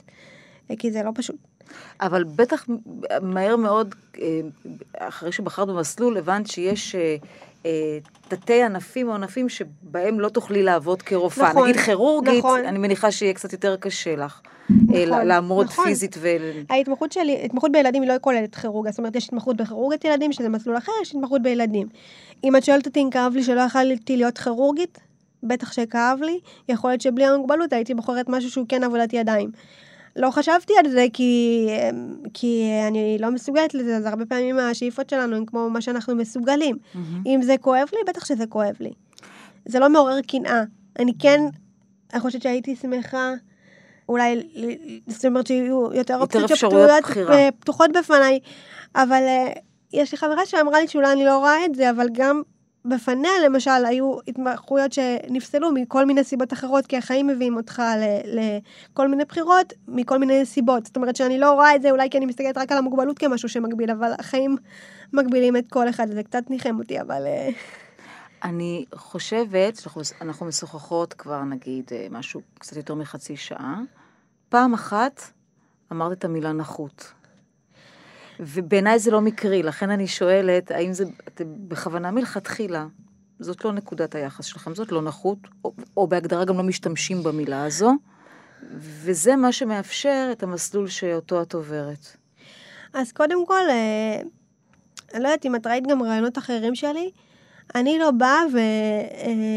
אה, 0.72 0.76
כי 0.76 0.92
זה 0.92 1.04
לא 1.04 1.12
פשוט. 1.16 1.36
אבל 2.02 2.24
בטח 2.24 2.66
מהר 3.22 3.56
מאוד, 3.56 3.96
אחרי 4.98 5.32
שבחרת 5.32 5.68
במסלול, 5.68 6.18
הבנת 6.18 6.48
שיש... 6.48 6.96
אה, 6.96 7.16
תתי 8.28 8.64
ענפים 8.64 9.10
או 9.10 9.14
ענפים 9.14 9.50
שבהם 9.50 10.20
לא 10.20 10.30
תוכלי 10.30 10.64
לעבוד 10.64 11.02
כרופאה. 11.02 11.50
נכון, 11.50 11.70
נגיד 11.70 11.82
כירורגית, 11.82 12.40
נכון. 12.40 12.66
אני 12.66 12.80
מניחה 12.80 13.12
שיהיה 13.12 13.34
קצת 13.34 13.54
יותר 13.54 13.76
קשה 13.76 14.16
לך. 14.16 14.42
אה, 14.72 15.06
נכון, 15.06 15.28
לעמוד 15.28 15.66
נכון. 15.66 15.86
פיזית 15.86 16.16
ו... 16.20 16.28
ההתמחות 16.70 17.12
שלי, 17.12 17.46
התמחות 17.46 17.72
בילדים 17.72 18.02
היא 18.02 18.12
לא 18.12 18.16
כוללת 18.22 18.56
כירורגיה, 18.56 18.92
זאת 18.92 19.00
אומרת, 19.00 19.16
יש 19.16 19.26
התמחות 19.26 19.58
בכירורגיית 19.58 20.06
ילדים, 20.06 20.32
שזה 20.32 20.50
מסלול 20.50 20.78
אחר, 20.78 20.92
יש 21.02 21.10
התמחות 21.16 21.42
בילדים. 21.42 21.88
אם 22.44 22.56
את 22.56 22.64
שואלת 22.64 22.86
אותי 22.86 23.00
אם 23.00 23.10
כאב 23.10 23.34
לי 23.36 23.44
שלא 23.44 23.62
יכלתי 23.62 24.18
להיות 24.18 24.38
כירורגית, 24.38 24.98
בטח 25.44 25.72
שכאב 25.72 26.20
לי, 26.22 26.40
יכול 26.70 26.90
להיות 26.90 27.02
שבלי 27.02 27.26
המוגבלות 27.26 27.74
הייתי 27.74 27.94
בוחרת 27.94 28.30
משהו 28.30 28.52
שהוא 28.52 28.66
כן 28.70 28.84
עבודת 28.84 29.14
ידיים. 29.14 29.52
לא 30.18 30.32
חשבתי 30.32 30.74
על 30.80 30.92
זה 30.92 31.06
כי, 31.14 31.68
כי 32.34 32.70
אני 32.88 33.18
לא 33.20 33.32
מסוגלת 33.32 33.74
לזה, 33.74 33.98
אז 33.98 34.06
הרבה 34.06 34.26
פעמים 34.26 34.60
השאיפות 34.60 35.10
שלנו 35.10 35.36
הן 35.36 35.46
כמו 35.46 35.70
מה 35.70 35.82
שאנחנו 35.82 36.16
מסוגלים. 36.16 36.76
Mm-hmm. 36.76 36.98
אם 37.26 37.40
זה 37.42 37.56
כואב 37.62 37.88
לי, 37.94 38.00
בטח 38.08 38.26
שזה 38.26 38.48
כואב 38.48 38.76
לי. 38.80 38.92
זה 39.66 39.80
לא 39.80 39.90
מעורר 39.90 40.22
קנאה. 40.22 40.64
אני 41.00 41.12
כן, 41.20 41.42
אני 42.14 42.20
חושבת 42.20 42.42
שהייתי 42.42 42.76
שמחה, 42.76 43.34
אולי, 44.10 44.42
זאת 45.08 45.26
אומרת 45.26 45.48
שיהיו 45.48 45.94
יותר 45.94 46.18
אופציות 46.20 46.50
שפתוחות 46.50 46.90
פתוחות 47.60 47.92
בפניי, 47.92 48.40
אבל 48.96 49.24
uh, 49.24 49.60
יש 49.94 50.12
לי 50.12 50.18
חברה 50.18 50.46
שאמרה 50.46 50.80
לי 50.80 50.88
שאולי 50.88 51.12
אני 51.12 51.26
לא 51.26 51.38
רואה 51.38 51.66
את 51.66 51.76
זה, 51.76 51.90
אבל 51.90 52.08
גם 52.14 52.42
בפניה 52.88 53.32
למשל 53.46 53.86
היו 53.86 54.18
התמחויות 54.28 54.94
שנפסלו 54.94 55.72
מכל 55.72 56.06
מיני 56.06 56.24
סיבות 56.24 56.54
אחרות, 56.54 56.88
כי 56.88 56.98
החיים 56.98 57.28
מביאים 57.28 57.56
אותך 57.56 57.82
לכל 58.26 59.08
מיני 59.08 59.26
בחירות 59.26 59.74
מכל 59.88 60.18
מיני 60.18 60.46
סיבות. 60.46 60.86
זאת 60.86 60.96
אומרת 60.96 61.16
שאני 61.16 61.40
לא 61.40 61.52
רואה 61.52 61.76
את 61.76 61.82
זה 61.82 61.92
אולי 61.92 62.10
כי 62.10 62.18
אני 62.18 62.26
מסתכלת 62.26 62.58
רק 62.58 62.72
על 62.72 62.78
המוגבלות 62.78 63.20
כמשהו 63.20 63.50
שמגביל, 63.50 63.92
אבל 63.92 64.12
החיים 64.20 64.58
מגבילים 65.14 65.58
את 65.58 65.66
כל 65.70 65.90
אחד, 65.90 66.08
זה 66.12 66.24
קצת 66.24 66.50
ניחם 66.50 66.80
אותי, 66.80 67.02
אבל... 67.02 67.24
אה, 67.26 67.50
אני 68.44 68.86
חושבת, 68.96 69.88
אנחנו 70.22 70.46
משוחחות 70.46 71.14
כבר 71.14 71.44
נגיד 71.44 71.86
אה, 71.92 72.08
משהו 72.12 72.42
קצת 72.60 72.78
יותר 72.78 72.96
מחצי 72.96 73.38
שעה. 73.38 73.80
פעם 74.50 74.74
אחת 74.74 75.22
אמרת 75.92 76.18
את 76.18 76.26
המילה 76.26 76.52
נחות. 76.52 77.14
ובעיניי 78.40 79.00
זה 79.00 79.12
לא 79.12 79.22
מקרי, 79.22 79.64
לכן 79.64 79.90
אני 79.90 80.08
שואלת, 80.08 80.72
האם 80.72 80.94
זה 80.94 81.06
אתם 81.28 81.46
בכוונה 81.68 82.12
מלכתחילה, 82.12 82.88
זאת 83.40 83.66
לא 83.66 83.74
נקודת 83.74 84.16
היחס 84.16 84.46
שלכם, 84.46 84.76
זאת 84.76 84.92
לא 84.92 85.02
נחות, 85.02 85.38
או, 85.66 85.74
או 85.98 86.08
בהגדרה 86.08 86.46
גם 86.46 86.58
לא 86.58 86.64
משתמשים 86.64 87.24
במילה 87.24 87.66
הזו, 87.66 87.92
וזה 88.78 89.36
מה 89.36 89.52
שמאפשר 89.52 90.30
את 90.32 90.44
המסלול 90.44 90.88
שאותו 90.88 91.42
את 91.42 91.54
עוברת. 91.54 92.18
אז 92.94 93.12
קודם 93.12 93.46
כל, 93.46 93.70
אה, 93.70 94.22
אני 95.14 95.24
לא 95.24 95.28
יודעת 95.28 95.46
אם 95.46 95.56
את 95.56 95.68
ראית 95.68 95.88
גם 95.88 96.04
רעיונות 96.04 96.38
אחרים 96.38 96.76
שלי, 96.76 97.12
אני 97.76 98.00
לא 98.00 98.12
באה 98.12 98.42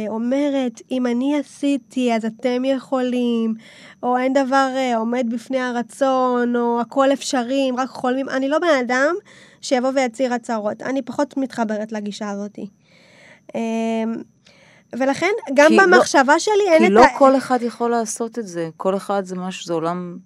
ואומרת, 0.08 0.82
אם 0.90 1.06
אני 1.06 1.38
עשיתי 1.38 2.14
אז 2.14 2.24
אתם 2.24 2.64
יכולים, 2.64 3.54
או 4.02 4.18
אין 4.18 4.32
דבר 4.32 4.70
אה, 4.76 4.96
עומד 4.96 5.26
בפני 5.30 5.60
הרצון, 5.60 6.56
או 6.56 6.80
הכל 6.80 7.12
אפשרי, 7.12 7.70
אם 7.70 7.74
רק 7.78 7.88
חולמים. 7.88 8.28
אני 8.28 8.48
לא 8.48 8.58
בן 8.58 8.78
אדם 8.80 9.14
שיבוא 9.60 9.90
ויצהיר 9.94 10.34
הצהרות. 10.34 10.82
אני 10.82 11.02
פחות 11.02 11.36
מתחברת 11.36 11.92
לגישה 11.92 12.30
הזאת. 12.30 12.58
אמ, 13.54 14.22
ולכן, 14.98 15.30
גם 15.54 15.72
לא- 15.72 15.82
במחשבה 15.86 16.32
לא, 16.32 16.38
שלי 16.38 16.68
אין 16.68 16.82
את 16.82 17.04
ה... 17.04 17.06
כי 17.06 17.14
לא 17.14 17.18
כל 17.18 17.36
אחד 17.36 17.62
יכול 17.62 17.90
לעשות 17.90 18.38
את 18.38 18.46
זה. 18.46 18.68
כל 18.76 18.96
אחד 18.96 19.24
זה 19.24 19.36
משהו, 19.36 19.66
זה 19.66 19.72
עולם 19.72 20.18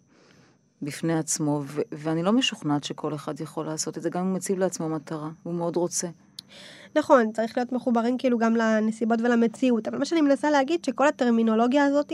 בפני 0.83 1.18
עצמו, 1.18 1.62
ו- 1.66 1.81
ואני 1.92 2.23
לא 2.23 2.33
משוכנעת 2.33 2.85
שכל 2.85 3.14
אחד 3.14 3.40
יכול 3.40 3.66
לעשות 3.66 3.99
את 3.99 4.03
זה, 4.03 4.11
גם 4.11 4.20
אם 4.20 4.27
הוא 4.27 4.37
מציב 4.37 4.59
לעצמו 4.59 4.88
מטרה, 4.88 5.29
הוא 5.42 5.55
מאוד 5.55 5.77
רוצה. 5.77 6.09
נכון, 6.96 7.33
צריך 7.33 7.57
להיות 7.57 7.72
מחוברים 7.72 8.18
כאילו 8.18 8.38
גם 8.38 8.57
לנסיבות 8.57 9.20
ולמציאות, 9.20 9.88
אבל 9.88 9.98
מה 9.98 10.04
שאני 10.04 10.20
מנסה 10.20 10.50
להגיד, 10.50 10.85
שכל 10.85 11.09
הטרמינולוגיה 11.09 11.85
הזאת, 11.85 12.12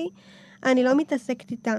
אני 0.64 0.85
לא 0.85 0.97
מתעסקת 0.97 1.51
איתה. 1.51 1.75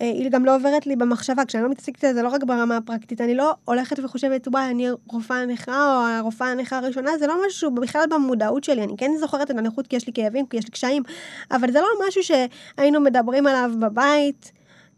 אה, 0.00 0.06
היא 0.06 0.30
גם 0.30 0.44
לא 0.44 0.56
עוברת 0.56 0.86
לי 0.86 0.96
במחשבה, 0.96 1.44
כשאני 1.44 1.62
לא 1.62 1.68
מתעסקת 1.68 2.04
איתה 2.04 2.14
זה 2.14 2.22
לא 2.22 2.28
רק 2.28 2.44
ברמה 2.44 2.76
הפרקטית, 2.76 3.20
אני 3.20 3.34
לא 3.34 3.54
הולכת 3.64 3.98
וחושבת, 4.04 4.48
וואי, 4.48 4.70
אני 4.70 4.88
רופאה 5.06 5.46
נכה 5.46 5.96
או 5.96 6.06
הרופאה 6.06 6.48
הנכה 6.48 6.78
הראשונה, 6.78 7.18
זה 7.18 7.26
לא 7.26 7.34
משהו 7.46 7.74
בכלל 7.74 8.04
במודעות 8.10 8.64
שלי, 8.64 8.82
אני 8.82 8.96
כן 8.96 9.10
זוכרת 9.20 9.50
את 9.50 9.58
הנכות 9.58 9.86
כי 9.86 9.96
יש 9.96 10.06
לי 10.06 10.12
כאבים, 10.12 10.46
כי 10.46 10.56
יש 10.56 10.64
לי 10.64 10.70
קשיים, 10.70 11.02
אבל 11.50 11.72
זה 11.72 11.80
לא 11.80 11.88
משהו 12.08 12.22
שהיינו 12.22 13.00
מדברים 13.00 13.46
עליו 13.46 13.70
בבית. 13.80 14.52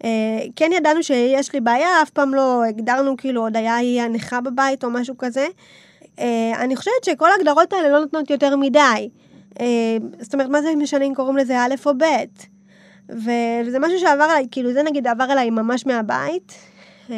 אה, 0.04 0.10
כן 0.56 0.70
ידענו 0.76 1.02
שיש 1.02 1.52
לי 1.52 1.60
בעיה, 1.60 2.02
אף 2.02 2.10
פעם 2.10 2.34
לא 2.34 2.64
הגדרנו 2.64 3.16
כאילו 3.16 3.42
עוד 3.42 3.56
היה 3.56 3.76
היא 3.76 4.02
הנכה 4.02 4.40
בבית 4.40 4.84
או 4.84 4.90
משהו 4.90 5.18
כזה. 5.18 5.46
Uh, 6.18 6.20
אני 6.58 6.76
חושבת 6.76 7.04
שכל 7.04 7.30
ההגדרות 7.30 7.72
האלה 7.72 7.88
לא 7.88 8.00
נותנות 8.00 8.30
יותר 8.30 8.56
מדי. 8.56 9.08
Uh, 9.54 9.62
זאת 10.20 10.34
אומרת, 10.34 10.48
מה 10.48 10.62
זה 10.62 10.76
משנה 10.76 11.04
אם 11.04 11.14
קוראים 11.14 11.36
לזה 11.36 11.58
א' 11.58 11.74
או 11.86 11.92
ב'? 11.98 12.04
וזה 13.10 13.78
משהו 13.78 13.98
שעבר 13.98 14.24
עליי, 14.24 14.46
כאילו 14.50 14.72
זה 14.72 14.82
נגיד 14.82 15.06
עבר 15.06 15.32
אליי 15.32 15.50
ממש 15.50 15.86
מהבית. 15.86 16.52
Uh, 17.08 17.12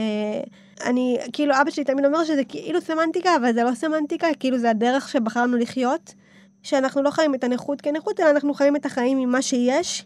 אני, 0.84 1.18
כאילו 1.32 1.54
אבא 1.60 1.70
שלי 1.70 1.84
תמיד 1.84 2.04
אומר 2.04 2.24
שזה 2.24 2.44
כאילו 2.44 2.80
סמנטיקה, 2.80 3.36
אבל 3.36 3.52
זה 3.52 3.62
לא 3.62 3.74
סמנטיקה, 3.74 4.26
כאילו 4.40 4.58
זה 4.58 4.70
הדרך 4.70 5.08
שבחרנו 5.08 5.56
לחיות. 5.56 6.14
שאנחנו 6.62 7.02
לא 7.02 7.10
חיים 7.10 7.34
את 7.34 7.44
הנכות 7.44 7.80
כנכות, 7.80 8.20
אלא 8.20 8.30
אנחנו 8.30 8.54
חיים 8.54 8.76
את 8.76 8.86
החיים 8.86 9.18
עם 9.18 9.30
מה 9.30 9.42
שיש. 9.42 10.04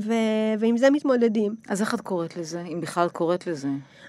ו... 0.00 0.12
ועם 0.58 0.76
זה 0.76 0.90
מתמודדים. 0.90 1.54
אז 1.68 1.80
איך 1.80 1.94
את 1.94 2.00
קוראת 2.00 2.36
לזה, 2.36 2.60
אם 2.60 2.80
בכלל 2.80 3.06
את 3.06 3.12
קוראת 3.12 3.46
לזה? 3.46 3.68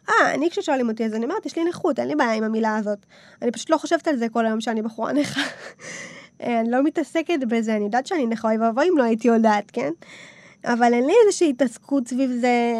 אה, 0.09 0.33
אני 0.33 0.49
כששואלים 0.49 0.89
אותי, 0.89 1.05
אז 1.05 1.13
אני 1.13 1.25
אומרת, 1.25 1.45
יש 1.45 1.57
לי 1.57 1.63
נכות, 1.63 1.99
אין 1.99 2.07
לי 2.07 2.15
בעיה 2.15 2.33
עם 2.33 2.43
המילה 2.43 2.77
הזאת. 2.77 3.05
אני 3.41 3.51
פשוט 3.51 3.69
לא 3.69 3.77
חושבת 3.77 4.07
על 4.07 4.17
זה 4.17 4.29
כל 4.29 4.45
היום 4.45 4.61
שאני 4.61 4.81
בחורה 4.81 5.13
נכה. 5.13 5.41
אה, 6.41 6.59
אני 6.59 6.71
לא 6.71 6.83
מתעסקת 6.83 7.39
בזה, 7.49 7.75
אני 7.75 7.83
יודעת 7.83 8.07
שאני 8.07 8.25
נכה, 8.25 8.47
אוי 8.47 8.57
ואבוי 8.57 8.89
אם 8.89 8.97
לא 8.97 9.03
הייתי 9.03 9.27
יודעת, 9.27 9.71
כן? 9.71 9.91
אבל 10.65 10.93
אין 10.93 11.05
לי 11.05 11.13
איזושהי 11.25 11.49
התעסקות 11.49 12.07
סביב 12.07 12.31
זה. 12.31 12.73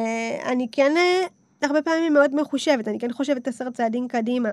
אני 0.46 0.68
כן 0.72 0.92
אה, 0.98 1.28
הרבה 1.62 1.82
פעמים 1.82 2.14
מאוד 2.14 2.36
מחושבת, 2.36 2.88
אני 2.88 3.00
כן 3.00 3.12
חושבת 3.12 3.48
עשר 3.48 3.70
צעדים 3.70 4.08
קדימה. 4.08 4.50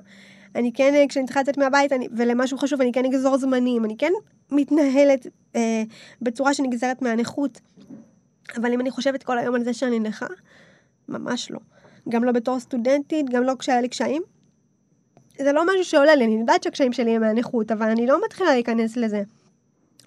אני 0.54 0.72
כן, 0.72 0.94
אה, 0.94 1.04
כשאני 1.08 1.26
צריכה 1.26 1.40
לצאת 1.40 1.58
מהבית 1.58 1.92
אני, 1.92 2.08
ולמשהו 2.16 2.58
חשוב, 2.58 2.80
אני 2.80 2.92
כן 2.92 3.04
אגזור 3.04 3.38
זמנים, 3.38 3.84
אני 3.84 3.96
כן 3.96 4.12
מתנהלת 4.50 5.26
אה, 5.56 5.82
בצורה 6.22 6.54
שנגזרת 6.54 7.02
מהנכות. 7.02 7.60
אבל 8.56 8.72
אם 8.72 8.80
אני 8.80 8.90
חושבת 8.90 9.22
כל 9.22 9.38
היום 9.38 9.54
על 9.54 9.64
זה 9.64 9.74
שאני 9.74 9.98
נכה, 9.98 10.26
ממש 11.08 11.50
לא. 11.50 11.58
גם 12.08 12.24
לא 12.24 12.32
בתור 12.32 12.60
סטודנטית, 12.60 13.30
גם 13.30 13.42
לא 13.42 13.52
כשהיה 13.58 13.80
לי 13.80 13.88
קשיים. 13.88 14.22
זה 15.38 15.52
לא 15.52 15.64
משהו 15.66 15.84
שעולה 15.84 16.14
לי, 16.14 16.24
אני 16.24 16.40
יודעת 16.40 16.62
שהקשיים 16.62 16.92
שלי 16.92 17.16
הם 17.16 17.22
מהנכות, 17.22 17.72
אבל 17.72 17.90
אני 17.90 18.06
לא 18.06 18.18
מתחילה 18.24 18.52
להיכנס 18.52 18.96
לזה 18.96 19.22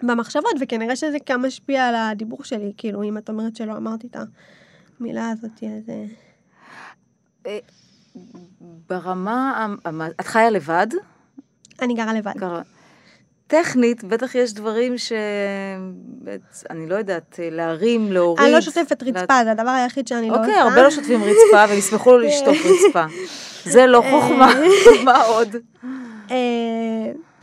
במחשבות, 0.02 0.52
וכנראה 0.60 0.96
שזה 0.96 1.16
גם 1.28 1.46
משפיע 1.46 1.86
על 1.86 1.94
הדיבור 1.94 2.44
שלי, 2.44 2.72
כאילו, 2.76 3.02
אם 3.02 3.18
את 3.18 3.28
אומרת 3.28 3.56
שלא 3.56 3.76
אמרתי 3.76 4.06
את 4.06 4.16
המילה 5.00 5.30
הזאת, 5.30 5.62
אז... 5.62 5.92
אה, 7.46 7.58
ברמה, 8.88 9.66
את 10.20 10.26
חיה 10.26 10.50
לבד? 10.50 10.86
אני 11.82 11.94
גרה 11.94 12.12
לבד. 12.12 12.32
גרה. 12.36 12.62
טכנית, 13.50 14.04
בטח 14.04 14.34
יש 14.34 14.52
דברים 14.52 14.98
ש... 14.98 15.12
אני 16.70 16.86
לא 16.88 16.94
יודעת, 16.94 17.40
להרים, 17.42 18.12
להוריד. 18.12 18.44
אני 18.44 18.52
לא 18.52 18.60
שוטפת 18.60 19.02
רצפה, 19.02 19.44
זה 19.44 19.50
הדבר 19.50 19.70
היחיד 19.70 20.08
שאני 20.08 20.28
לא 20.28 20.32
עושה. 20.32 20.42
אוקיי, 20.42 20.60
הרבה 20.60 20.82
לא 20.82 20.90
שוטפים 20.90 21.22
רצפה, 21.22 21.64
והם 21.68 21.78
ישמחו 21.78 22.10
לו 22.12 22.18
לשטוף 22.18 22.56
רצפה. 22.64 23.04
זה 23.64 23.86
לא 23.86 24.02
חוכמה, 24.10 24.52
מה 25.04 25.22
עוד? 25.22 25.56
אה, 26.30 26.36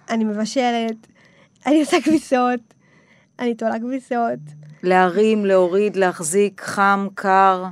אני 0.10 0.24
מבשלת, 0.24 1.08
אני 1.66 1.80
עושה 1.80 2.02
כביסות, 2.02 2.60
אני 3.40 3.56
תולה 3.56 3.80
כביסות. 3.80 4.40
להרים, 4.84 5.46
להוריד, 5.46 5.96
להחזיק, 5.96 6.62
חם, 6.62 7.08
קר. 7.16 7.66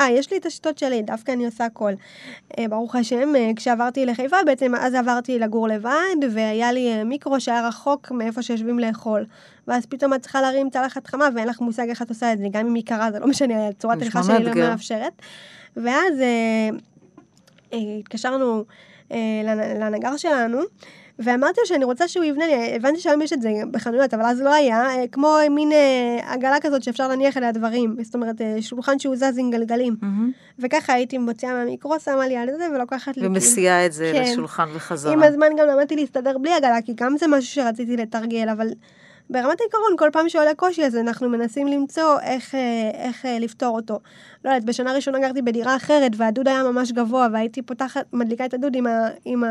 אה, 0.00 0.10
יש 0.10 0.30
לי 0.30 0.38
את 0.38 0.46
השיטות 0.46 0.78
שלי, 0.78 1.02
דווקא 1.02 1.32
אני 1.32 1.46
עושה 1.46 1.64
הכל. 1.64 1.92
אה, 2.58 2.68
ברוך 2.68 2.96
השם, 2.96 3.36
אה, 3.36 3.50
כשעברתי 3.56 4.06
לחיפה, 4.06 4.36
בעצם 4.46 4.74
אז 4.74 4.94
עברתי 4.94 5.38
לגור 5.38 5.68
לבד, 5.68 6.16
והיה 6.34 6.72
לי 6.72 6.92
אה, 6.92 7.04
מיקרו 7.04 7.40
שהיה 7.40 7.68
רחוק 7.68 8.10
מאיפה 8.10 8.42
שיושבים 8.42 8.78
לאכול. 8.78 9.24
ואז 9.68 9.86
פתאום 9.86 10.14
את 10.14 10.22
צריכה 10.22 10.40
להרים 10.40 10.70
צלחת 10.70 11.06
חמה, 11.06 11.28
ואין 11.34 11.48
לך 11.48 11.60
מושג 11.60 11.88
איך 11.88 12.02
את 12.02 12.08
עושה 12.08 12.32
את 12.32 12.38
זה, 12.38 12.46
גם 12.50 12.66
אם 12.66 12.74
היא 12.74 12.84
קרה, 12.84 13.12
זה 13.12 13.18
לא 13.18 13.26
משנה, 13.26 13.72
צורת 13.72 14.02
הליכה 14.02 14.22
שלי 14.22 14.44
לא 14.44 14.54
מאפשרת. 14.54 15.22
ואז 15.76 16.20
אה, 16.20 16.70
אה, 17.72 17.78
התקשרנו 17.98 18.64
אה, 19.12 19.42
לנגר 19.80 20.16
שלנו, 20.16 20.58
ואמרתי 21.20 21.60
לו 21.60 21.66
שאני 21.66 21.84
רוצה 21.84 22.08
שהוא 22.08 22.24
יבנה 22.24 22.46
לי, 22.46 22.76
הבנתי 22.76 23.00
שהיום 23.00 23.22
יש 23.22 23.32
את 23.32 23.42
זה 23.42 23.50
בחנויות, 23.70 24.14
אבל 24.14 24.24
אז 24.24 24.40
לא 24.40 24.54
היה, 24.54 24.86
אה, 24.86 25.04
כמו 25.12 25.36
מין 25.50 25.72
אה, 25.72 26.32
עגלה 26.32 26.60
כזאת 26.60 26.82
שאפשר 26.82 27.08
להניח 27.08 27.36
אליה 27.36 27.52
דברים, 27.52 27.96
זאת 28.02 28.14
אומרת, 28.14 28.40
אה, 28.40 28.56
שולחן 28.60 28.98
שהוא 28.98 29.16
זז 29.16 29.38
עם 29.38 29.50
גלגלים. 29.50 29.96
Mm-hmm. 30.02 30.58
וככה 30.58 30.92
הייתי 30.92 31.18
מוציאה 31.18 31.52
מהמיקרו, 31.52 32.00
שמה 32.00 32.28
לי 32.28 32.36
על 32.36 32.48
זה 32.58 32.68
ולוקחת 32.74 33.16
לי. 33.16 33.26
ומסיעה 33.26 33.86
את 33.86 33.92
זה 33.92 34.10
כן. 34.14 34.22
לשולחן 34.22 34.68
וחזרה. 34.74 35.12
עם 35.12 35.22
הזמן 35.22 35.46
גם 35.58 35.68
למדתי 35.68 35.96
להסתדר 35.96 36.38
בלי 36.38 36.52
עגלה, 36.52 36.82
כי 36.82 36.92
גם 36.94 37.16
זה 37.18 37.26
משהו 37.28 37.52
שרציתי 37.52 37.96
לתרגל, 37.96 38.48
אבל 38.48 38.68
ברמת 39.30 39.60
העיקרון, 39.60 39.96
כל 39.98 40.08
פעם 40.12 40.28
שעולה 40.28 40.54
קושי, 40.54 40.84
אז 40.84 40.96
אנחנו 40.96 41.28
מנסים 41.28 41.66
למצוא 41.66 42.20
איך, 42.22 42.54
איך 42.94 43.26
לפתור 43.40 43.76
אותו. 43.76 43.98
לא 44.44 44.50
יודעת, 44.50 44.64
בשנה 44.64 44.92
ראשונה 44.92 45.18
גרתי 45.18 45.42
בדירה 45.42 45.76
אחרת, 45.76 46.12
והדוד 46.16 46.48
היה 46.48 46.62
ממש 46.62 46.92
גבוה, 46.92 47.28
והייתי 47.32 47.62
פותחת, 47.62 48.04
מדליקה 48.12 48.44
את 48.44 48.54
הדוד 48.54 48.76
עם 48.76 48.86
ה... 48.86 49.08
עם 49.24 49.44
ה 49.44 49.48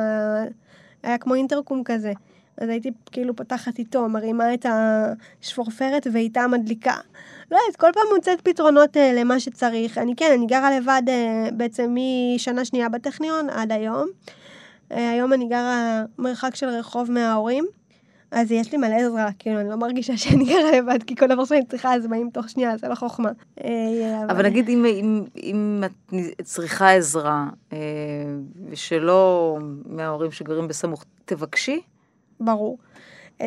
היה 1.03 1.17
כמו 1.17 1.35
אינטרקום 1.35 1.83
כזה. 1.85 2.13
אז 2.57 2.69
הייתי 2.69 2.91
כאילו 3.11 3.35
פותחת 3.35 3.79
איתו, 3.79 4.09
מרימה 4.09 4.53
את 4.53 4.65
השפורפרת 5.41 6.07
ואיתה 6.13 6.47
מדליקה. 6.47 6.95
לא 7.51 7.57
יודעת, 7.57 7.75
כל 7.75 7.89
פעם 7.93 8.03
מוצאת 8.15 8.41
פתרונות 8.41 8.97
uh, 8.97 8.99
למה 9.13 9.39
שצריך. 9.39 9.97
אני 9.97 10.15
כן, 10.15 10.31
אני 10.37 10.45
גרה 10.45 10.77
לבד 10.77 11.01
uh, 11.05 11.51
בעצם 11.53 11.95
משנה 12.35 12.65
שנייה 12.65 12.89
בטכניון 12.89 13.49
עד 13.49 13.71
היום. 13.71 14.07
Uh, 14.89 14.95
היום 14.95 15.33
אני 15.33 15.47
גרה 15.47 16.03
מרחק 16.17 16.55
של 16.55 16.69
רחוב 16.69 17.11
מההורים. 17.11 17.65
אז 18.31 18.51
יש 18.51 18.71
לי 18.71 18.77
מלא 18.77 18.95
עזרה, 18.95 19.29
כאילו, 19.39 19.59
אני 19.59 19.69
לא 19.69 19.75
מרגישה 19.75 20.17
שאני 20.17 20.45
גרה 20.45 20.71
לבד, 20.77 21.03
כי 21.03 21.15
כל 21.15 21.27
דבר 21.27 21.45
שאני 21.45 21.65
צריכה 21.65 21.93
אז 21.93 22.07
באים 22.07 22.29
תוך 22.33 22.49
שנייה, 22.49 22.77
זה 22.77 22.87
לא 22.87 22.95
חוכמה. 22.95 23.29
אבל 24.29 24.45
נגיד, 24.45 24.69
אם, 24.69 24.85
אם, 24.85 25.23
אם 25.43 25.83
את 26.39 26.45
צריכה 26.45 26.91
עזרה, 26.91 27.47
ושלא 28.69 29.57
מההורים 29.85 30.31
שגרים 30.31 30.67
בסמוך, 30.67 31.03
תבקשי? 31.25 31.81
ברור. 32.39 32.77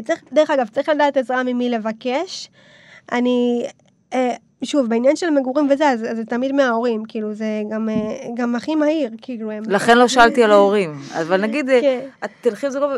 צריך, 0.04 0.22
דרך 0.32 0.50
אגב, 0.50 0.68
צריך 0.68 0.88
לדעת 0.88 1.16
עזרה 1.16 1.42
ממי 1.42 1.70
לבקש. 1.70 2.50
אני, 3.12 3.66
שוב, 4.64 4.86
בעניין 4.86 5.16
של 5.16 5.30
מגורים 5.30 5.68
וזה, 5.70 5.88
אז, 5.88 6.04
אז 6.10 6.16
זה 6.16 6.24
תמיד 6.24 6.52
מההורים, 6.52 7.02
כאילו, 7.08 7.34
זה 7.34 7.62
גם, 7.70 7.88
גם 8.34 8.54
הכי 8.54 8.74
מהיר, 8.74 9.10
כאילו, 9.22 9.50
הם... 9.50 9.62
לכן 9.66 9.98
לא 9.98 10.08
שאלתי 10.08 10.44
על 10.44 10.50
ההורים, 10.50 10.94
אבל 11.20 11.40
נגיד, 11.40 11.66
כן. 11.66 12.00
את 12.24 12.30
תלכי 12.40 12.66
לזה 12.66 12.80
לא... 12.80 12.88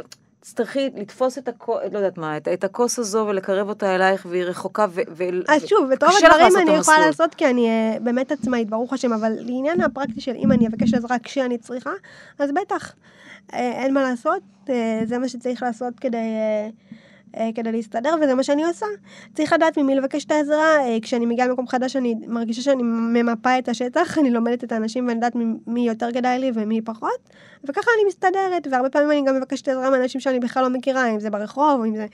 תצטרכי 0.44 0.90
לתפוס 0.96 1.38
את 1.38 1.48
הכוס, 1.48 1.78
לא 1.92 1.98
יודעת 1.98 2.18
מה, 2.18 2.36
את, 2.36 2.48
את 2.48 2.64
הכוס 2.64 2.98
הזו 2.98 3.26
ולקרב 3.28 3.68
אותה 3.68 3.94
אלייך 3.94 4.26
והיא 4.30 4.44
רחוקה 4.44 4.86
ו... 4.90 5.00
ו 5.08 5.24
אז 5.48 5.66
שוב, 5.66 5.90
את 5.90 6.02
רוב 6.02 6.12
הדברים 6.24 6.68
אני 6.68 6.76
יכולה 6.76 6.98
לעשות 7.06 7.34
כי 7.34 7.46
אני 7.46 7.68
uh, 7.68 8.00
באמת 8.00 8.32
עצמאית, 8.32 8.70
ברוך 8.70 8.92
השם, 8.92 9.12
אבל 9.12 9.32
לעניין 9.38 9.80
הפרקטי 9.80 10.20
של 10.20 10.34
אם 10.36 10.52
אני 10.52 10.66
אבקש 10.66 10.94
עזרה 10.94 11.18
כשאני 11.18 11.58
צריכה, 11.58 11.90
אז 12.38 12.50
בטח, 12.52 12.92
uh, 12.92 13.54
אין 13.54 13.94
מה 13.94 14.02
לעשות, 14.02 14.42
uh, 14.66 14.70
זה 15.04 15.18
מה 15.18 15.28
שצריך 15.28 15.62
לעשות 15.62 15.94
כדי... 16.00 16.18
Uh, 16.18 16.94
אה, 17.36 17.50
כדי 17.54 17.72
להסתדר, 17.72 18.14
וזה 18.22 18.34
מה 18.34 18.42
שאני 18.42 18.64
עושה. 18.64 18.86
צריך 19.34 19.52
לדעת 19.52 19.78
ממי 19.78 19.94
לבקש 19.94 20.24
את 20.24 20.30
העזרה. 20.30 20.80
אה, 20.80 20.96
כשאני 21.02 21.26
מגיעה 21.26 21.48
למקום 21.48 21.68
חדש, 21.68 21.96
אני 21.96 22.14
מרגישה 22.26 22.62
שאני 22.62 22.82
ממפה 22.82 23.58
את 23.58 23.68
השטח, 23.68 24.18
אני 24.18 24.30
לומדת 24.30 24.64
את 24.64 24.72
האנשים 24.72 25.06
ואני 25.06 25.14
יודעת 25.14 25.32
מי 25.66 25.86
יותר 25.86 26.12
כדאי 26.12 26.38
לי 26.38 26.50
ומי 26.54 26.80
פחות, 26.80 27.30
וככה 27.64 27.90
אני 27.96 28.08
מסתדרת, 28.08 28.66
והרבה 28.70 28.90
פעמים 28.90 29.10
אני 29.10 29.22
גם 29.22 29.36
מבקשת 29.36 29.68
עזרה 29.68 29.90
מאנשים 29.90 30.20
שאני 30.20 30.40
בכלל 30.40 30.62
לא 30.62 30.70
מכירה, 30.70 31.10
אם 31.10 31.20
זה 31.20 31.30
ברחוב, 31.30 31.84
אם 31.84 31.96
זה 31.96 32.06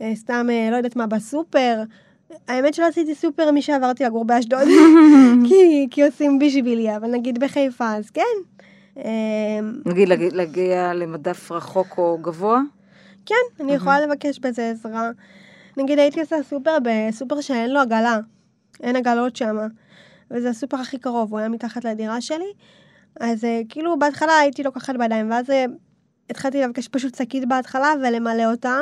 אה, 0.00 0.12
סתם, 0.14 0.46
לא 0.70 0.76
יודעת 0.76 0.96
מה, 0.96 1.06
בסופר. 1.06 1.82
האמת 2.48 2.74
שלא 2.74 2.86
עשיתי 2.86 3.14
סופר 3.14 3.50
מי 3.50 3.62
שעברתי 3.62 4.04
לגור 4.04 4.24
באשדוד, 4.24 4.68
כי, 5.48 5.86
כי 5.90 6.02
עושים 6.02 6.38
בשבילי, 6.38 6.96
אבל 6.96 7.10
נגיד 7.10 7.38
בחיפה, 7.38 7.94
אז 7.94 8.10
כן. 8.10 8.22
נגיד 9.86 10.08
להגיע 10.32 10.94
למדף 10.94 11.52
רחוק 11.52 11.98
או 11.98 12.18
גבוה? 12.22 12.60
כן, 13.28 13.64
אני 13.64 13.72
יכולה 13.74 14.00
לבקש 14.00 14.38
בזה 14.38 14.70
עזרה. 14.70 15.10
נגיד 15.76 15.98
הייתי 15.98 16.20
עושה 16.20 16.36
סופר 16.42 16.76
בסופר 16.82 17.40
שאין 17.40 17.70
לו 17.70 17.80
עגלה, 17.80 18.18
אין 18.82 18.96
עגלות 18.96 19.36
שם, 19.36 19.56
וזה 20.30 20.50
הסופר 20.50 20.76
הכי 20.76 20.98
קרוב, 20.98 21.30
הוא 21.30 21.38
היה 21.38 21.48
מתחת 21.48 21.84
לדירה 21.84 22.20
שלי, 22.20 22.52
אז 23.20 23.44
אה, 23.44 23.60
כאילו 23.68 23.98
בהתחלה 23.98 24.38
הייתי 24.38 24.62
לוקחת 24.62 24.96
בידיים, 24.96 25.30
ואז 25.30 25.50
אה, 25.50 25.64
התחלתי 26.30 26.62
לבקש 26.62 26.88
פשוט 26.88 27.14
שקית 27.14 27.48
בהתחלה 27.48 27.92
ולמלא 28.02 28.44
אותה. 28.44 28.80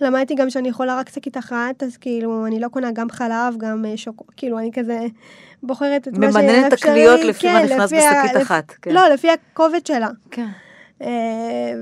למדתי 0.00 0.34
גם 0.34 0.50
שאני 0.50 0.68
יכולה 0.68 0.98
רק 0.98 1.08
שקית 1.08 1.36
אחת, 1.36 1.82
אז 1.82 1.96
כאילו, 1.96 2.46
אני 2.46 2.60
לא 2.60 2.68
קונה 2.68 2.90
גם 2.92 3.10
חלב, 3.10 3.56
גם 3.58 3.84
אה, 3.84 3.96
שוקו, 3.96 4.24
כאילו, 4.36 4.58
אני 4.58 4.70
כזה 4.72 5.06
בוחרת 5.62 6.08
את 6.08 6.12
מה 6.12 6.26
שאפשרי. 6.26 6.42
ממננת 6.42 6.72
את 6.72 6.72
הקניות 6.72 7.20
לפי 7.20 7.40
כן, 7.40 7.52
מה 7.52 7.62
נכנס 7.62 7.92
בשקית 7.92 8.42
אחת. 8.42 8.72
כן. 8.82 8.90
לא, 8.90 9.08
לפי 9.08 9.28
הכובד 9.30 9.86
שלה. 9.86 10.08
כן. 10.30 10.46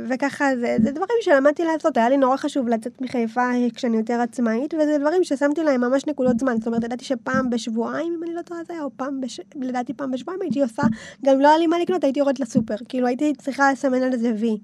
וככה 0.09 0.57
זה, 0.61 0.77
זה 0.83 0.91
דברים 0.91 1.17
שלמדתי 1.21 1.65
לעשות, 1.65 1.97
היה 1.97 2.09
לי 2.09 2.17
נורא 2.17 2.37
חשוב 2.37 2.69
לצאת 2.69 3.01
מחיפה 3.01 3.51
כשאני 3.75 3.97
יותר 3.97 4.21
עצמאית, 4.21 4.75
וזה 4.75 4.99
דברים 4.99 5.25
ששמתי 5.25 5.63
להם 5.63 5.81
ממש 5.81 6.07
נקודות 6.07 6.39
זמן, 6.39 6.57
זאת 6.59 6.67
אומרת, 6.67 6.85
ידעתי 6.85 7.05
שפעם 7.05 7.51
בשבועיים, 7.51 8.15
אם 8.19 8.23
אני 8.25 8.35
לא 8.35 8.43
טועה 8.43 8.61
זה 8.67 8.83
או 8.83 8.91
פעם, 8.97 9.21
בש... 9.21 9.41
לדעתי 9.61 9.95
פעם 9.95 10.11
בשבועיים 10.11 10.43
הייתי 10.43 10.63
עושה, 10.63 10.83
גם 11.25 11.41
לא 11.41 11.49
היה 11.49 11.59
לי 11.59 11.67
מה 11.67 11.79
לקנות, 11.79 12.05
הייתי 12.05 12.21
יורדת 12.21 12.41
לסופר, 12.41 12.75
כאילו 12.89 13.07
הייתי 13.07 13.33
צריכה 13.39 13.73
לסמן 13.73 14.03
על 14.03 14.17
זה 14.17 14.33
וי. 14.39 14.59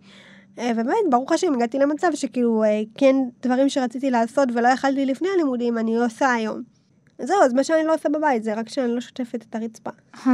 אה, 0.58 0.70
ובאמת, 0.72 1.10
ברוך 1.10 1.32
השם, 1.32 1.54
הגעתי 1.54 1.78
למצב 1.78 2.08
שכאילו, 2.14 2.64
אה, 2.64 2.82
כן, 2.94 3.16
דברים 3.42 3.68
שרציתי 3.68 4.10
לעשות 4.10 4.48
ולא 4.54 4.68
יכלתי 4.68 5.06
לפני 5.06 5.28
הלימודים, 5.34 5.78
אני 5.78 5.96
עושה 5.96 6.32
היום. 6.32 6.62
זהו, 7.22 7.42
אז 7.42 7.52
מה 7.52 7.64
שאני 7.64 7.84
לא 7.84 7.94
עושה 7.94 8.08
בבית 8.08 8.42
זה 8.42 8.54
רק 8.54 8.68
שאני 8.68 8.94
לא 8.94 9.00
שוטפת 9.00 9.44
את 9.50 9.54
הרצפה. 9.54 9.90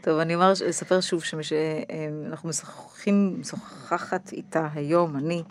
טוב, 0.00 0.18
אני 0.18 0.34
אומר, 0.34 0.52
אספר 0.70 1.00
שוב 1.00 1.22
שאנחנו 1.24 2.48
משוחחים, 2.48 3.36
משוחחת 3.40 4.32
איתה 4.32 4.68
היום, 4.74 5.16
אני, 5.16 5.42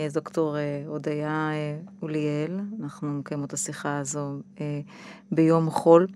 אה, 0.00 0.06
דוקטור 0.12 0.56
אה, 0.56 0.82
הודיה 0.86 1.50
אה, 1.52 1.76
אוליאל, 2.02 2.60
אנחנו 2.82 3.08
מקיימות 3.08 3.48
את 3.48 3.52
השיחה 3.52 3.98
הזו 3.98 4.40
ביום 5.32 5.70
חול. 5.70 6.06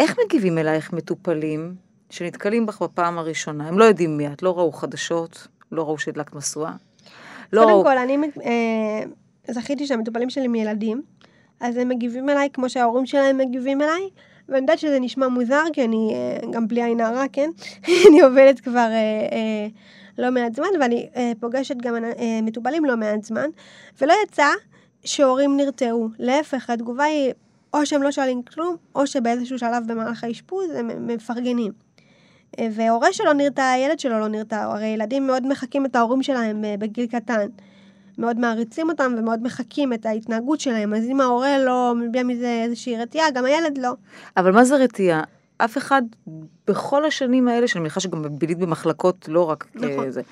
איך 0.00 0.16
מגיבים 0.24 0.58
אלייך 0.58 0.92
מטופלים 0.92 1.74
שנתקלים 2.10 2.66
בך 2.66 2.82
בפעם 2.82 3.18
הראשונה? 3.18 3.68
הם 3.68 3.78
לא 3.78 3.84
יודעים 3.84 4.16
מי 4.16 4.32
את, 4.32 4.42
לא 4.42 4.58
ראו 4.58 4.72
חדשות, 4.72 5.46
לא 5.72 5.82
ראו 5.82 5.98
שהדלקת 5.98 6.34
משואה. 6.34 6.72
לא 7.52 7.60
קודם 7.60 7.72
ראו... 7.72 7.84
כל, 7.84 7.98
אני 7.98 8.18
זכיתי 9.50 9.86
שהמטופלים 9.86 10.30
שלי 10.30 10.48
מילדים. 10.48 11.02
אז 11.60 11.76
הם 11.76 11.88
מגיבים 11.88 12.30
אליי 12.30 12.48
כמו 12.52 12.68
שההורים 12.68 13.06
שלהם 13.06 13.38
מגיבים 13.38 13.82
אליי, 13.82 14.08
ואני 14.48 14.60
יודעת 14.60 14.78
שזה 14.78 15.00
נשמע 15.00 15.28
מוזר, 15.28 15.62
כי 15.72 15.84
אני 15.84 16.14
אה, 16.14 16.50
גם 16.50 16.68
בלי 16.68 16.82
עין 16.82 17.00
הרע, 17.00 17.24
כן? 17.32 17.50
אני 18.08 18.20
עובדת 18.20 18.60
כבר 18.60 18.78
אה, 18.78 19.28
אה, 19.32 19.66
לא 20.18 20.30
מעט 20.30 20.54
זמן, 20.54 20.66
ואני 20.80 21.08
אה, 21.16 21.32
פוגשת 21.40 21.76
גם 21.76 21.94
אה, 22.04 22.40
מטופלים 22.42 22.84
לא 22.84 22.96
מעט 22.96 23.24
זמן, 23.24 23.48
ולא 24.00 24.14
יצא 24.24 24.48
שהורים 25.04 25.56
נרתעו. 25.56 26.08
להפך, 26.18 26.70
התגובה 26.70 27.04
היא 27.04 27.32
או 27.74 27.86
שהם 27.86 28.02
לא 28.02 28.12
שואלים 28.12 28.42
כלום, 28.42 28.76
או 28.94 29.06
שבאיזשהו 29.06 29.58
שלב 29.58 29.82
במהלך 29.86 30.24
האשפוז 30.24 30.70
הם 30.70 31.06
מפרגנים. 31.06 31.72
אה, 32.58 32.68
והורה 32.72 33.12
שלא 33.12 33.34
נרתע, 33.34 33.70
הילד 33.70 33.98
שלו 33.98 34.18
לא 34.18 34.28
נרתע, 34.28 34.62
הרי 34.62 34.86
ילדים 34.86 35.26
מאוד 35.26 35.46
מחקים 35.46 35.86
את 35.86 35.96
ההורים 35.96 36.22
שלהם 36.22 36.64
אה, 36.64 36.74
בגיל 36.78 37.06
קטן. 37.06 37.46
מאוד 38.18 38.38
מעריצים 38.38 38.88
אותם 38.88 39.14
ומאוד 39.18 39.42
מחקים 39.42 39.92
את 39.92 40.06
ההתנהגות 40.06 40.60
שלהם, 40.60 40.94
אז 40.94 41.04
אם 41.04 41.20
ההורה 41.20 41.58
לא 41.58 41.94
מביע 41.96 42.22
מזה 42.22 42.62
איזושהי 42.64 42.96
רתיעה, 42.96 43.30
גם 43.30 43.44
הילד 43.44 43.78
לא. 43.78 43.92
אבל 44.36 44.52
מה 44.52 44.64
זה 44.64 44.76
רתיעה? 44.76 45.22
אף 45.58 45.78
אחד 45.78 46.02
בכל 46.66 47.04
השנים 47.04 47.48
האלה, 47.48 47.68
שאני 47.68 47.80
מניחה 47.80 48.00
שגם 48.00 48.38
בילית 48.38 48.58
במחלקות, 48.58 49.28
לא 49.28 49.50
רק 49.50 49.66
נכון. 49.74 50.06
כזה, 50.06 50.22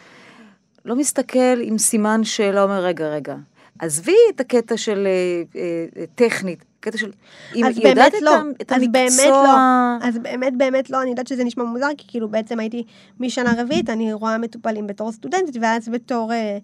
לא 0.84 0.96
מסתכל 0.96 1.60
עם 1.62 1.78
סימן 1.78 2.24
שאלה, 2.24 2.62
אומר, 2.62 2.84
רגע, 2.84 3.08
רגע, 3.08 3.36
עזבי 3.78 4.16
את 4.30 4.40
הקטע 4.40 4.76
של 4.76 5.06
אה, 5.06 5.60
אה, 5.60 6.06
טכנית, 6.14 6.64
קטע 6.80 6.98
של... 6.98 7.10
אם 7.56 7.64
היא 7.64 7.88
יודעת 7.88 8.12
לא. 8.22 8.30
את, 8.60 8.72
אז 8.72 8.82
המקצוע... 8.82 8.92
באמת 8.92 9.20
לא. 9.28 10.08
אז 10.08 10.18
באמת 10.18 10.56
באמת 10.56 10.90
לא, 10.90 11.02
אני 11.02 11.10
יודעת 11.10 11.26
שזה 11.26 11.44
נשמע 11.44 11.64
מוזר, 11.64 11.88
כי 11.98 12.04
כאילו 12.08 12.28
בעצם 12.28 12.60
הייתי 12.60 12.84
משנה 13.20 13.52
רביעית, 13.58 13.90
אני 13.90 14.12
רואה 14.12 14.38
מטופלים 14.38 14.86
בתור 14.86 15.12
סטודנטית, 15.12 15.56
ואז 15.60 15.88
בתור 15.88 16.32
אה, 16.32 16.58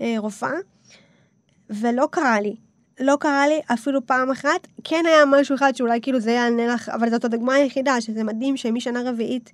אה, 0.00 0.14
רופאה, 0.18 0.56
ולא 1.70 2.08
קרה 2.10 2.40
לי. 2.40 2.56
לא 3.00 3.16
קרה 3.20 3.48
לי 3.48 3.60
אפילו 3.72 4.06
פעם 4.06 4.30
אחת, 4.30 4.66
כן 4.84 5.04
היה 5.06 5.24
משהו 5.26 5.54
אחד 5.54 5.76
שאולי 5.76 6.00
כאילו 6.00 6.20
זה 6.20 6.30
יענה 6.30 6.66
לך, 6.66 6.88
אבל 6.88 7.10
זאת 7.10 7.24
הדוגמה 7.24 7.54
היחידה, 7.54 8.00
שזה 8.00 8.24
מדהים 8.24 8.56
שמשנה 8.56 9.10
רביעית, 9.10 9.52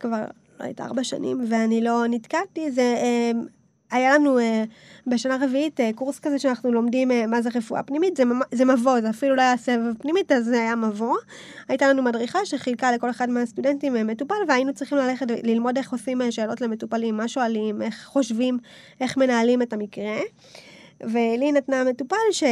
כבר, 0.00 0.24
לא 0.60 0.64
הייתה 0.64 0.84
ארבע 0.84 1.04
שנים, 1.04 1.44
ואני 1.48 1.80
לא 1.80 2.04
נתקעתי, 2.08 2.70
זה... 2.70 2.82
אה, 2.82 3.30
היה 3.92 4.14
לנו 4.14 4.38
אה, 4.38 4.64
בשנה 5.06 5.36
רביעית 5.40 5.80
אה, 5.80 5.90
קורס 5.94 6.18
כזה 6.18 6.38
שאנחנו 6.38 6.72
לומדים 6.72 7.10
אה, 7.10 7.26
מה 7.26 7.42
זה 7.42 7.50
רפואה 7.54 7.82
פנימית, 7.82 8.16
זה, 8.16 8.22
זה 8.52 8.64
מבוא, 8.64 9.00
זה 9.00 9.10
אפילו 9.10 9.34
לא 9.34 9.42
היה 9.42 9.56
סבב 9.56 9.92
פנימית, 9.98 10.32
אז 10.32 10.44
זה 10.44 10.60
היה 10.60 10.76
מבוא. 10.76 11.16
הייתה 11.68 11.88
לנו 11.88 12.02
מדריכה 12.02 12.38
שחילקה 12.44 12.92
לכל 12.92 13.10
אחד 13.10 13.30
מהסטודנטים 13.30 14.06
מטופל, 14.06 14.34
והיינו 14.48 14.74
צריכים 14.74 14.98
ללכת 14.98 15.26
ללמוד 15.42 15.76
איך 15.76 15.92
עושים 15.92 16.20
שאלות 16.30 16.60
למטופלים, 16.60 17.16
מה 17.16 17.28
שואלים, 17.28 17.82
איך 17.82 18.04
חושבים, 18.06 18.58
איך 19.00 19.16
מנהלים 19.16 19.62
את 19.62 19.72
המקרה. 19.72 20.20
ולי 21.00 21.52
נתנה 21.52 21.84
מטופל 21.84 22.48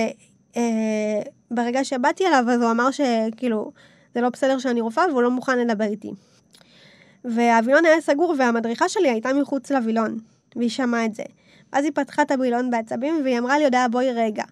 שברגע 1.51 1.85
שבאתי 1.85 2.27
אליו, 2.27 2.45
אז 2.51 2.63
הוא 2.63 2.71
אמר 2.71 2.91
שכאילו, 2.91 3.73
זה 4.15 4.21
לא 4.21 4.29
בסדר 4.29 4.59
שאני 4.59 4.81
רופאה 4.81 5.05
והוא 5.11 5.23
לא 5.23 5.31
מוכן 5.31 5.59
לדבר 5.59 5.85
איתי. 5.85 6.11
והווילון 7.25 7.85
היה 7.85 8.01
סגור 8.01 8.35
והמדריכה 8.39 8.89
שלי 8.89 9.09
הייתה 9.11 9.33
מחוץ 9.33 9.71
לווילון. 9.71 10.19
והיא 10.57 10.71
שמעה 10.71 11.05
את 11.05 11.15
זה. 11.15 11.23
ואז 11.73 11.85
היא 11.85 11.93
פתחה 11.95 12.23
את 12.23 12.31
הבילון 12.31 12.71
בעצבים, 12.71 13.21
והיא 13.25 13.39
אמרה 13.39 13.59
לי, 13.59 13.65
יודע, 13.65 13.87
בואי 13.91 14.13
רגע. 14.13 14.45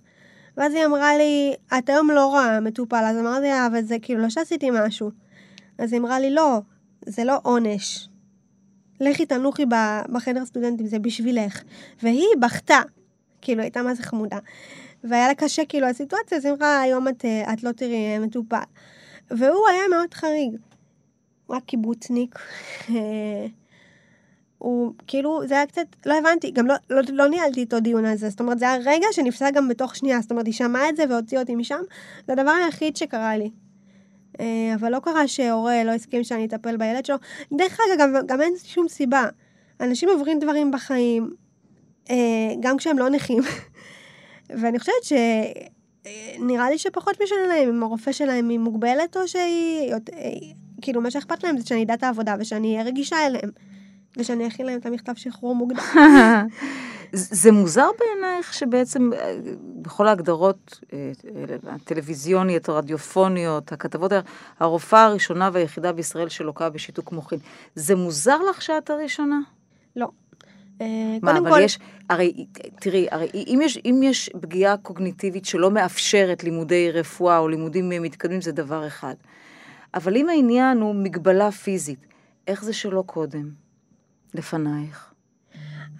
ואז 0.56 0.74
היא 0.74 0.86
אמרה 0.86 1.16
לי, 1.16 1.54
את 1.78 1.88
היום 1.88 2.10
לא 2.10 2.26
רואה 2.26 2.60
מטופל, 2.60 3.04
אז 3.04 3.16
אמרתי 3.16 3.46
לה, 3.46 3.66
אבל 3.66 3.82
זה 3.82 3.96
כאילו 4.02 4.22
לא 4.22 4.30
שעשיתי 4.30 4.68
משהו. 4.72 5.10
אז 5.78 5.92
היא 5.92 6.00
אמרה 6.00 6.20
לי, 6.20 6.30
לא, 6.30 6.60
זה 7.06 7.24
לא 7.24 7.38
עונש. 7.42 8.08
לכי 9.00 9.26
תנוחי 9.26 9.64
בחדר 10.12 10.44
סטודנטים, 10.44 10.86
זה 10.86 10.98
בשבילך. 10.98 11.62
והיא 12.02 12.26
בכתה, 12.40 12.80
כאילו, 13.40 13.62
הייתה 13.62 13.82
מה 13.82 13.94
זה 13.94 14.02
חמודה. 14.02 14.38
והיה 15.04 15.28
לה 15.28 15.34
קשה, 15.34 15.64
כאילו, 15.64 15.86
הסיטואציה, 15.86 16.38
אז 16.38 16.44
היא 16.44 16.54
אמרה, 16.54 16.80
היום 16.80 17.08
את, 17.08 17.24
את 17.52 17.62
לא 17.62 17.72
תראי 17.72 18.18
מטופל. 18.18 18.56
והוא 19.30 19.68
היה 19.68 19.82
מאוד 19.90 20.14
חריג. 20.14 20.56
הוא 21.46 21.54
היה 21.54 21.60
קיבוצניק. 21.60 22.38
הוא 24.58 24.92
כאילו, 25.06 25.40
זה 25.46 25.54
היה 25.54 25.66
קצת, 25.66 25.86
לא 26.06 26.18
הבנתי, 26.18 26.50
גם 26.50 26.66
לא, 26.66 26.74
לא, 26.90 27.02
לא 27.12 27.28
ניהלתי 27.28 27.60
איתו 27.60 27.80
דיון 27.80 28.04
על 28.04 28.16
זה, 28.16 28.30
זאת 28.30 28.40
אומרת, 28.40 28.58
זה 28.58 28.70
היה 28.70 28.78
רגע 28.84 29.06
שנפסק 29.12 29.50
גם 29.54 29.68
בתוך 29.68 29.96
שנייה, 29.96 30.20
זאת 30.20 30.30
אומרת, 30.30 30.46
היא 30.46 30.54
שמעה 30.54 30.88
את 30.88 30.96
זה 30.96 31.04
והוציאה 31.08 31.40
אותי 31.40 31.54
משם, 31.54 31.80
זה 32.26 32.32
הדבר 32.32 32.50
היחיד 32.50 32.96
שקרה 32.96 33.36
לי. 33.36 33.50
אה, 34.40 34.74
אבל 34.74 34.92
לא 34.92 34.98
קרה 34.98 35.28
שהורה 35.28 35.84
לא 35.84 35.90
הסכים 35.90 36.24
שאני 36.24 36.44
אטפל 36.44 36.76
בילד 36.76 37.06
שלו. 37.06 37.16
דרך 37.52 37.78
אגב, 37.80 38.00
גם, 38.00 38.26
גם 38.26 38.40
אין 38.40 38.52
שום 38.64 38.88
סיבה. 38.88 39.26
אנשים 39.80 40.08
עוברים 40.08 40.38
דברים 40.38 40.70
בחיים, 40.70 41.30
אה, 42.10 42.16
גם 42.60 42.76
כשהם 42.76 42.98
לא 42.98 43.08
נכים. 43.08 43.42
ואני 44.60 44.78
חושבת 44.78 45.04
שנראה 45.04 46.64
אה, 46.64 46.70
לי 46.70 46.78
שפחות 46.78 47.22
משנה 47.22 47.46
להם 47.48 47.68
אם 47.68 47.82
הרופא 47.82 48.12
שלהם 48.12 48.48
היא 48.48 48.58
מוגבלת 48.58 49.16
או 49.16 49.28
שהיא... 49.28 49.94
כאילו, 50.82 51.00
מה 51.00 51.10
שאכפת 51.10 51.44
להם 51.44 51.58
זה 51.58 51.66
שאני 51.66 51.84
אדע 51.84 51.94
את 51.94 52.02
העבודה 52.02 52.36
ושאני 52.38 52.72
אהיה 52.72 52.82
רגישה 52.82 53.26
אליהם. 53.26 53.50
ושאני 54.16 54.48
אכין 54.48 54.66
להם 54.66 54.78
את 54.78 54.86
המכתב 54.86 55.12
שחרור 55.16 55.54
מוקדם. 55.54 55.78
זה 57.12 57.52
מוזר 57.52 57.88
בעינייך 57.98 58.54
שבעצם 58.54 59.10
אה, 59.12 59.36
בכל 59.82 60.08
ההגדרות 60.08 60.80
אה, 60.92 61.12
הטלוויזיוניות, 61.66 62.68
הרדיופוניות, 62.68 63.72
הכתבות, 63.72 64.12
הרופאה 64.60 65.04
הראשונה 65.04 65.50
והיחידה 65.52 65.92
בישראל 65.92 66.28
שלוקה 66.28 66.70
בשיתוק 66.70 67.12
מוחין, 67.12 67.38
זה 67.74 67.94
מוזר 67.94 68.38
לך 68.50 68.62
שאת 68.62 68.90
הראשונה? 68.90 69.38
לא. 69.96 70.08
אה, 70.80 70.86
מה, 71.22 71.38
אבל 71.38 71.50
כל... 71.50 71.60
יש, 71.60 71.78
הרי, 72.10 72.46
תראי, 72.80 73.06
הרי 73.10 73.28
אם 73.34 73.60
יש, 73.62 73.78
אם 73.84 74.00
יש 74.04 74.30
פגיעה 74.40 74.76
קוגניטיבית 74.76 75.44
שלא 75.44 75.70
מאפשרת 75.70 76.44
לימודי 76.44 76.90
רפואה 76.90 77.38
או 77.38 77.48
לימודים 77.48 77.88
מתקדמים, 77.88 78.40
זה 78.40 78.52
דבר 78.52 78.86
אחד. 78.86 79.14
אבל 79.94 80.16
אם 80.16 80.28
העניין 80.28 80.78
הוא 80.80 80.94
מגבלה 80.94 81.50
פיזית, 81.50 82.06
איך 82.46 82.64
זה 82.64 82.72
שלא 82.72 83.02
קודם? 83.06 83.67
לפנייך? 84.34 85.12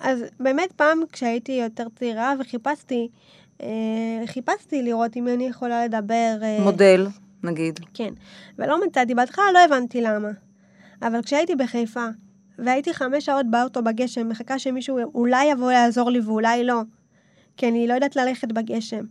אז 0.01 0.25
באמת 0.41 0.73
פעם 0.73 1.01
כשהייתי 1.13 1.53
יותר 1.53 1.87
צעירה 1.99 2.35
וחיפשתי, 2.41 3.09
אה, 3.63 3.67
חיפשתי 4.27 4.83
לראות 4.83 5.17
אם 5.17 5.29
אני 5.29 5.47
יכולה 5.47 5.85
לדבר... 5.85 6.39
אה, 6.43 6.59
מודל, 6.61 7.07
נגיד. 7.43 7.81
כן, 7.95 8.15
ולא 8.59 8.87
מצאתי, 8.87 9.15
בהתחלה 9.15 9.45
לא 9.55 9.59
הבנתי 9.59 10.01
למה. 10.01 10.31
אבל 11.03 11.23
כשהייתי 11.23 11.55
בחיפה, 11.57 12.07
והייתי 12.59 12.95
חמש 12.95 13.25
שעות 13.25 13.47
באוטו 13.51 13.83
בגשם, 13.83 14.29
מחכה 14.29 14.59
שמישהו 14.59 14.99
אולי 15.15 15.45
יבוא 15.45 15.73
לעזור 15.73 16.11
לי 16.11 16.21
ואולי 16.21 16.65
לא, 16.65 16.81
כי 17.57 17.69
אני 17.69 17.87
לא 17.87 17.95
יודעת 17.95 18.17
ללכת 18.17 18.53
בגשם. 18.53 19.05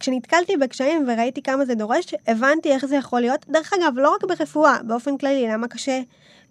כשנתקלתי 0.00 0.56
בקשיים 0.56 1.04
וראיתי 1.08 1.42
כמה 1.42 1.64
זה 1.64 1.74
דורש, 1.74 2.14
הבנתי 2.26 2.72
איך 2.72 2.86
זה 2.86 2.96
יכול 2.96 3.20
להיות. 3.20 3.46
דרך 3.48 3.72
אגב, 3.72 3.98
לא 3.98 4.14
רק 4.14 4.24
ברפואה, 4.24 4.82
באופן 4.82 5.18
כללי, 5.18 5.48
למה 5.48 5.68
קשה 5.68 6.00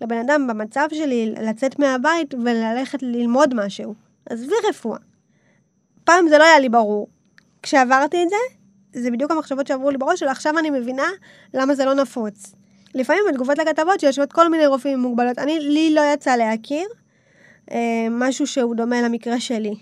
לבן 0.01 0.17
אדם 0.17 0.47
במצב 0.47 0.87
שלי 0.93 1.33
לצאת 1.41 1.79
מהבית 1.79 2.33
וללכת 2.33 3.03
ללמוד 3.03 3.53
משהו. 3.53 3.95
עזבי 4.29 4.55
רפואה. 4.69 4.99
פעם 6.03 6.29
זה 6.29 6.37
לא 6.37 6.43
היה 6.43 6.59
לי 6.59 6.69
ברור. 6.69 7.07
כשעברתי 7.63 8.23
את 8.23 8.29
זה, 8.29 8.35
זה 9.01 9.11
בדיוק 9.11 9.31
המחשבות 9.31 9.67
שעברו 9.67 9.89
לי 9.89 9.97
בראש, 9.97 10.21
ועכשיו 10.21 10.59
אני 10.59 10.69
מבינה 10.69 11.07
למה 11.53 11.75
זה 11.75 11.85
לא 11.85 11.93
נפוץ. 11.93 12.55
לפעמים 12.95 13.21
בתגובות 13.29 13.57
לכתבות 13.57 13.99
שיושבות 13.99 14.33
כל 14.33 14.49
מיני 14.49 14.65
רופאים 14.65 14.93
עם 14.93 14.99
מוגבלות, 14.99 15.39
אני, 15.39 15.59
לי 15.59 15.93
לא 15.93 16.01
יצא 16.13 16.35
להכיר 16.35 16.87
אה, 17.71 18.07
משהו 18.11 18.47
שהוא 18.47 18.75
דומה 18.75 19.01
למקרה 19.01 19.39
שלי. 19.39 19.75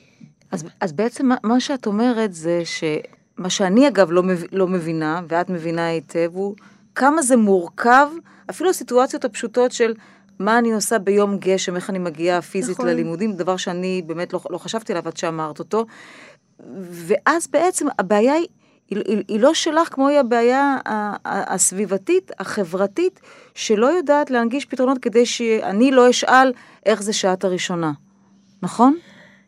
אז, 0.51 0.65
אז 0.79 0.93
בעצם 0.93 1.29
מה 1.43 1.59
שאת 1.59 1.85
אומרת 1.85 2.33
זה 2.33 2.61
שמה 2.65 3.49
שאני 3.49 3.87
אגב 3.87 4.11
לא, 4.11 4.23
מב, 4.23 4.43
לא 4.51 4.67
מבינה, 4.67 5.21
ואת 5.27 5.49
מבינה 5.49 5.87
היטב, 5.87 6.29
הוא 6.33 6.55
כמה 6.95 7.21
זה 7.21 7.37
מורכב 7.37 8.07
אפילו 8.49 8.69
הסיטואציות 8.69 9.25
הפשוטות 9.25 9.71
של 9.71 9.93
מה 10.39 10.57
אני 10.57 10.73
עושה 10.73 10.99
ביום 10.99 11.37
גשם, 11.37 11.75
איך 11.75 11.89
אני 11.89 11.99
מגיעה 11.99 12.41
פיזית 12.41 12.75
נכון. 12.75 12.87
ללימודים, 12.87 13.33
דבר 13.33 13.57
שאני 13.57 14.01
באמת 14.05 14.33
לא, 14.33 14.39
לא 14.49 14.57
חשבתי 14.57 14.93
עליו 14.93 15.07
עד 15.07 15.17
שאמרת 15.17 15.59
אותו. 15.59 15.85
ואז 16.89 17.47
בעצם 17.47 17.87
הבעיה 17.99 18.33
היא, 18.33 18.47
היא, 18.89 19.03
היא, 19.05 19.23
היא 19.27 19.39
לא 19.39 19.53
שלך 19.53 19.87
כמו 19.91 20.07
היא 20.07 20.19
הבעיה 20.19 20.77
הסביבתית, 21.25 22.31
החברתית, 22.39 23.19
שלא 23.55 23.87
יודעת 23.87 24.29
להנגיש 24.29 24.65
פתרונות 24.65 24.97
כדי 24.97 25.25
שאני 25.25 25.91
לא 25.91 26.09
אשאל 26.09 26.53
איך 26.85 27.03
זה 27.03 27.13
שעת 27.13 27.43
הראשונה, 27.43 27.91
נכון? 28.63 28.95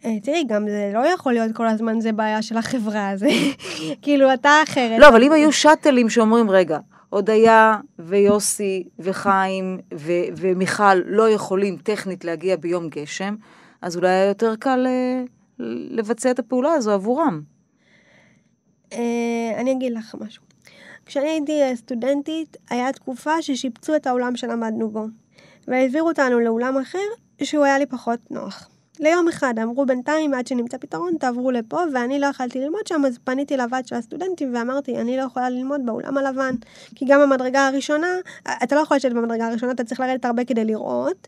אה, 0.06 0.20
תראי, 0.24 0.44
גם 0.48 0.70
זה 0.70 0.92
לא 0.94 1.08
יכול 1.08 1.34
להיות 1.34 1.56
כל 1.56 1.68
הזמן 1.68 2.02
זה 2.02 2.12
בעיה 2.12 2.42
של 2.42 2.58
החברה, 2.58 3.12
זה 3.16 3.28
כאילו 4.02 4.34
אתה 4.34 4.50
אחרת. 4.64 5.00
לא, 5.00 5.08
אבל 5.08 5.24
אם 5.24 5.32
היו 5.32 5.52
שאטלים 5.52 6.10
שאומרים, 6.10 6.52
רגע, 6.52 6.80
הודיה 7.16 7.80
ויוסי 8.00 8.84
וחיים 9.00 9.80
ו- 9.94 10.28
ומיכל 10.38 10.96
לא 11.06 11.30
יכולים 11.30 11.78
טכנית 11.78 12.26
להגיע 12.26 12.56
ביום 12.56 12.90
גשם, 12.90 13.36
אז 13.82 13.98
אולי 13.98 14.10
היה 14.10 14.26
יותר 14.26 14.56
קל 14.56 14.86
אה, 14.88 15.24
לבצע 15.90 16.32
את 16.32 16.40
הפעולה 16.40 16.74
הזו 16.74 16.92
עבורם. 16.92 17.42
אה, 18.94 19.00
אני 19.58 19.72
אגיד 19.72 19.94
לך 19.94 20.16
משהו. 20.20 20.44
כשאני 21.06 21.30
הייתי 21.30 21.62
סטודנטית, 21.76 22.58
היה 22.70 22.94
תקופה 22.94 23.42
ששיפצו 23.42 23.96
את 23.96 24.08
האולם 24.08 24.36
שלמדנו 24.36 24.90
בו, 24.90 25.06
והעבירו 25.68 26.08
אותנו 26.08 26.40
לאולם 26.40 26.78
אחר 26.78 27.08
שהוא 27.44 27.66
היה 27.66 27.80
לי 27.80 27.86
פחות 27.86 28.20
נוח. 28.32 28.70
ליום 29.00 29.28
אחד, 29.28 29.60
אמרו 29.60 29.86
בינתיים, 29.86 30.34
עד 30.34 30.48
שנמצא 30.48 30.78
פתרון, 30.78 31.14
תעברו 31.20 31.52
לפה, 31.52 31.80
ואני 31.94 32.20
לא 32.20 32.26
יכלתי 32.26 32.60
ללמוד 32.60 32.88
שם, 32.88 33.02
אז 33.06 33.18
פניתי 33.24 33.58
לוועד 33.58 33.88
של 33.88 33.96
הסטודנטים 33.96 34.56
ואמרתי, 34.56 34.98
אני 34.98 35.18
לא 35.18 35.22
יכולה 35.22 35.50
ללמוד 35.50 35.82
באולם 35.86 36.18
הלבן, 36.18 36.56
כי 36.96 37.06
גם 37.08 37.22
המדרגה 37.22 37.68
הראשונה, 37.68 38.08
אתה 38.64 38.76
לא 38.76 38.80
יכול 38.80 38.98
לשבת 38.98 39.14
במדרגה 39.14 39.48
הראשונה, 39.48 39.72
אתה 39.72 39.84
צריך 39.84 40.00
לרדת 40.00 40.26
הרבה 40.26 40.46
כדי 40.46 40.66
לראות, 40.66 41.28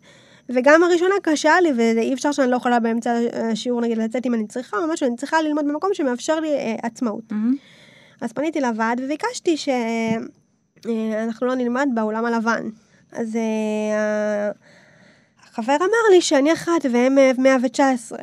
וגם 0.50 0.84
הראשונה 0.84 1.16
קשה 1.24 1.60
לי, 1.62 1.72
ואי 1.76 2.14
אפשר 2.14 2.32
שאני 2.32 2.52
לא 2.52 2.56
יכולה 2.56 2.80
באמצע 2.80 3.20
השיעור 3.34 3.82
נגיד 3.82 3.98
לצאת 3.98 4.26
אם 4.26 4.34
אני 4.34 4.48
צריכה, 4.48 4.78
או 4.78 4.88
משהו, 4.88 5.08
אני 5.08 5.16
צריכה 5.16 5.42
ללמוד 5.42 5.66
במקום 5.68 5.90
שמאפשר 5.94 6.40
לי 6.40 6.50
אה, 6.50 6.76
עצמאות. 6.84 7.24
Mm-hmm. 7.32 8.22
אז 8.22 8.34
פניתי 8.34 8.62
לוועד 8.62 9.02
וביקשתי 9.04 9.58
שאנחנו 9.58 11.48
אה, 11.48 11.52
לא 11.52 11.56
נלמד 11.56 11.88
באולם 11.94 12.26
הלבן. 12.26 12.70
אז 13.12 13.36
אה, 13.36 14.52
החבר 15.60 15.76
אמר 15.76 16.10
לי 16.12 16.22
שאני 16.22 16.54
אחת 16.54 16.86
והם 16.92 17.16
119. 17.38 18.20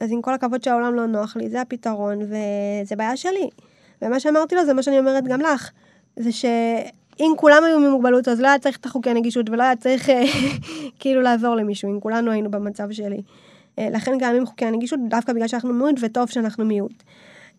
אז 0.00 0.12
עם 0.12 0.22
כל 0.22 0.34
הכבוד 0.34 0.62
שהעולם 0.62 0.94
לא 0.94 1.06
נוח 1.06 1.36
לי, 1.36 1.50
זה 1.50 1.60
הפתרון, 1.60 2.18
וזה 2.22 2.96
בעיה 2.96 3.16
שלי. 3.16 3.48
ומה 4.02 4.20
שאמרתי 4.20 4.54
לו 4.54 4.64
זה 4.64 4.74
מה 4.74 4.82
שאני 4.82 4.98
אומרת 4.98 5.24
גם 5.24 5.40
לך, 5.40 5.70
זה 6.16 6.32
שאם 6.32 7.32
כולם 7.36 7.64
היו 7.64 7.80
ממוגבלות, 7.80 8.28
אז 8.28 8.40
לא 8.40 8.48
היה 8.48 8.58
צריך 8.58 8.76
את 8.76 8.86
החוקי 8.86 9.10
הנגישות, 9.10 9.50
ולא 9.50 9.62
היה 9.62 9.76
צריך 9.76 10.10
אה, 10.10 10.24
כאילו 11.00 11.20
לעזור 11.20 11.54
למישהו, 11.54 11.94
אם 11.94 12.00
כולנו 12.00 12.30
היינו 12.30 12.50
במצב 12.50 12.90
שלי. 12.90 13.22
אה, 13.78 13.88
לכן 13.90 14.18
קיימים 14.18 14.46
חוקי 14.46 14.64
הנגישות, 14.64 15.00
דווקא 15.08 15.32
בגלל 15.32 15.48
שאנחנו 15.48 15.72
מיעוט, 15.72 15.96
וטוב 16.00 16.30
שאנחנו 16.30 16.64
מיעוט. 16.64 17.02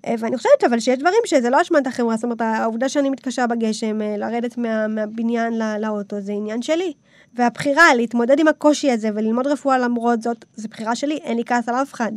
אה, 0.08 0.16
ואני 0.20 0.38
חושבת 0.38 0.64
אבל 0.68 0.80
שיש 0.80 1.00
דברים 1.00 1.22
שזה 1.26 1.50
לא 1.50 1.62
אשמת 1.62 1.88
החברה, 1.88 2.16
זאת 2.16 2.24
אומרת, 2.24 2.42
העובדה 2.42 2.90
שאני 2.90 3.10
מתקשה 3.10 3.48
בגשם, 3.48 4.00
לרדת 4.18 4.58
מה, 4.58 4.88
מהבניין 4.88 5.58
לא, 5.58 5.78
לאוטו, 5.78 6.22
זה 6.22 6.32
עניין 6.32 6.62
שלי. 6.62 6.94
והבחירה 7.34 7.96
להתמודד 7.96 8.40
עם 8.40 8.48
הקושי 8.48 8.92
הזה 8.92 9.10
וללמוד 9.16 9.48
רפואה 9.48 9.78
למרות 9.78 10.22
זאת, 10.22 10.46
זו 10.56 10.68
בחירה 10.68 10.96
שלי, 10.96 11.18
אין 11.24 11.38
לי 11.38 11.46
כעס 11.46 11.70
על 11.70 11.76
אף 11.76 11.94
אחד. 11.94 12.12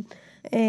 אה, 0.53 0.59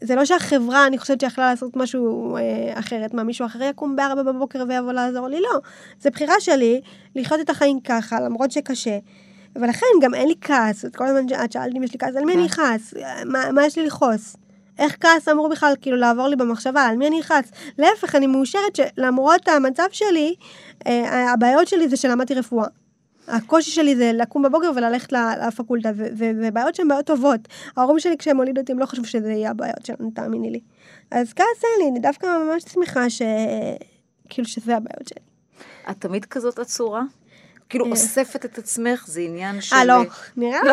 זה 0.00 0.14
לא 0.14 0.24
שהחברה, 0.24 0.86
אני 0.86 0.98
חושבת 0.98 1.20
שיכלה 1.20 1.50
לעשות 1.50 1.76
משהו 1.76 2.36
אה, 2.36 2.78
אחרת, 2.78 3.14
מה 3.14 3.22
מישהו 3.22 3.46
אחר 3.46 3.62
יקום 3.62 3.96
בארבע 3.96 4.22
בבוקר 4.22 4.64
ויבוא 4.68 4.92
לעזור 4.92 5.28
לי, 5.28 5.40
לא. 5.40 5.60
זו 6.00 6.10
בחירה 6.10 6.34
שלי 6.40 6.80
לחיות 7.16 7.40
את 7.40 7.50
החיים 7.50 7.80
ככה, 7.80 8.20
למרות 8.20 8.50
שקשה. 8.50 8.98
ולכן 9.56 9.86
גם 10.02 10.14
אין 10.14 10.28
לי 10.28 10.34
כעס, 10.40 10.84
כל 10.96 11.06
הזמן 11.06 11.44
את 11.44 11.52
שאלת 11.52 11.76
אם 11.76 11.82
יש 11.82 11.92
לי 11.92 11.98
כעס, 11.98 12.16
על 12.16 12.24
מי 12.24 12.34
אני 12.34 12.48
כן. 12.48 12.54
אכעס? 12.54 12.94
מה, 13.24 13.52
מה 13.52 13.66
יש 13.66 13.78
לי 13.78 13.86
לכעוס? 13.86 14.36
איך 14.78 14.96
כעס 15.00 15.28
אמור 15.28 15.48
בכלל 15.48 15.72
כאילו 15.80 15.96
לעבור 15.96 16.28
לי 16.28 16.36
במחשבה, 16.36 16.82
על 16.82 16.96
מי 16.96 17.06
אני 17.06 17.20
אכעס? 17.20 17.50
להפך, 17.78 18.14
אני 18.14 18.26
מאושרת 18.26 18.76
שלמרות 18.76 19.48
המצב 19.48 19.86
שלי, 19.92 20.34
אה, 20.86 21.32
הבעיות 21.32 21.68
שלי 21.68 21.88
זה 21.88 21.96
שלמדתי 21.96 22.34
רפואה. 22.34 22.66
הקושי 23.28 23.70
שלי 23.70 23.96
זה 23.96 24.10
לקום 24.14 24.42
בבוקר 24.42 24.70
וללכת 24.76 25.12
לפקולטה, 25.12 25.90
ובעיות 26.16 26.74
שהן 26.74 26.88
בעיות 26.88 27.06
טובות. 27.06 27.40
ההורים 27.76 27.98
שלי 27.98 28.16
כשהם 28.18 28.36
הולידו 28.36 28.60
אותי 28.60 28.72
הם 28.72 28.78
לא 28.78 28.86
חשבו 28.86 29.04
שזה 29.04 29.32
יהיה 29.32 29.50
הבעיות 29.50 29.86
שלנו, 29.86 30.10
תאמיני 30.14 30.50
לי. 30.50 30.60
אז 31.10 31.32
כעס 31.32 31.64
אין 31.64 31.84
לי, 31.84 31.90
אני 31.90 32.00
דווקא 32.00 32.26
ממש 32.26 32.62
שמחה 32.62 33.10
ש... 33.10 33.22
כאילו 34.28 34.48
שזה 34.48 34.76
הבעיות 34.76 35.08
שלי. 35.08 35.20
את 35.90 36.00
תמיד 36.00 36.24
כזאת 36.24 36.58
עצורה? 36.58 37.02
כאילו 37.68 37.84
אה. 37.84 37.90
אוספת 37.90 38.44
את 38.44 38.58
עצמך, 38.58 39.04
זה 39.06 39.20
עניין 39.20 39.60
של... 39.60 39.76
אה, 39.76 39.84
לא, 39.84 39.94
נראה 40.36 40.60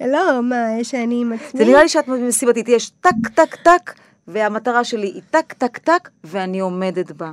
לי. 0.00 0.06
לא, 0.12 0.42
מה, 0.42 0.56
שאני 0.82 1.20
עם 1.20 1.32
עצמי? 1.32 1.58
זה 1.58 1.64
נראה 1.64 1.82
לי 1.82 1.88
שאת 1.88 2.08
מסיבתית, 2.08 2.68
יש 2.68 2.90
טק, 2.90 3.28
טק, 3.34 3.54
טק, 3.54 3.92
והמטרה 4.28 4.84
שלי 4.84 5.06
היא 5.06 5.22
טק, 5.30 5.52
טק, 5.52 5.78
טק, 5.78 6.08
ואני 6.24 6.60
עומדת 6.60 7.12
בה. 7.12 7.32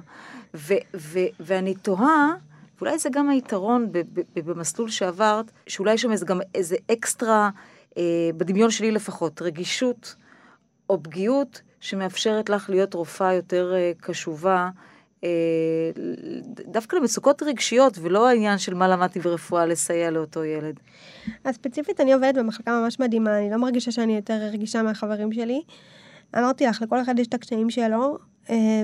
ואני 1.40 1.76
תוהה... 1.76 2.34
ואולי 2.78 2.98
זה 2.98 3.10
גם 3.12 3.30
היתרון 3.30 3.92
במסלול 4.36 4.90
שעברת, 4.90 5.52
שאולי 5.68 5.94
יש 5.94 6.02
שם 6.02 6.16
גם 6.26 6.40
איזה 6.56 6.76
אקסטרה, 6.92 7.50
אה, 7.98 8.30
בדמיון 8.38 8.72
שלי 8.72 8.92
לפחות, 8.92 9.42
רגישות 9.42 10.16
או 10.90 11.04
פגיעות 11.04 11.62
שמאפשרת 11.80 12.50
לך 12.50 12.70
להיות 12.70 12.94
רופאה 12.94 13.34
יותר 13.34 13.74
אה, 13.76 13.92
קשובה. 14.02 14.70
אה, 15.24 15.30
דווקא 16.68 16.96
למצוקות 16.96 17.44
רגשיות, 17.44 17.98
ולא 18.02 18.30
העניין 18.30 18.58
של 18.58 18.74
מה 18.74 18.88
למדתי 18.88 19.20
ברפואה 19.20 19.66
לסייע 19.66 20.12
לאותו 20.12 20.44
ילד. 20.44 20.80
אז 21.44 21.56
ספציפית 21.56 22.02
אני 22.02 22.14
עובדת 22.14 22.36
במחלקה 22.36 22.82
ממש 22.82 23.00
מדהימה, 23.00 23.38
אני 23.38 23.52
לא 23.52 23.58
מרגישה 23.58 23.92
שאני 23.92 24.16
יותר 24.16 24.34
רגישה 24.52 24.84
מהחברים 24.84 25.34
שלי. 25.34 25.62
אמרתי 26.38 26.66
לך, 26.66 26.82
לכל 26.82 27.02
אחד 27.02 27.20
יש 27.20 27.28
את 27.28 27.34
הקשיים 27.34 27.70
שלו, 27.70 28.18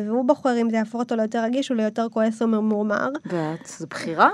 והוא 0.05 0.25
בוחר 0.25 0.61
אם 0.61 0.69
זה 0.69 0.77
יהפוך 0.77 1.01
אותו 1.01 1.15
ליותר 1.15 1.43
רגיש 1.43 1.71
או 1.71 1.75
ליותר 1.75 2.07
כועס 2.11 2.41
או 2.41 2.47
ממורמר. 2.47 3.09
ואת, 3.25 3.65
זו 3.65 3.87
בחירה? 3.89 4.29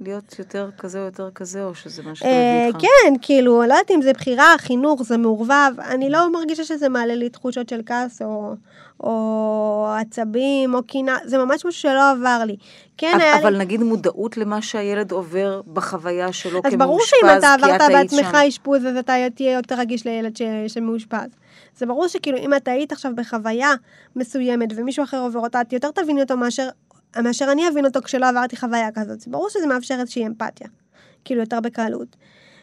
להיות 0.00 0.38
יותר 0.38 0.70
כזה 0.78 1.00
או 1.00 1.04
יותר 1.04 1.30
כזה, 1.34 1.64
או 1.64 1.74
שזה 1.74 2.02
מה 2.02 2.14
שאתה 2.14 2.28
מביא 2.28 2.66
איתך? 2.66 2.78
כן, 2.80 3.14
כאילו, 3.22 3.58
לא 3.58 3.62
יודעת 3.62 3.90
אם 3.90 4.02
זה 4.02 4.12
בחירה, 4.12 4.54
חינוך, 4.58 5.02
זה 5.02 5.16
מעורבב. 5.16 5.72
אני 5.88 6.10
לא 6.10 6.32
מרגישה 6.32 6.64
שזה 6.64 6.88
מעלה 6.88 7.14
לי 7.14 7.28
תחושות 7.28 7.68
של 7.68 7.80
כעס 7.86 8.22
או, 8.22 8.54
או 9.00 9.88
עצבים 10.00 10.74
או 10.74 10.82
קינה, 10.82 11.18
זה 11.24 11.38
ממש 11.38 11.54
משהו 11.66 11.72
שלא 11.72 12.10
עבר 12.10 12.42
לי. 12.46 12.56
כן, 12.96 13.12
אבל, 13.14 13.22
היה 13.22 13.38
אבל 13.38 13.52
לי... 13.52 13.58
נגיד 13.58 13.82
מודעות 13.82 14.36
למה 14.36 14.62
שהילד 14.62 15.12
עובר 15.12 15.60
בחוויה 15.72 16.32
שלו 16.32 16.62
כמאושפז, 16.62 16.70
כי 16.70 16.74
את 16.74 16.74
היית 16.74 16.74
שם. 16.74 16.82
אז 16.82 16.88
ברור 16.88 17.00
שאם 17.04 17.38
אתה 17.38 17.54
עברת 17.54 17.90
בעצמך 17.92 18.34
אשפוז, 18.34 18.86
אז 18.86 18.96
אתה 18.96 19.14
תהיה 19.34 19.52
יותר 19.52 19.74
רגיש 19.74 20.06
לילד 20.06 20.36
ש... 20.36 20.42
שמאושפז. 20.68 21.28
זה 21.78 21.86
ברור 21.86 22.08
שכאילו 22.08 22.38
אם 22.38 22.54
אתה 22.54 22.70
היית 22.70 22.92
עכשיו 22.92 23.12
בחוויה 23.14 23.74
מסוימת 24.16 24.68
ומישהו 24.76 25.04
אחר 25.04 25.20
עובר 25.20 25.40
אותה, 25.40 25.60
את 25.60 25.72
יותר 25.72 25.90
תביני 25.90 26.22
אותו 26.22 26.36
מאשר, 26.36 26.68
מאשר 27.22 27.52
אני 27.52 27.68
אבין 27.68 27.84
אותו 27.84 28.00
כשלא 28.02 28.28
עברתי 28.28 28.56
חוויה 28.56 28.92
כזאת. 28.94 29.20
זה 29.20 29.30
ברור 29.30 29.48
שזה 29.50 29.66
מאפשר 29.66 29.94
איזושהי 30.00 30.26
אמפתיה, 30.26 30.68
כאילו 31.24 31.40
יותר 31.40 31.60
בקלות. 31.60 32.16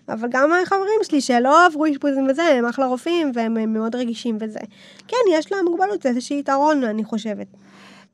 אבל 0.09 0.28
גם 0.32 0.51
החברים 0.63 0.99
שלי 1.03 1.22
שלא 1.22 1.66
עברו 1.66 1.86
אשפוזים 1.91 2.28
וזה, 2.30 2.43
הם 2.43 2.66
אחלה 2.66 2.86
רופאים 2.86 3.32
והם 3.36 3.74
מאוד 3.74 3.95
רגישים 3.95 4.38
וזה. 4.41 4.59
כן, 5.07 5.18
יש 5.32 5.51
להם 5.51 5.66
מוגבלות, 5.66 6.01
זה 6.01 6.09
איזושהי 6.09 6.39
יתרון, 6.39 6.84
אני 6.84 7.03
חושבת. 7.03 7.47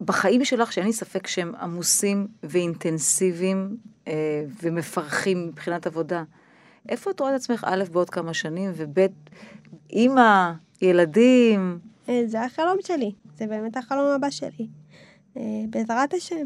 בחיים 0.02 0.46
שלך, 0.46 0.74
שאין 0.74 0.86
לי 0.86 0.94
ספק 0.94 1.28
שהם 1.28 1.56
עמוסים 1.62 2.28
ואינטנסיביים 2.44 3.78
אה, 4.08 4.44
ומפרכים 4.62 5.48
מבחינת 5.48 5.88
עבודה, 5.88 6.24
איפה 6.90 7.12
את 7.12 7.20
רואה 7.20 7.36
את 7.36 7.40
עצמך, 7.40 7.66
א', 7.68 7.84
בעוד 7.92 8.10
כמה 8.10 8.34
שנים, 8.34 8.72
וב', 8.76 9.08
אימא, 9.90 10.52
ילדים. 10.82 11.80
אה, 12.10 12.24
זה 12.26 12.42
החלום 12.42 12.78
שלי, 12.86 13.12
זה 13.38 13.48
באמת 13.48 13.78
החלום 13.78 14.06
הבא 14.06 14.30
שלי. 14.30 14.68
אה, 15.38 15.42
בעזרת 15.70 16.14
השם. 16.14 16.46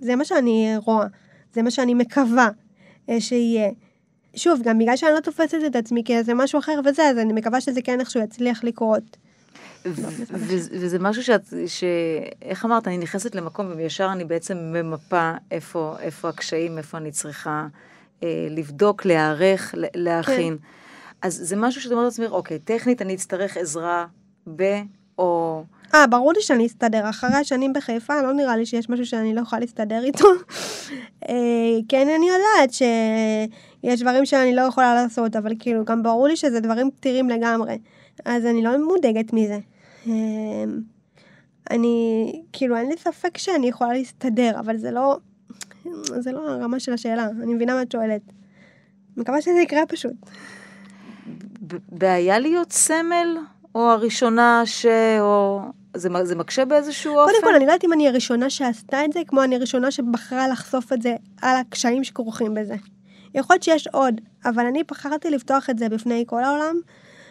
זה 0.00 0.16
מה 0.16 0.24
שאני 0.24 0.74
רואה, 0.76 1.06
זה 1.52 1.62
מה 1.62 1.70
שאני 1.70 1.94
מקווה 1.94 2.48
אה, 3.10 3.20
שיהיה. 3.20 3.70
שוב, 4.36 4.60
גם 4.64 4.78
בגלל 4.78 4.96
שאני 4.96 5.12
לא 5.14 5.20
תופסת 5.20 5.58
את 5.66 5.76
עצמי 5.76 6.02
כאיזה 6.04 6.34
משהו 6.34 6.58
אחר 6.58 6.80
וזה, 6.84 7.02
אז 7.02 7.18
אני 7.18 7.32
מקווה 7.32 7.60
שזה 7.60 7.82
כן 7.82 8.00
איכשהו 8.00 8.20
יצליח 8.20 8.64
לקרות. 8.64 9.16
וזה 9.84 10.98
משהו 10.98 11.22
שאת, 11.22 11.54
איך 12.42 12.64
אמרת, 12.64 12.88
אני 12.88 12.98
נכנסת 12.98 13.34
למקום 13.34 13.72
וישר 13.76 14.08
אני 14.12 14.24
בעצם 14.24 14.56
ממפה 14.56 15.32
איפה, 15.50 15.96
איפה 16.00 16.28
הקשיים, 16.28 16.78
איפה 16.78 16.98
אני 16.98 17.10
צריכה 17.10 17.66
אה, 18.22 18.46
לבדוק, 18.50 19.04
להיערך, 19.04 19.74
להכין. 19.94 20.56
כן. 20.58 20.64
אז 21.24 21.40
זה 21.42 21.56
משהו 21.56 21.80
שאת 21.80 21.92
אומרת 21.92 22.04
לעצמך, 22.04 22.32
אוקיי, 22.32 22.58
טכנית 22.58 23.02
אני 23.02 23.14
אצטרך 23.14 23.56
עזרה 23.56 24.06
ב... 24.56 24.62
או... 25.18 25.62
אה, 25.94 26.06
ברור 26.06 26.32
לי 26.32 26.42
שאני 26.42 26.66
אסתדר. 26.66 27.10
אחרי 27.10 27.36
השנים 27.36 27.72
בחיפה, 27.72 28.22
לא 28.22 28.32
נראה 28.32 28.56
לי 28.56 28.66
שיש 28.66 28.90
משהו 28.90 29.06
שאני 29.06 29.34
לא 29.34 29.40
יכולה 29.40 29.60
להסתדר 29.60 30.04
איתו. 30.04 30.28
אה, 31.28 31.34
כן, 31.88 32.08
אני 32.16 32.26
יודעת 32.28 32.72
שיש 32.72 34.00
דברים 34.02 34.26
שאני 34.26 34.54
לא 34.54 34.62
יכולה 34.62 34.94
לעשות, 34.94 35.36
אבל 35.36 35.52
כאילו, 35.58 35.84
גם 35.84 36.02
ברור 36.02 36.28
לי 36.28 36.36
שזה 36.36 36.60
דברים 36.60 36.90
פתירים 36.90 37.30
לגמרי. 37.30 37.78
אז 38.24 38.46
אני 38.46 38.62
לא 38.62 38.84
מודאגת 38.84 39.32
מזה. 39.32 39.58
אה, 40.06 40.12
אני, 41.70 42.42
כאילו, 42.52 42.76
אין 42.76 42.88
לי 42.88 42.96
ספק 42.96 43.38
שאני 43.38 43.68
יכולה 43.68 43.92
להסתדר, 43.92 44.52
אבל 44.58 44.76
זה 44.76 44.90
לא, 44.90 45.16
זה 45.94 46.32
לא 46.32 46.48
הרמה 46.50 46.80
של 46.80 46.92
השאלה. 46.92 47.28
אני 47.42 47.54
מבינה 47.54 47.74
מה 47.74 47.82
את 47.82 47.92
שואלת. 47.92 48.22
מקווה 49.16 49.42
שזה 49.42 49.60
יקרה 49.62 49.86
פשוט. 49.88 50.14
בעיה 51.88 52.38
להיות 52.38 52.72
סמל? 52.72 53.38
או 53.74 53.90
הראשונה 53.90 54.62
ש... 54.64 54.86
או... 55.20 55.60
זה, 55.96 56.08
זה 56.22 56.36
מקשה 56.36 56.64
באיזשהו 56.64 57.14
קודם 57.14 57.24
אופן? 57.24 57.32
קודם 57.40 57.44
כל, 57.44 57.54
אני 57.54 57.66
לא 57.66 57.70
יודעת 57.70 57.84
אם 57.84 57.92
אני 57.92 58.08
הראשונה 58.08 58.50
שעשתה 58.50 59.04
את 59.04 59.12
זה, 59.12 59.20
כמו 59.26 59.42
אני 59.44 59.56
הראשונה 59.56 59.90
שבחרה 59.90 60.48
לחשוף 60.48 60.92
את 60.92 61.02
זה 61.02 61.16
על 61.42 61.56
הקשיים 61.56 62.04
שכרוכים 62.04 62.54
בזה. 62.54 62.74
יכול 63.34 63.54
להיות 63.54 63.62
שיש 63.62 63.86
עוד, 63.86 64.20
אבל 64.44 64.66
אני 64.66 64.82
בחרתי 64.90 65.30
לפתוח 65.30 65.70
את 65.70 65.78
זה 65.78 65.88
בפני 65.88 66.24
כל 66.26 66.44
העולם. 66.44 66.76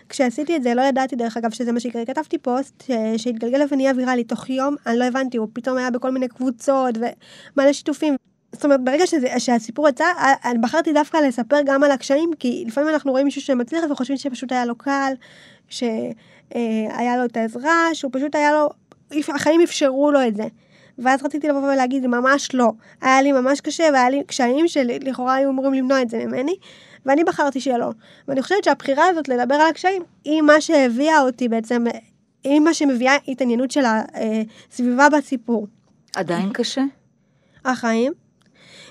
כשעשיתי 0.10 0.56
את 0.56 0.64
זה, 0.64 0.74
לא 0.74 0.82
ידעתי 0.82 1.16
דרך 1.16 1.38
אגב 1.38 1.52
שזה 1.52 1.72
מה 1.72 1.80
שיקרה. 1.80 2.06
כתבתי 2.06 2.38
פוסט 2.38 2.84
שהתגלגל 3.18 3.62
ונהיה 3.70 3.94
ויראלי 3.98 4.24
תוך 4.24 4.50
יום, 4.50 4.76
אני 4.88 4.98
לא 5.00 5.06
הבנתי, 5.06 5.38
הוא 5.38 5.48
פתאום 5.54 5.78
היה 5.78 5.92
בכל 5.92 6.12
מיני 6.12 6.28
קבוצות 6.28 6.96
ומלא 6.98 7.74
שיתופים. 7.74 8.16
זאת 8.54 8.64
אומרת, 8.64 8.84
ברגע 8.84 9.08
שזה, 9.08 9.28
שהסיפור 9.38 9.90
יצא, 9.90 10.06
אני 10.46 10.58
בחרתי 10.58 10.94
דווקא 10.94 11.18
לספר 11.18 11.58
גם 11.66 11.84
על 11.84 11.92
הקשיים, 11.92 12.30
כי 12.40 12.64
לפעמים 12.68 12.90
אנחנו 12.90 13.12
רואים 13.12 13.26
מישהו 13.26 13.42
שמצליח 13.42 13.84
וחושבים 13.92 14.18
שפשוט 14.18 14.52
היה 14.52 14.66
לו 14.66 14.76
קל, 14.76 15.14
שהיה 15.70 17.18
לו 17.18 17.26
את 17.26 17.38
העזרה, 17.38 17.90
שהוא 17.94 18.12
פשוט 18.14 18.36
היה 18.36 18.52
לו, 18.52 18.70
החיים 19.36 19.62
אפשרו 19.62 20.12
לו 20.12 20.28
את 20.28 20.36
זה. 20.36 20.44
ואז 20.98 21.24
רציתי 21.24 21.48
לבוא 21.48 21.74
ולהגיד, 21.74 22.08
ממש 22.08 22.50
לא. 22.54 22.72
היה 23.02 23.22
לי 23.22 23.32
ממש 23.32 23.62
קשה, 23.62 23.84
והיה 23.94 24.10
לי 24.10 24.24
קשיים 24.24 24.68
שלכאורה 24.68 25.36
היו 25.36 25.50
אמורים 25.50 25.74
למנוע 25.74 26.02
את 26.02 26.10
זה 26.10 26.26
ממני, 26.26 26.56
ואני 27.06 27.24
בחרתי 27.24 27.62
שלא. 27.62 27.90
ואני 28.28 28.42
חושבת 28.42 28.64
שהבחירה 28.64 29.08
הזאת 29.08 29.28
לדבר 29.28 29.56
על 29.56 29.70
הקשיים, 29.70 30.04
היא 30.24 30.42
מה 30.42 30.62
שהביאה 30.62 31.22
אותי 31.22 31.48
בעצם, 31.48 31.84
היא 32.44 32.60
מה 32.60 32.74
שמביאה 32.74 33.16
התעניינות 33.28 33.72
של 33.72 33.84
הסביבה 33.86 35.10
בסיפור. 35.10 35.68
עדיין 36.16 36.50
קשה? 36.54 36.84
החיים. 37.66 38.23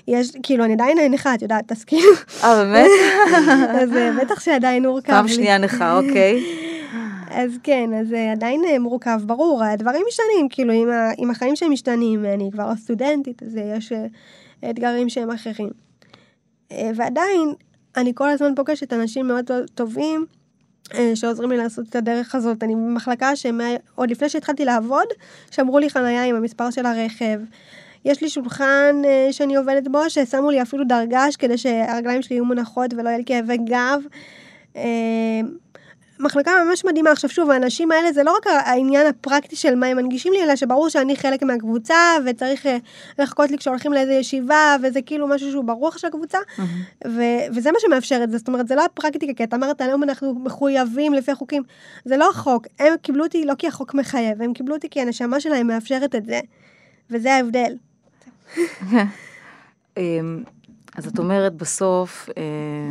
יש, 0.07 0.31
כאילו, 0.43 0.65
אני 0.65 0.73
עדיין 0.73 0.97
נכה, 1.11 1.35
את 1.35 1.41
יודעת, 1.41 1.71
תסכים. 1.71 2.05
אה, 2.43 2.63
באמת? 2.63 2.89
אז 3.81 3.95
אה, 3.95 4.11
בטח 4.21 4.39
שעדיין 4.39 4.85
מורכב 4.85 5.11
לי. 5.11 5.17
פעם 5.17 5.27
שנייה 5.27 5.57
נכה, 5.57 5.97
אוקיי. 5.97 6.43
אז 7.29 7.51
כן, 7.63 7.89
אז 7.93 8.13
אה, 8.13 8.31
עדיין 8.31 8.61
אה, 8.65 8.79
מורכב, 8.79 9.19
ברור, 9.25 9.63
הדברים 9.63 10.01
משתנים, 10.07 10.49
כאילו, 10.49 10.73
עם, 10.73 10.89
ה, 10.89 11.11
עם 11.17 11.29
החיים 11.31 11.55
שהם 11.55 11.71
משתנים, 11.71 12.25
אני 12.25 12.49
כבר 12.51 12.75
סטודנטית, 12.75 13.43
אז 13.43 13.55
יש 13.77 13.93
אתגרים 14.69 15.09
שהם 15.09 15.31
אחרים. 15.31 15.69
ועדיין, 16.95 17.53
אני 17.97 18.11
כל 18.15 18.29
הזמן 18.29 18.55
פוגשת 18.55 18.93
אנשים 18.93 19.27
מאוד 19.27 19.51
טובים, 19.75 20.25
שעוזרים 21.15 21.51
לי 21.51 21.57
לעשות 21.57 21.89
את 21.89 21.95
הדרך 21.95 22.35
הזאת. 22.35 22.63
אני 22.63 22.75
במחלקה 22.75 23.35
שהם, 23.35 23.61
עוד 23.95 24.11
לפני 24.11 24.29
שהתחלתי 24.29 24.65
לעבוד, 24.65 25.07
שמרו 25.51 25.79
לי 25.79 25.89
חנייה 25.89 26.23
עם 26.23 26.35
המספר 26.35 26.71
של 26.71 26.85
הרכב. 26.85 27.39
יש 28.05 28.21
לי 28.21 28.29
שולחן 28.29 29.01
uh, 29.03 29.33
שאני 29.33 29.55
עובדת 29.55 29.87
בו, 29.87 30.09
ששמו 30.09 30.51
לי 30.51 30.61
אפילו 30.61 30.83
דרגש 30.83 31.35
כדי 31.35 31.57
שהרגליים 31.57 32.21
שלי 32.21 32.35
יהיו 32.35 32.45
מונחות 32.45 32.93
ולא 32.93 33.09
יהיה 33.09 33.17
לי 33.17 33.25
כאבי 33.25 33.57
גב. 33.57 34.01
Uh, 34.73 34.77
מחלקה 36.19 36.51
ממש 36.67 36.85
מדהימה. 36.85 37.11
עכשיו 37.11 37.29
שוב, 37.29 37.51
האנשים 37.51 37.91
האלה 37.91 38.13
זה 38.13 38.23
לא 38.23 38.35
רק 38.37 38.47
העניין 38.47 39.07
הפרקטי 39.07 39.55
של 39.55 39.75
מה 39.75 39.87
הם 39.87 39.97
מנגישים 39.97 40.33
לי, 40.33 40.43
אלא 40.43 40.55
שברור 40.55 40.89
שאני 40.89 41.15
חלק 41.15 41.43
מהקבוצה, 41.43 41.95
וצריך 42.25 42.65
אה, 42.65 42.77
לחכות 43.19 43.51
לי 43.51 43.57
כשהולכים 43.57 43.93
לאיזה 43.93 44.13
ישיבה, 44.13 44.75
וזה 44.83 45.01
כאילו 45.01 45.27
משהו 45.27 45.51
שהוא 45.51 45.63
ברוח 45.63 45.97
של 45.97 46.07
הקבוצה, 46.07 46.37
mm-hmm. 46.37 47.07
ו- 47.07 47.55
וזה 47.55 47.71
מה 47.71 47.77
שמאפשר 47.79 48.19
את 48.23 48.31
זה. 48.31 48.37
זאת 48.37 48.47
אומרת, 48.47 48.67
זה 48.67 48.75
לא 48.75 48.85
הפרקטיקה, 48.85 49.33
כי 49.33 49.43
אתה 49.43 49.55
אמרת, 49.55 49.81
היום 49.81 50.03
אנחנו 50.03 50.33
מחויבים 50.33 51.13
לפי 51.13 51.31
החוקים. 51.31 51.63
זה 52.05 52.17
לא 52.17 52.29
החוק. 52.29 52.67
הם 52.79 52.93
קיבלו 53.01 53.23
אותי 53.23 53.45
לא 53.45 53.53
כי 53.57 53.67
החוק 53.67 53.93
מחייב, 53.93 54.41
הם 54.41 54.53
קיבלו 54.53 54.75
אותי 54.75 54.89
כי 54.89 55.01
הנשמה 55.01 55.39
שלהם 55.39 55.67
מאפשרת 55.67 56.15
את 56.15 56.25
זה, 56.25 56.39
וזה 57.09 57.33
ההבדל. 57.33 57.75
אמ, 59.97 60.43
אז 60.95 61.07
את 61.07 61.19
אומרת 61.19 61.53
בסוף, 61.53 62.29
אה, 62.37 62.43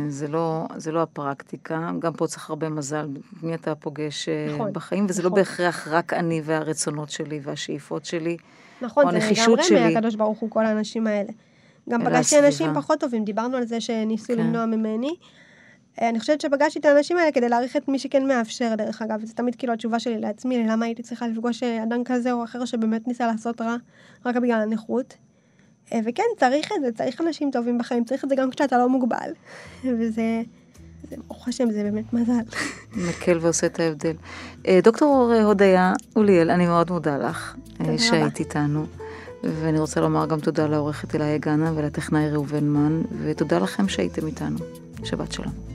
זה 0.09 0.27
לא, 0.27 0.65
זה 0.77 0.91
לא 0.91 1.01
הפרקטיקה, 1.01 1.91
גם 1.99 2.13
פה 2.13 2.27
צריך 2.27 2.49
הרבה 2.49 2.69
מזל, 2.69 3.07
מי 3.43 3.55
אתה 3.55 3.75
פוגש 3.75 4.29
אה, 4.29 4.47
נכון, 4.55 4.73
בחיים, 4.73 5.05
וזה 5.09 5.23
לא 5.23 5.29
נכון. 5.29 5.39
לא 5.39 5.45
בהכרח 5.45 5.87
רק 5.87 6.13
אני 6.13 6.41
והרצונות 6.45 7.09
שלי 7.09 7.39
והשאיפות 7.43 8.05
שלי, 8.05 8.37
נכון, 8.81 9.03
או 9.03 9.09
הנחישות 9.09 9.45
שלי. 9.45 9.53
נכון, 9.53 9.63
זה 9.63 9.75
לגמרי 9.75 9.93
מהקדוש 9.93 10.15
ברוך 10.15 10.39
הוא, 10.39 10.49
כל 10.49 10.65
האנשים 10.65 11.07
האלה. 11.07 11.31
גם 11.89 12.05
פגשתי 12.05 12.39
אנשים 12.39 12.73
פחות 12.75 12.99
טובים, 12.99 13.25
דיברנו 13.25 13.57
על 13.57 13.65
זה 13.65 13.81
שניסו 13.81 14.27
כן. 14.27 14.39
למנוע 14.39 14.65
ממני. 14.65 15.15
אה, 16.01 16.09
אני 16.09 16.19
חושבת 16.19 16.41
שפגשתי 16.41 16.79
את 16.79 16.85
האנשים 16.85 17.17
האלה 17.17 17.31
כדי 17.31 17.49
להעריך 17.49 17.77
את 17.77 17.87
מי 17.87 17.99
שכן 17.99 18.27
מאפשר, 18.27 18.75
דרך 18.77 19.01
אגב, 19.01 19.19
וזה 19.21 19.33
תמיד 19.33 19.55
כאילו 19.55 19.73
התשובה 19.73 19.99
שלי 19.99 20.19
לעצמי, 20.19 20.67
למה 20.67 20.85
הייתי 20.85 21.03
צריכה 21.03 21.27
לפגוש 21.27 21.63
אדם 21.63 22.03
כזה 22.03 22.31
או 22.31 22.43
אחר 22.43 22.65
שבאמת 22.65 23.07
ניסה 23.07 23.27
לעשות 23.27 23.61
רע, 23.61 23.75
רק 24.25 24.35
בגלל 24.35 24.61
הנכות. 24.61 25.17
אה, 25.93 25.99
וכן, 26.05 26.23
צריך 26.39 26.71
את 26.75 26.81
זה, 26.81 26.91
צריך 26.91 27.21
אנשים 27.21 27.51
טובים 27.51 27.77
בחיים, 27.77 28.03
צריך 28.03 28.23
את 28.23 28.29
זה 28.29 28.35
גם 28.35 28.49
כשאתה 28.51 28.77
לא 28.77 28.89
מוגבל. 28.89 29.31
וזה, 29.85 30.41
ברוך 31.27 31.47
השם, 31.47 31.71
זה 31.71 31.83
באמת 31.83 32.13
מזל. 32.13 32.43
מקל 33.09 33.37
ועושה 33.41 33.67
את 33.67 33.79
ההבדל. 33.79 34.15
אה, 34.67 34.79
דוקטור 34.83 35.33
הודיה 35.43 35.93
אוליאל, 36.15 36.51
אני 36.51 36.65
מאוד 36.65 36.91
מודה 36.91 37.17
לך 37.17 37.55
אה, 37.81 37.97
שהיית 37.97 38.39
איתנו. 38.39 38.85
ואני 39.43 39.79
רוצה 39.79 40.01
לומר 40.01 40.25
גם 40.25 40.39
תודה 40.39 40.67
לעורכת 40.67 41.15
אליי 41.15 41.39
גאנה 41.39 41.71
ולטכנאי 41.75 42.29
ראובן 42.29 42.63
מן, 42.63 43.01
ותודה 43.23 43.59
לכם 43.59 43.87
שהייתם 43.87 44.27
איתנו. 44.27 44.57
שבת 45.03 45.31
שלום. 45.31 45.72